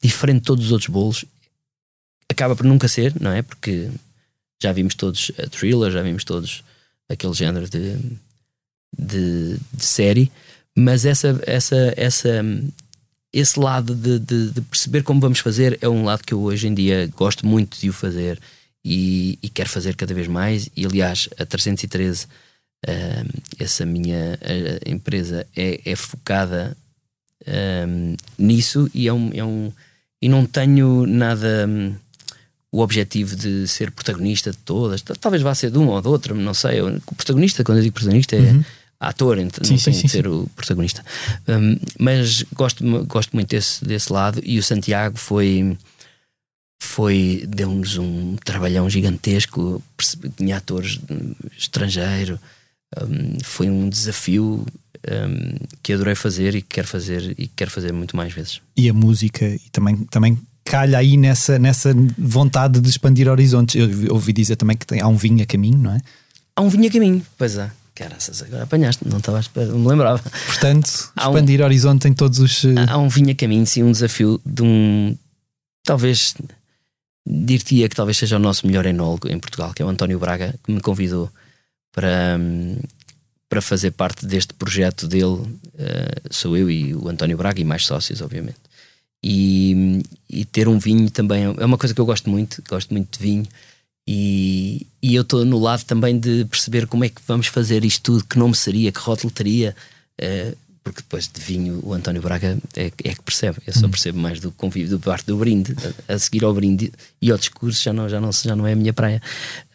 [0.00, 1.24] diferente de todos os outros bolos.
[2.28, 3.42] Acaba por nunca ser, não é?
[3.42, 3.90] Porque
[4.62, 6.62] já vimos todos a thriller, já vimos todos
[7.08, 7.96] aquele género de,
[8.96, 10.30] de, de série,
[10.76, 12.44] mas essa, essa, essa,
[13.32, 16.66] esse lado de, de, de, perceber como vamos fazer é um lado que eu hoje
[16.66, 18.40] em dia gosto muito de o fazer
[18.84, 20.68] e, e quero fazer cada vez mais.
[20.76, 22.26] E aliás, a 313,
[22.86, 24.38] uh, essa minha
[24.86, 26.76] empresa, é, é focada
[27.42, 29.72] uh, nisso e é um, é um.
[30.20, 31.66] E não tenho nada.
[31.68, 31.94] Um,
[32.72, 36.34] o objetivo de ser protagonista de todas, talvez vá ser de uma ou de outra,
[36.34, 36.82] não sei.
[36.82, 38.64] O protagonista, quando eu digo protagonista, é uhum.
[39.00, 41.02] ator, então sim, não sim, tem de ser o protagonista.
[41.48, 45.78] Um, mas gosto, gosto muito desse, desse lado e o Santiago foi
[46.78, 49.82] foi deu-nos um trabalhão gigantesco
[50.36, 51.00] tinha atores
[51.56, 52.38] estrangeiros
[53.02, 54.64] um, foi um desafio
[55.08, 58.94] um, que adorei fazer e quero fazer e quero fazer muito mais vezes e a
[58.94, 64.56] música e também também calha aí nessa nessa vontade de expandir horizontes eu ouvi dizer
[64.56, 66.00] também que tem, há um vinho a caminho não é
[66.54, 70.22] há um vinho a caminho pois é Caraças, agora apanhaste, não estava não me lembrava.
[70.48, 72.62] Portanto, expandir um, horizonte em todos os.
[72.90, 75.16] Há um vinho a caminho, sim, um desafio de um.
[75.82, 76.34] Talvez
[77.26, 80.54] dir-te-ia que talvez seja o nosso melhor enólogo em Portugal, que é o António Braga,
[80.62, 81.30] que me convidou
[81.96, 82.38] para,
[83.48, 85.24] para fazer parte deste projeto dele.
[85.24, 88.58] Uh, sou eu e o António Braga e mais sócios, obviamente.
[89.22, 93.18] E, e, ter um vinho também é uma coisa que eu gosto muito, gosto muito
[93.18, 93.46] de vinho.
[94.06, 98.02] E, e eu estou no lado também de perceber como é que vamos fazer isto
[98.02, 99.74] tudo, que nome seria, que rótulo teria.
[100.20, 100.56] Uh,
[100.86, 103.90] porque depois de vinho o António Braga é, é que percebe, eu só hum.
[103.90, 105.74] percebo mais do convívio, do parte do brinde,
[106.08, 108.72] a, a, seguir ao brinde e ao discurso já não, já não, já não é
[108.72, 109.20] a minha praia.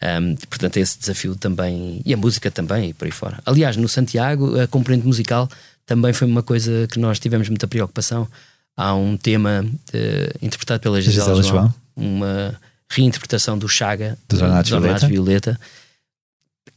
[0.02, 3.42] Um, portanto, esse desafio também, e a música também, e por aí fora.
[3.44, 5.50] Aliás, no Santiago, a componente musical
[5.84, 8.26] também foi uma coisa que nós tivemos muita preocupação.
[8.74, 12.58] Há um tema uh, interpretado pela Gisela, Gisela João, uma
[12.88, 15.08] reinterpretação do Chaga, do Donato Violeta.
[15.08, 15.60] Violeta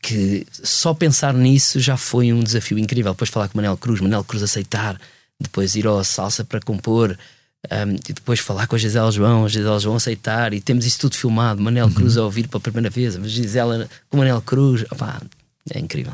[0.06, 3.12] que só pensar nisso já foi um desafio incrível.
[3.14, 5.02] Depois falar com Manel Cruz, Manel Cruz aceitar,
[5.42, 7.18] depois ir ao salsa para compor,
[7.72, 11.00] um, e depois falar com a Gisela João, a Gisela João aceitar, e temos isso
[11.00, 11.60] tudo filmado.
[11.60, 11.94] Manel uhum.
[11.94, 15.20] Cruz a ouvir pela primeira vez, mas Gisela com Manel Cruz, opá,
[15.74, 16.14] é incrível.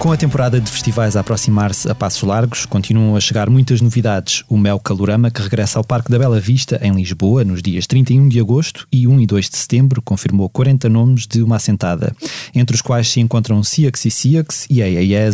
[0.00, 4.42] Com a temporada de festivais a aproximar-se a passos largos, continuam a chegar muitas novidades.
[4.48, 8.26] O Mel Calorama, que regressa ao Parque da Bela Vista, em Lisboa, nos dias 31
[8.26, 12.16] de agosto e 1 e 2 de setembro, confirmou 40 nomes de uma assentada,
[12.54, 14.66] entre os quais se encontram Siax e Siax,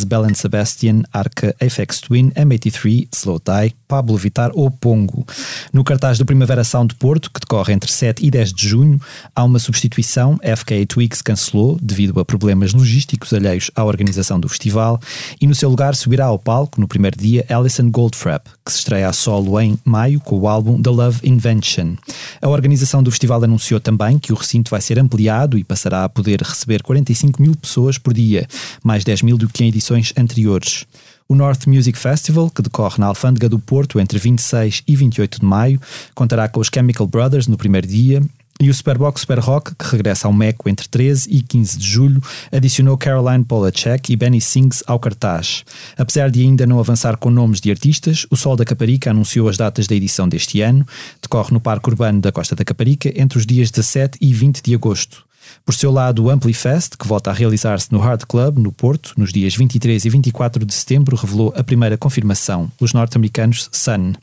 [0.04, 5.24] Bell Sebastian, Arca, Apex Twin, M83, Slow Tie, Pablo Vitar ou Pongo.
[5.72, 9.00] No cartaz do Primavera Sound Porto, que decorre entre 7 e 10 de junho,
[9.32, 10.40] há uma substituição.
[10.42, 14.98] FK Twigs cancelou devido a problemas logísticos alheios à organização do festival
[15.40, 19.08] e no seu lugar subirá ao palco no primeiro dia Alison Goldfrapp, que se estreia
[19.08, 21.94] a solo em maio com o álbum The Love Invention.
[22.40, 26.08] A organização do festival anunciou também que o recinto vai ser ampliado e passará a
[26.08, 28.46] poder receber 45 mil pessoas por dia,
[28.82, 30.86] mais 10 mil do que em edições anteriores.
[31.28, 35.44] O North Music Festival, que decorre na Alfândega do Porto entre 26 e 28 de
[35.44, 35.80] maio,
[36.14, 38.22] contará com os Chemical Brothers no primeiro dia
[38.60, 42.22] e o Superbox Super Rock, que regressa ao Meco entre 13 e 15 de julho,
[42.50, 45.64] adicionou Caroline Polachek e Benny Sings ao cartaz.
[45.96, 49.56] Apesar de ainda não avançar com nomes de artistas, o Sol da Caparica anunciou as
[49.56, 50.86] datas da edição deste ano.
[51.20, 54.74] Decorre no Parque Urbano da Costa da Caparica entre os dias 17 e 20 de
[54.74, 55.24] agosto.
[55.64, 59.32] Por seu lado, o Amplifest, que volta a realizar-se no Hard Club, no Porto, nos
[59.32, 64.14] dias 23 e 24 de setembro, revelou a primeira confirmação, os norte-americanos Sun.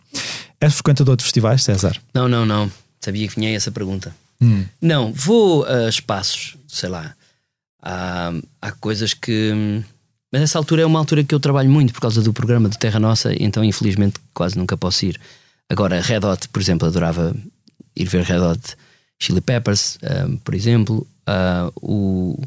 [0.60, 1.98] És frequentador de festivais, César?
[2.14, 2.72] Não, não, não.
[3.00, 4.23] Sabia que vinha essa pergunta.
[4.44, 4.66] Hum.
[4.82, 7.16] Não, vou a espaços, sei lá.
[7.82, 9.84] Há, há coisas que.
[10.32, 12.78] Mas essa altura é uma altura que eu trabalho muito por causa do programa do
[12.78, 15.20] Terra Nossa, então infelizmente quase nunca posso ir.
[15.70, 17.36] Agora, Red Hot, por exemplo, adorava
[17.96, 18.76] ir ver Red Hot
[19.20, 19.98] Chili Peppers,
[20.28, 21.08] um, por exemplo.
[21.28, 22.42] Uh, o,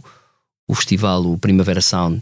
[0.68, 2.20] o festival, o Primavera Sound,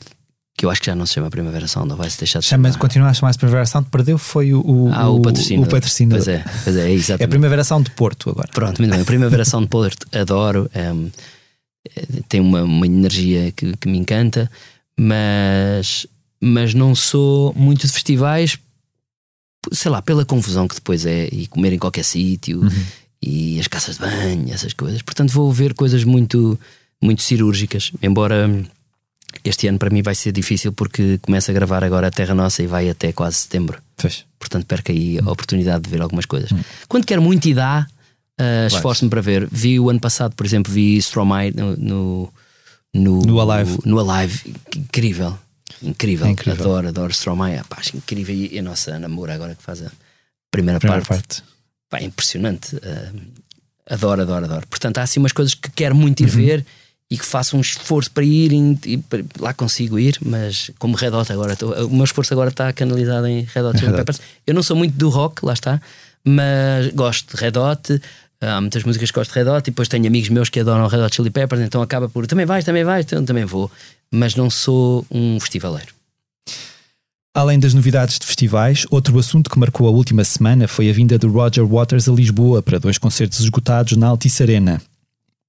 [0.65, 2.71] que eu acho que já não se chama Primavera Sound, não vai-se deixar de chamar.
[2.71, 5.65] Chama, continua a chamar-se Primavera Sound, perdeu foi o, o, ah, o, patrocínio.
[5.65, 6.17] O patrocínio.
[6.17, 7.23] Pois é, pois é, exatamente.
[7.23, 8.49] É a Primavera Sound de Porto agora.
[8.53, 9.05] Pronto, muito bem.
[9.05, 10.71] Primavera Sound de Porto, adoro.
[10.75, 11.11] Um,
[12.29, 14.51] tem uma, uma energia que, que me encanta,
[14.99, 16.07] mas,
[16.41, 18.59] mas não sou muito de festivais,
[19.71, 22.85] sei lá, pela confusão que depois é e comer em qualquer sítio uhum.
[23.23, 25.03] e as casas de banho, essas coisas.
[25.03, 26.59] Portanto, vou ver coisas muito,
[27.03, 28.49] muito cirúrgicas, embora
[29.45, 32.63] este ano para mim vai ser difícil porque começa a gravar agora a Terra Nossa
[32.63, 33.81] e vai até quase setembro.
[34.39, 36.51] Portanto, perco aí a oportunidade de ver algumas coisas.
[36.89, 37.87] Quando quero muito e dá,
[38.41, 39.49] uh, esforço-me para ver.
[39.51, 42.33] Vi o ano passado, por exemplo, vi Stromae no, no,
[42.93, 43.79] no, No Alive.
[43.85, 44.55] No Alive.
[44.77, 45.39] Incrível.
[45.83, 46.27] Incrível.
[46.27, 46.61] É incrível.
[46.65, 47.61] Adoro, adoro Stromae.
[47.69, 48.35] Pá, acho incrível.
[48.35, 49.91] E a nossa Ana Moura agora que faz a
[50.51, 51.27] primeira, Primeira parte.
[51.41, 51.43] parte.
[51.89, 52.77] Pá, é impressionante.
[52.77, 53.21] Uh,
[53.89, 54.67] adoro, adoro, adoro.
[54.69, 56.27] Portanto, há assim umas coisas que quero muito Uhum.
[56.27, 56.67] ir ver
[57.11, 58.51] e que faço um esforço para ir
[58.87, 62.49] e, para- lá consigo ir, mas como Red Hot agora, tô- o meu esforço agora
[62.51, 63.93] está canalizado em Red Hot Chili.
[63.93, 64.21] Peppers.
[64.47, 65.81] Eu não sou muito do rock, lá está,
[66.27, 68.01] mas gosto de Red Hot.
[68.41, 70.87] Há muitas músicas que gosto de Red Hot e depois tenho amigos meus que adoram
[70.87, 73.71] Red Hot Chili Peppers, então acaba por também vais, também vais, então também vou,
[74.11, 75.93] mas não sou um festivaleiro.
[77.37, 81.19] Além das novidades de festivais, outro assunto que marcou a última semana foi a vinda
[81.19, 84.81] de Roger Waters a Lisboa para dois concertos esgotados na Altice Arena.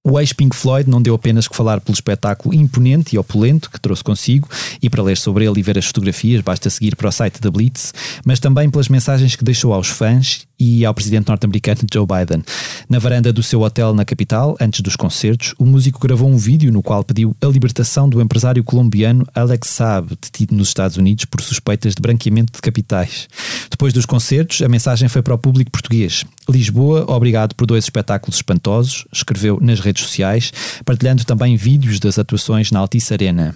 [0.07, 4.03] O ex-Pink Floyd não deu apenas que falar pelo espetáculo imponente e opulento que trouxe
[4.03, 4.48] consigo,
[4.80, 7.49] e para ler sobre ele e ver as fotografias basta seguir para o site da
[7.49, 7.91] Blitz,
[8.23, 12.44] mas também pelas mensagens que deixou aos fãs e ao presidente norte-americano Joe Biden.
[12.90, 16.72] Na varanda do seu hotel na capital, antes dos concertos, o músico gravou um vídeo
[16.72, 21.41] no qual pediu a libertação do empresário colombiano Alex Saab, detido nos Estados Unidos por
[21.41, 23.27] suspeitas de branqueamento de capitais.
[23.69, 26.23] Depois dos concertos, a mensagem foi para o público português.
[26.48, 30.52] Lisboa, obrigado por dois espetáculos espantosos, escreveu nas redes sociais,
[30.84, 33.56] partilhando também vídeos das atuações na Altice Arena.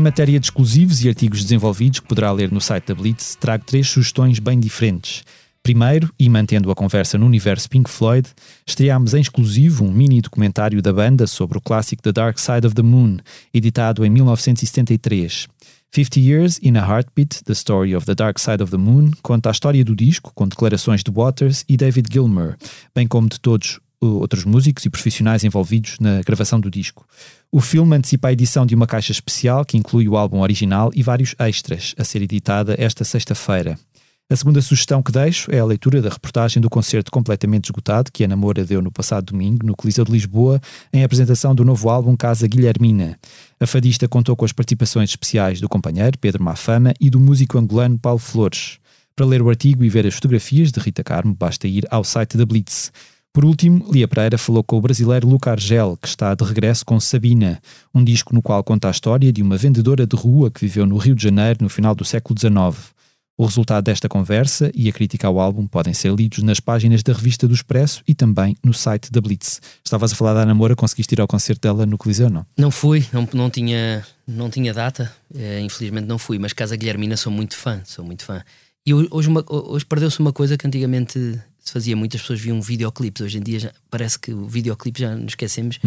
[0.00, 3.64] Em matéria de exclusivos e artigos desenvolvidos que poderá ler no site da Blitz, trago
[3.66, 5.22] três sugestões bem diferentes.
[5.62, 8.26] Primeiro, e mantendo a conversa no universo Pink Floyd,
[8.66, 12.74] estreámos em exclusivo um mini documentário da banda sobre o clássico The Dark Side of
[12.74, 13.18] the Moon,
[13.52, 15.46] editado em 1973.
[15.90, 19.50] 50 Years in a Heartbeat, The Story of the Dark Side of the Moon, conta
[19.50, 22.56] a história do disco com declarações de Waters e David Gilmour,
[22.94, 27.06] bem como de todos outros músicos e profissionais envolvidos na gravação do disco.
[27.52, 31.02] O filme antecipa a edição de uma caixa especial que inclui o álbum original e
[31.02, 33.76] vários extras, a ser editada esta sexta-feira.
[34.30, 38.22] A segunda sugestão que deixo é a leitura da reportagem do concerto completamente esgotado que
[38.22, 40.60] a Namora deu no passado domingo no Coliseu de Lisboa
[40.92, 43.18] em apresentação do novo álbum Casa Guilhermina.
[43.58, 47.98] A fadista contou com as participações especiais do companheiro Pedro Mafama e do músico angolano
[47.98, 48.78] Paulo Flores.
[49.16, 52.36] Para ler o artigo e ver as fotografias de Rita Carmo, basta ir ao site
[52.36, 52.92] da Blitz.
[53.32, 56.98] Por último, Lia Pereira falou com o brasileiro Luca Argel, que está de regresso com
[56.98, 57.60] Sabina,
[57.94, 60.96] um disco no qual conta a história de uma vendedora de rua que viveu no
[60.96, 62.90] Rio de Janeiro no final do século XIX.
[63.38, 67.12] O resultado desta conversa e a crítica ao álbum podem ser lidos nas páginas da
[67.12, 69.62] revista do Expresso e também no site da Blitz.
[69.82, 72.44] Estavas a falar da Namora, conseguiste ir ao concerto dela no Coliseu, não?
[72.58, 77.16] Não fui, não, não, tinha, não tinha data, eh, infelizmente não fui, mas Casa Guilhermina
[77.16, 78.42] sou muito fã, sou muito fã.
[78.84, 81.40] E ho- hoje, hoje perdeu-se uma coisa que antigamente
[81.70, 85.14] se fazia, muitas pessoas viam videoclipes, hoje em dia já- parece que o videoclipe já
[85.14, 85.78] nos esquecemos.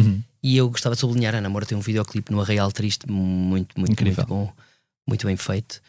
[0.42, 3.92] E eu gostava de sublinhar, a Namora tem um videoclipe no Arraial Triste muito, muito,
[3.92, 4.26] Incrível.
[4.28, 4.54] muito bom,
[5.08, 5.82] muito bem feito.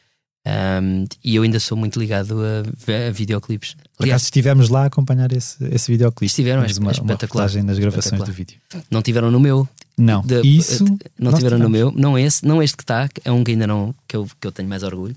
[0.46, 3.76] Um, e eu ainda sou muito ligado a, a videoclipes.
[3.98, 6.26] Aliás, acaso estivemos lá a acompanhar esse, esse videoclipe.
[6.26, 8.58] Estiveram, é Fizemos uma, uma espetacular, reportagem nas gravações do vídeo.
[8.90, 9.66] não tiveram no meu,
[9.96, 10.84] Não, de- isso...
[11.18, 11.94] não tiveram no tivemos.
[11.94, 14.46] meu, não esse, não este que está, é um que ainda não, que eu, que
[14.46, 15.16] eu tenho mais orgulho,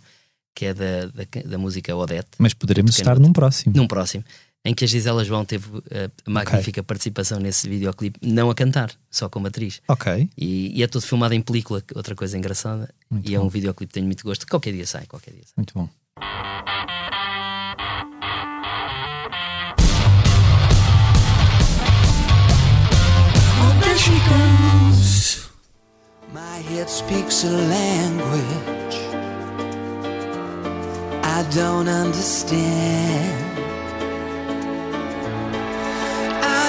[0.56, 3.74] que é da, da, da música Odete, Mas poderemos estar num próximo.
[3.76, 4.24] num próximo,
[4.66, 8.92] em que a Gisela João teve eh, a magnífica participação nesse videoclipe, não a cantar,
[9.10, 9.82] só como atriz.
[9.88, 10.30] Ok.
[10.38, 12.90] E, e é tudo filmado em película, que- outra coisa engraçada.
[13.10, 13.46] Muito e é bom.
[13.46, 14.46] um videoclipe que tenho muito gosto.
[14.46, 15.54] Qualquer dia sai, qualquer dia sai.
[15.56, 15.90] Muito bom.
[23.60, 25.50] Oh, there she goes.
[26.34, 28.98] My head speaks a language
[31.24, 33.47] I don't understand.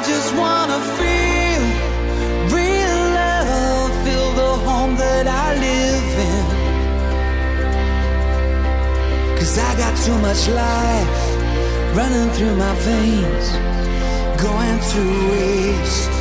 [0.09, 1.63] Just wanna feel
[2.57, 6.45] real love, feel the home that I live in.
[9.39, 11.21] Cause I got too much life
[11.95, 13.47] running through my veins,
[14.47, 16.18] going to waste.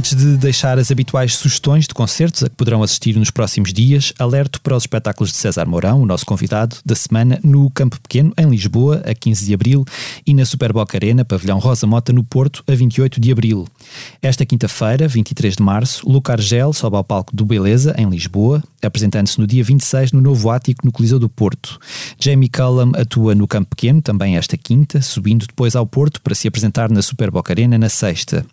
[0.00, 4.14] Antes de deixar as habituais sugestões de concertos a que poderão assistir nos próximos dias,
[4.18, 8.32] alerto para os espetáculos de César Mourão, o nosso convidado da semana, no Campo Pequeno,
[8.38, 9.84] em Lisboa, a 15 de abril,
[10.26, 13.68] e na Superboc Arena, Pavilhão Rosa Mota, no Porto, a 28 de abril.
[14.22, 19.38] Esta quinta-feira, 23 de março, Luca Argel sobe ao palco do Beleza, em Lisboa, apresentando-se
[19.38, 21.78] no dia 26 no Novo Ático, no Coliseu do Porto.
[22.18, 26.48] Jamie Cullum atua no Campo Pequeno, também esta quinta, subindo depois ao Porto para se
[26.48, 28.44] apresentar na Superboc Arena na sexta.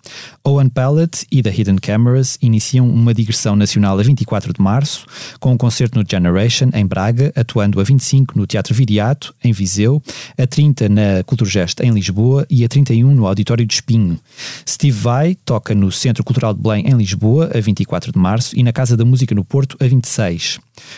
[0.44, 5.06] Owen Pallet e The Hidden Cameras iniciam uma digressão nacional a 24 de março,
[5.40, 10.02] com um concerto no Generation, em Braga, atuando a 25 no Teatro Viriato, em Viseu,
[10.38, 14.20] a 30 na Culturgest, em Lisboa e a 31 no Auditório de Espinho.
[14.68, 18.64] Steve Vai toca no Centro Cultural de Belém, em Lisboa, a 24 de março, e
[18.64, 20.17] na Casa da Música no Porto, a 26.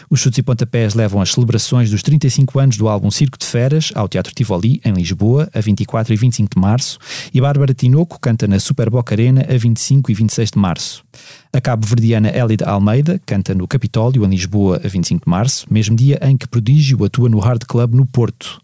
[0.10, 3.91] Os chutes e pontapés levam as celebrações dos 35 anos do álbum Circo de Feras
[3.96, 6.98] ao Teatro Tivoli, em Lisboa, a 24 e 25 de março,
[7.34, 11.04] e Bárbara Tinoco canta na Superboc Arena a 25 e 26 de março.
[11.52, 16.20] A cabo-verdiana Elida Almeida canta no Capitólio, em Lisboa, a 25 de março, mesmo dia
[16.22, 18.62] em que Prodígio atua no Hard Club no Porto.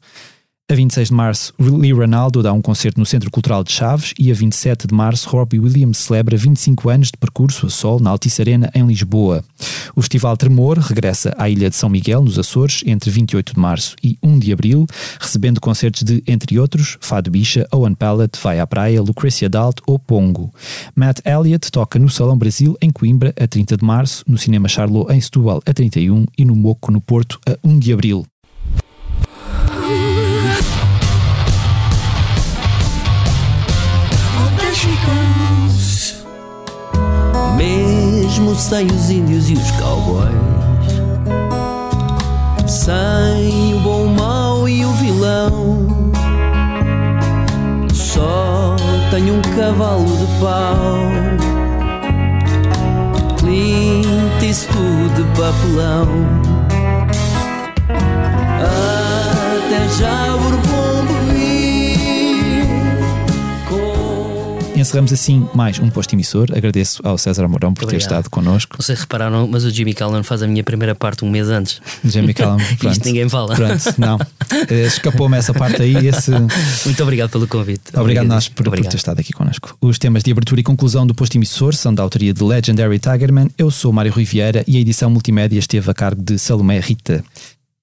[0.67, 4.31] A 26 de março, Lee Ronaldo dá um concerto no Centro Cultural de Chaves e
[4.31, 8.41] a 27 de março, Robbie Williams celebra 25 anos de percurso a sol na Altice
[8.41, 9.45] Arena, em Lisboa.
[9.95, 13.95] O Festival Tremor regressa à Ilha de São Miguel, nos Açores, entre 28 de março
[14.03, 14.87] e 1 de abril,
[15.19, 19.99] recebendo concertos de, entre outros, Fado Bicha, Owen Pallet, Vai à Praia, Lucrecia Dalt ou
[19.99, 20.51] Pongo.
[20.95, 25.13] Matt Elliott toca no Salão Brasil, em Coimbra, a 30 de março, no Cinema Charlot,
[25.13, 28.25] em Setúbal, a 31 e no Moco, no Porto, a 1 de abril.
[38.45, 40.29] Mesmo sem os índios e os cowboys,
[42.67, 45.87] sem o bom, o mau e o vilão,
[47.91, 48.75] só
[49.09, 51.09] tenho um cavalo de pau.
[53.39, 56.07] Clint Eastwood de papelão.
[58.61, 60.74] Até já Bourbon
[64.85, 66.47] Encerramos assim mais um posto emissor.
[66.55, 68.01] Agradeço ao César Mourão por ter Obrigado.
[68.01, 68.75] estado connosco.
[68.77, 71.49] Não sei se repararam, mas o Jimmy Callan faz a minha primeira parte um mês
[71.49, 71.81] antes.
[72.03, 72.91] Jamie Callum, pronto.
[72.93, 73.55] Isto ninguém fala.
[73.55, 74.19] Pronto, não.
[74.69, 76.07] Eh, Escapou-me essa parte aí.
[76.07, 76.29] Esse...
[76.85, 77.81] Muito obrigado pelo convite.
[77.95, 78.91] Obrigado nós por, por Obrigado.
[78.91, 79.75] ter estado aqui connosco.
[79.81, 83.49] Os temas de abertura e conclusão do posto emissor são da autoria de Legendary Tigerman.
[83.57, 87.25] Eu sou Mário Rui Vieira e a edição multimédia esteve a cargo de Salomé Rita.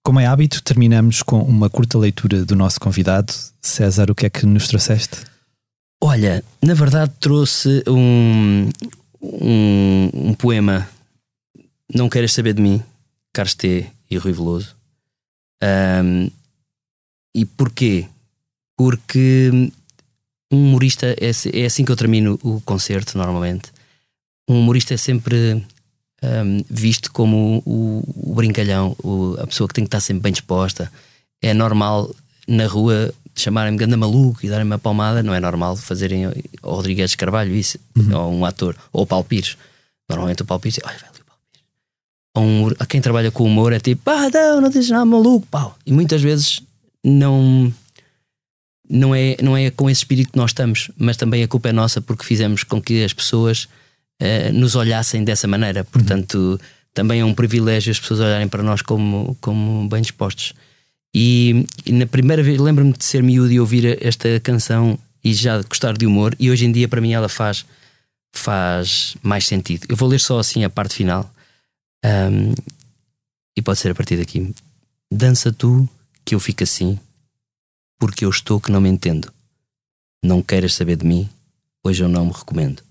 [0.04, 3.32] Como é hábito, terminamos com uma curta leitura do nosso convidado.
[3.60, 5.31] César, o que é que nos trouxeste?
[6.04, 8.68] Olha, na verdade trouxe um,
[9.22, 10.88] um, um poema
[11.94, 12.82] Não Queiras Saber de Mim,
[13.32, 13.86] Carlos T.
[14.10, 14.74] e Rui Veloso.
[15.62, 16.28] Ahm,
[17.34, 18.06] e porquê?
[18.76, 19.50] Porque
[20.52, 23.70] um humorista é, se- é assim que eu termino o concerto normalmente.
[24.48, 25.64] Um humorista é sempre
[26.20, 28.02] ahm, visto como o,
[28.32, 30.92] o brincalhão, o- a pessoa que tem que estar sempre bem disposta.
[31.40, 32.12] É normal
[32.48, 37.14] na rua chamarem-me ganda maluco e darem-me uma palmada, não é normal fazerem ao Rodrigues
[37.14, 37.78] Carvalho isso,
[38.14, 39.56] ou um ator, ou o Paulo Pires.
[40.08, 41.64] Normalmente o Paulo Pires diz, olha, velho, o Paulo Pires.
[42.36, 45.76] Um- a quem trabalha com humor é tipo, pá, não, não tens nada maluco, pau.
[45.86, 46.60] E muitas vezes
[47.04, 47.72] não,
[48.88, 51.72] não, é, não é com esse espírito que nós estamos, mas também a culpa é
[51.72, 53.68] nossa porque fizemos com que as pessoas
[54.20, 55.84] eh, nos olhassem dessa maneira.
[55.84, 56.60] Portanto,
[56.94, 60.52] também é um privilégio as pessoas olharem para nós como, como bem dispostos.
[61.14, 65.60] E, e na primeira vez, lembro-me de ser miúdo e ouvir esta canção e já
[65.62, 67.64] gostar de humor, e hoje em dia para mim ela faz,
[68.34, 69.86] faz mais sentido.
[69.88, 71.32] Eu vou ler só assim a parte final,
[72.04, 72.52] Ahm,
[73.56, 74.52] e pode ser a partir daqui.
[75.10, 75.88] Dança tu
[76.24, 76.98] que eu fico assim,
[77.98, 79.32] porque eu estou que não me entendo.
[80.24, 81.28] Não queiras saber de mim,
[81.84, 82.82] hoje eu não me recomendo.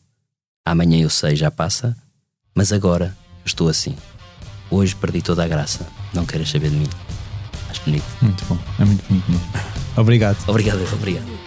[0.66, 1.98] Amanhã eu sei, já passa,
[2.56, 3.96] mas agora estou assim.
[4.70, 6.90] Hoje perdi toda a graça, não queiras saber de mim.
[7.82, 8.06] Acho bonito.
[8.22, 9.48] Muito bom, é muito bonito mesmo.
[9.98, 10.38] Obrigado.
[10.48, 11.41] Obrigado, obrigado.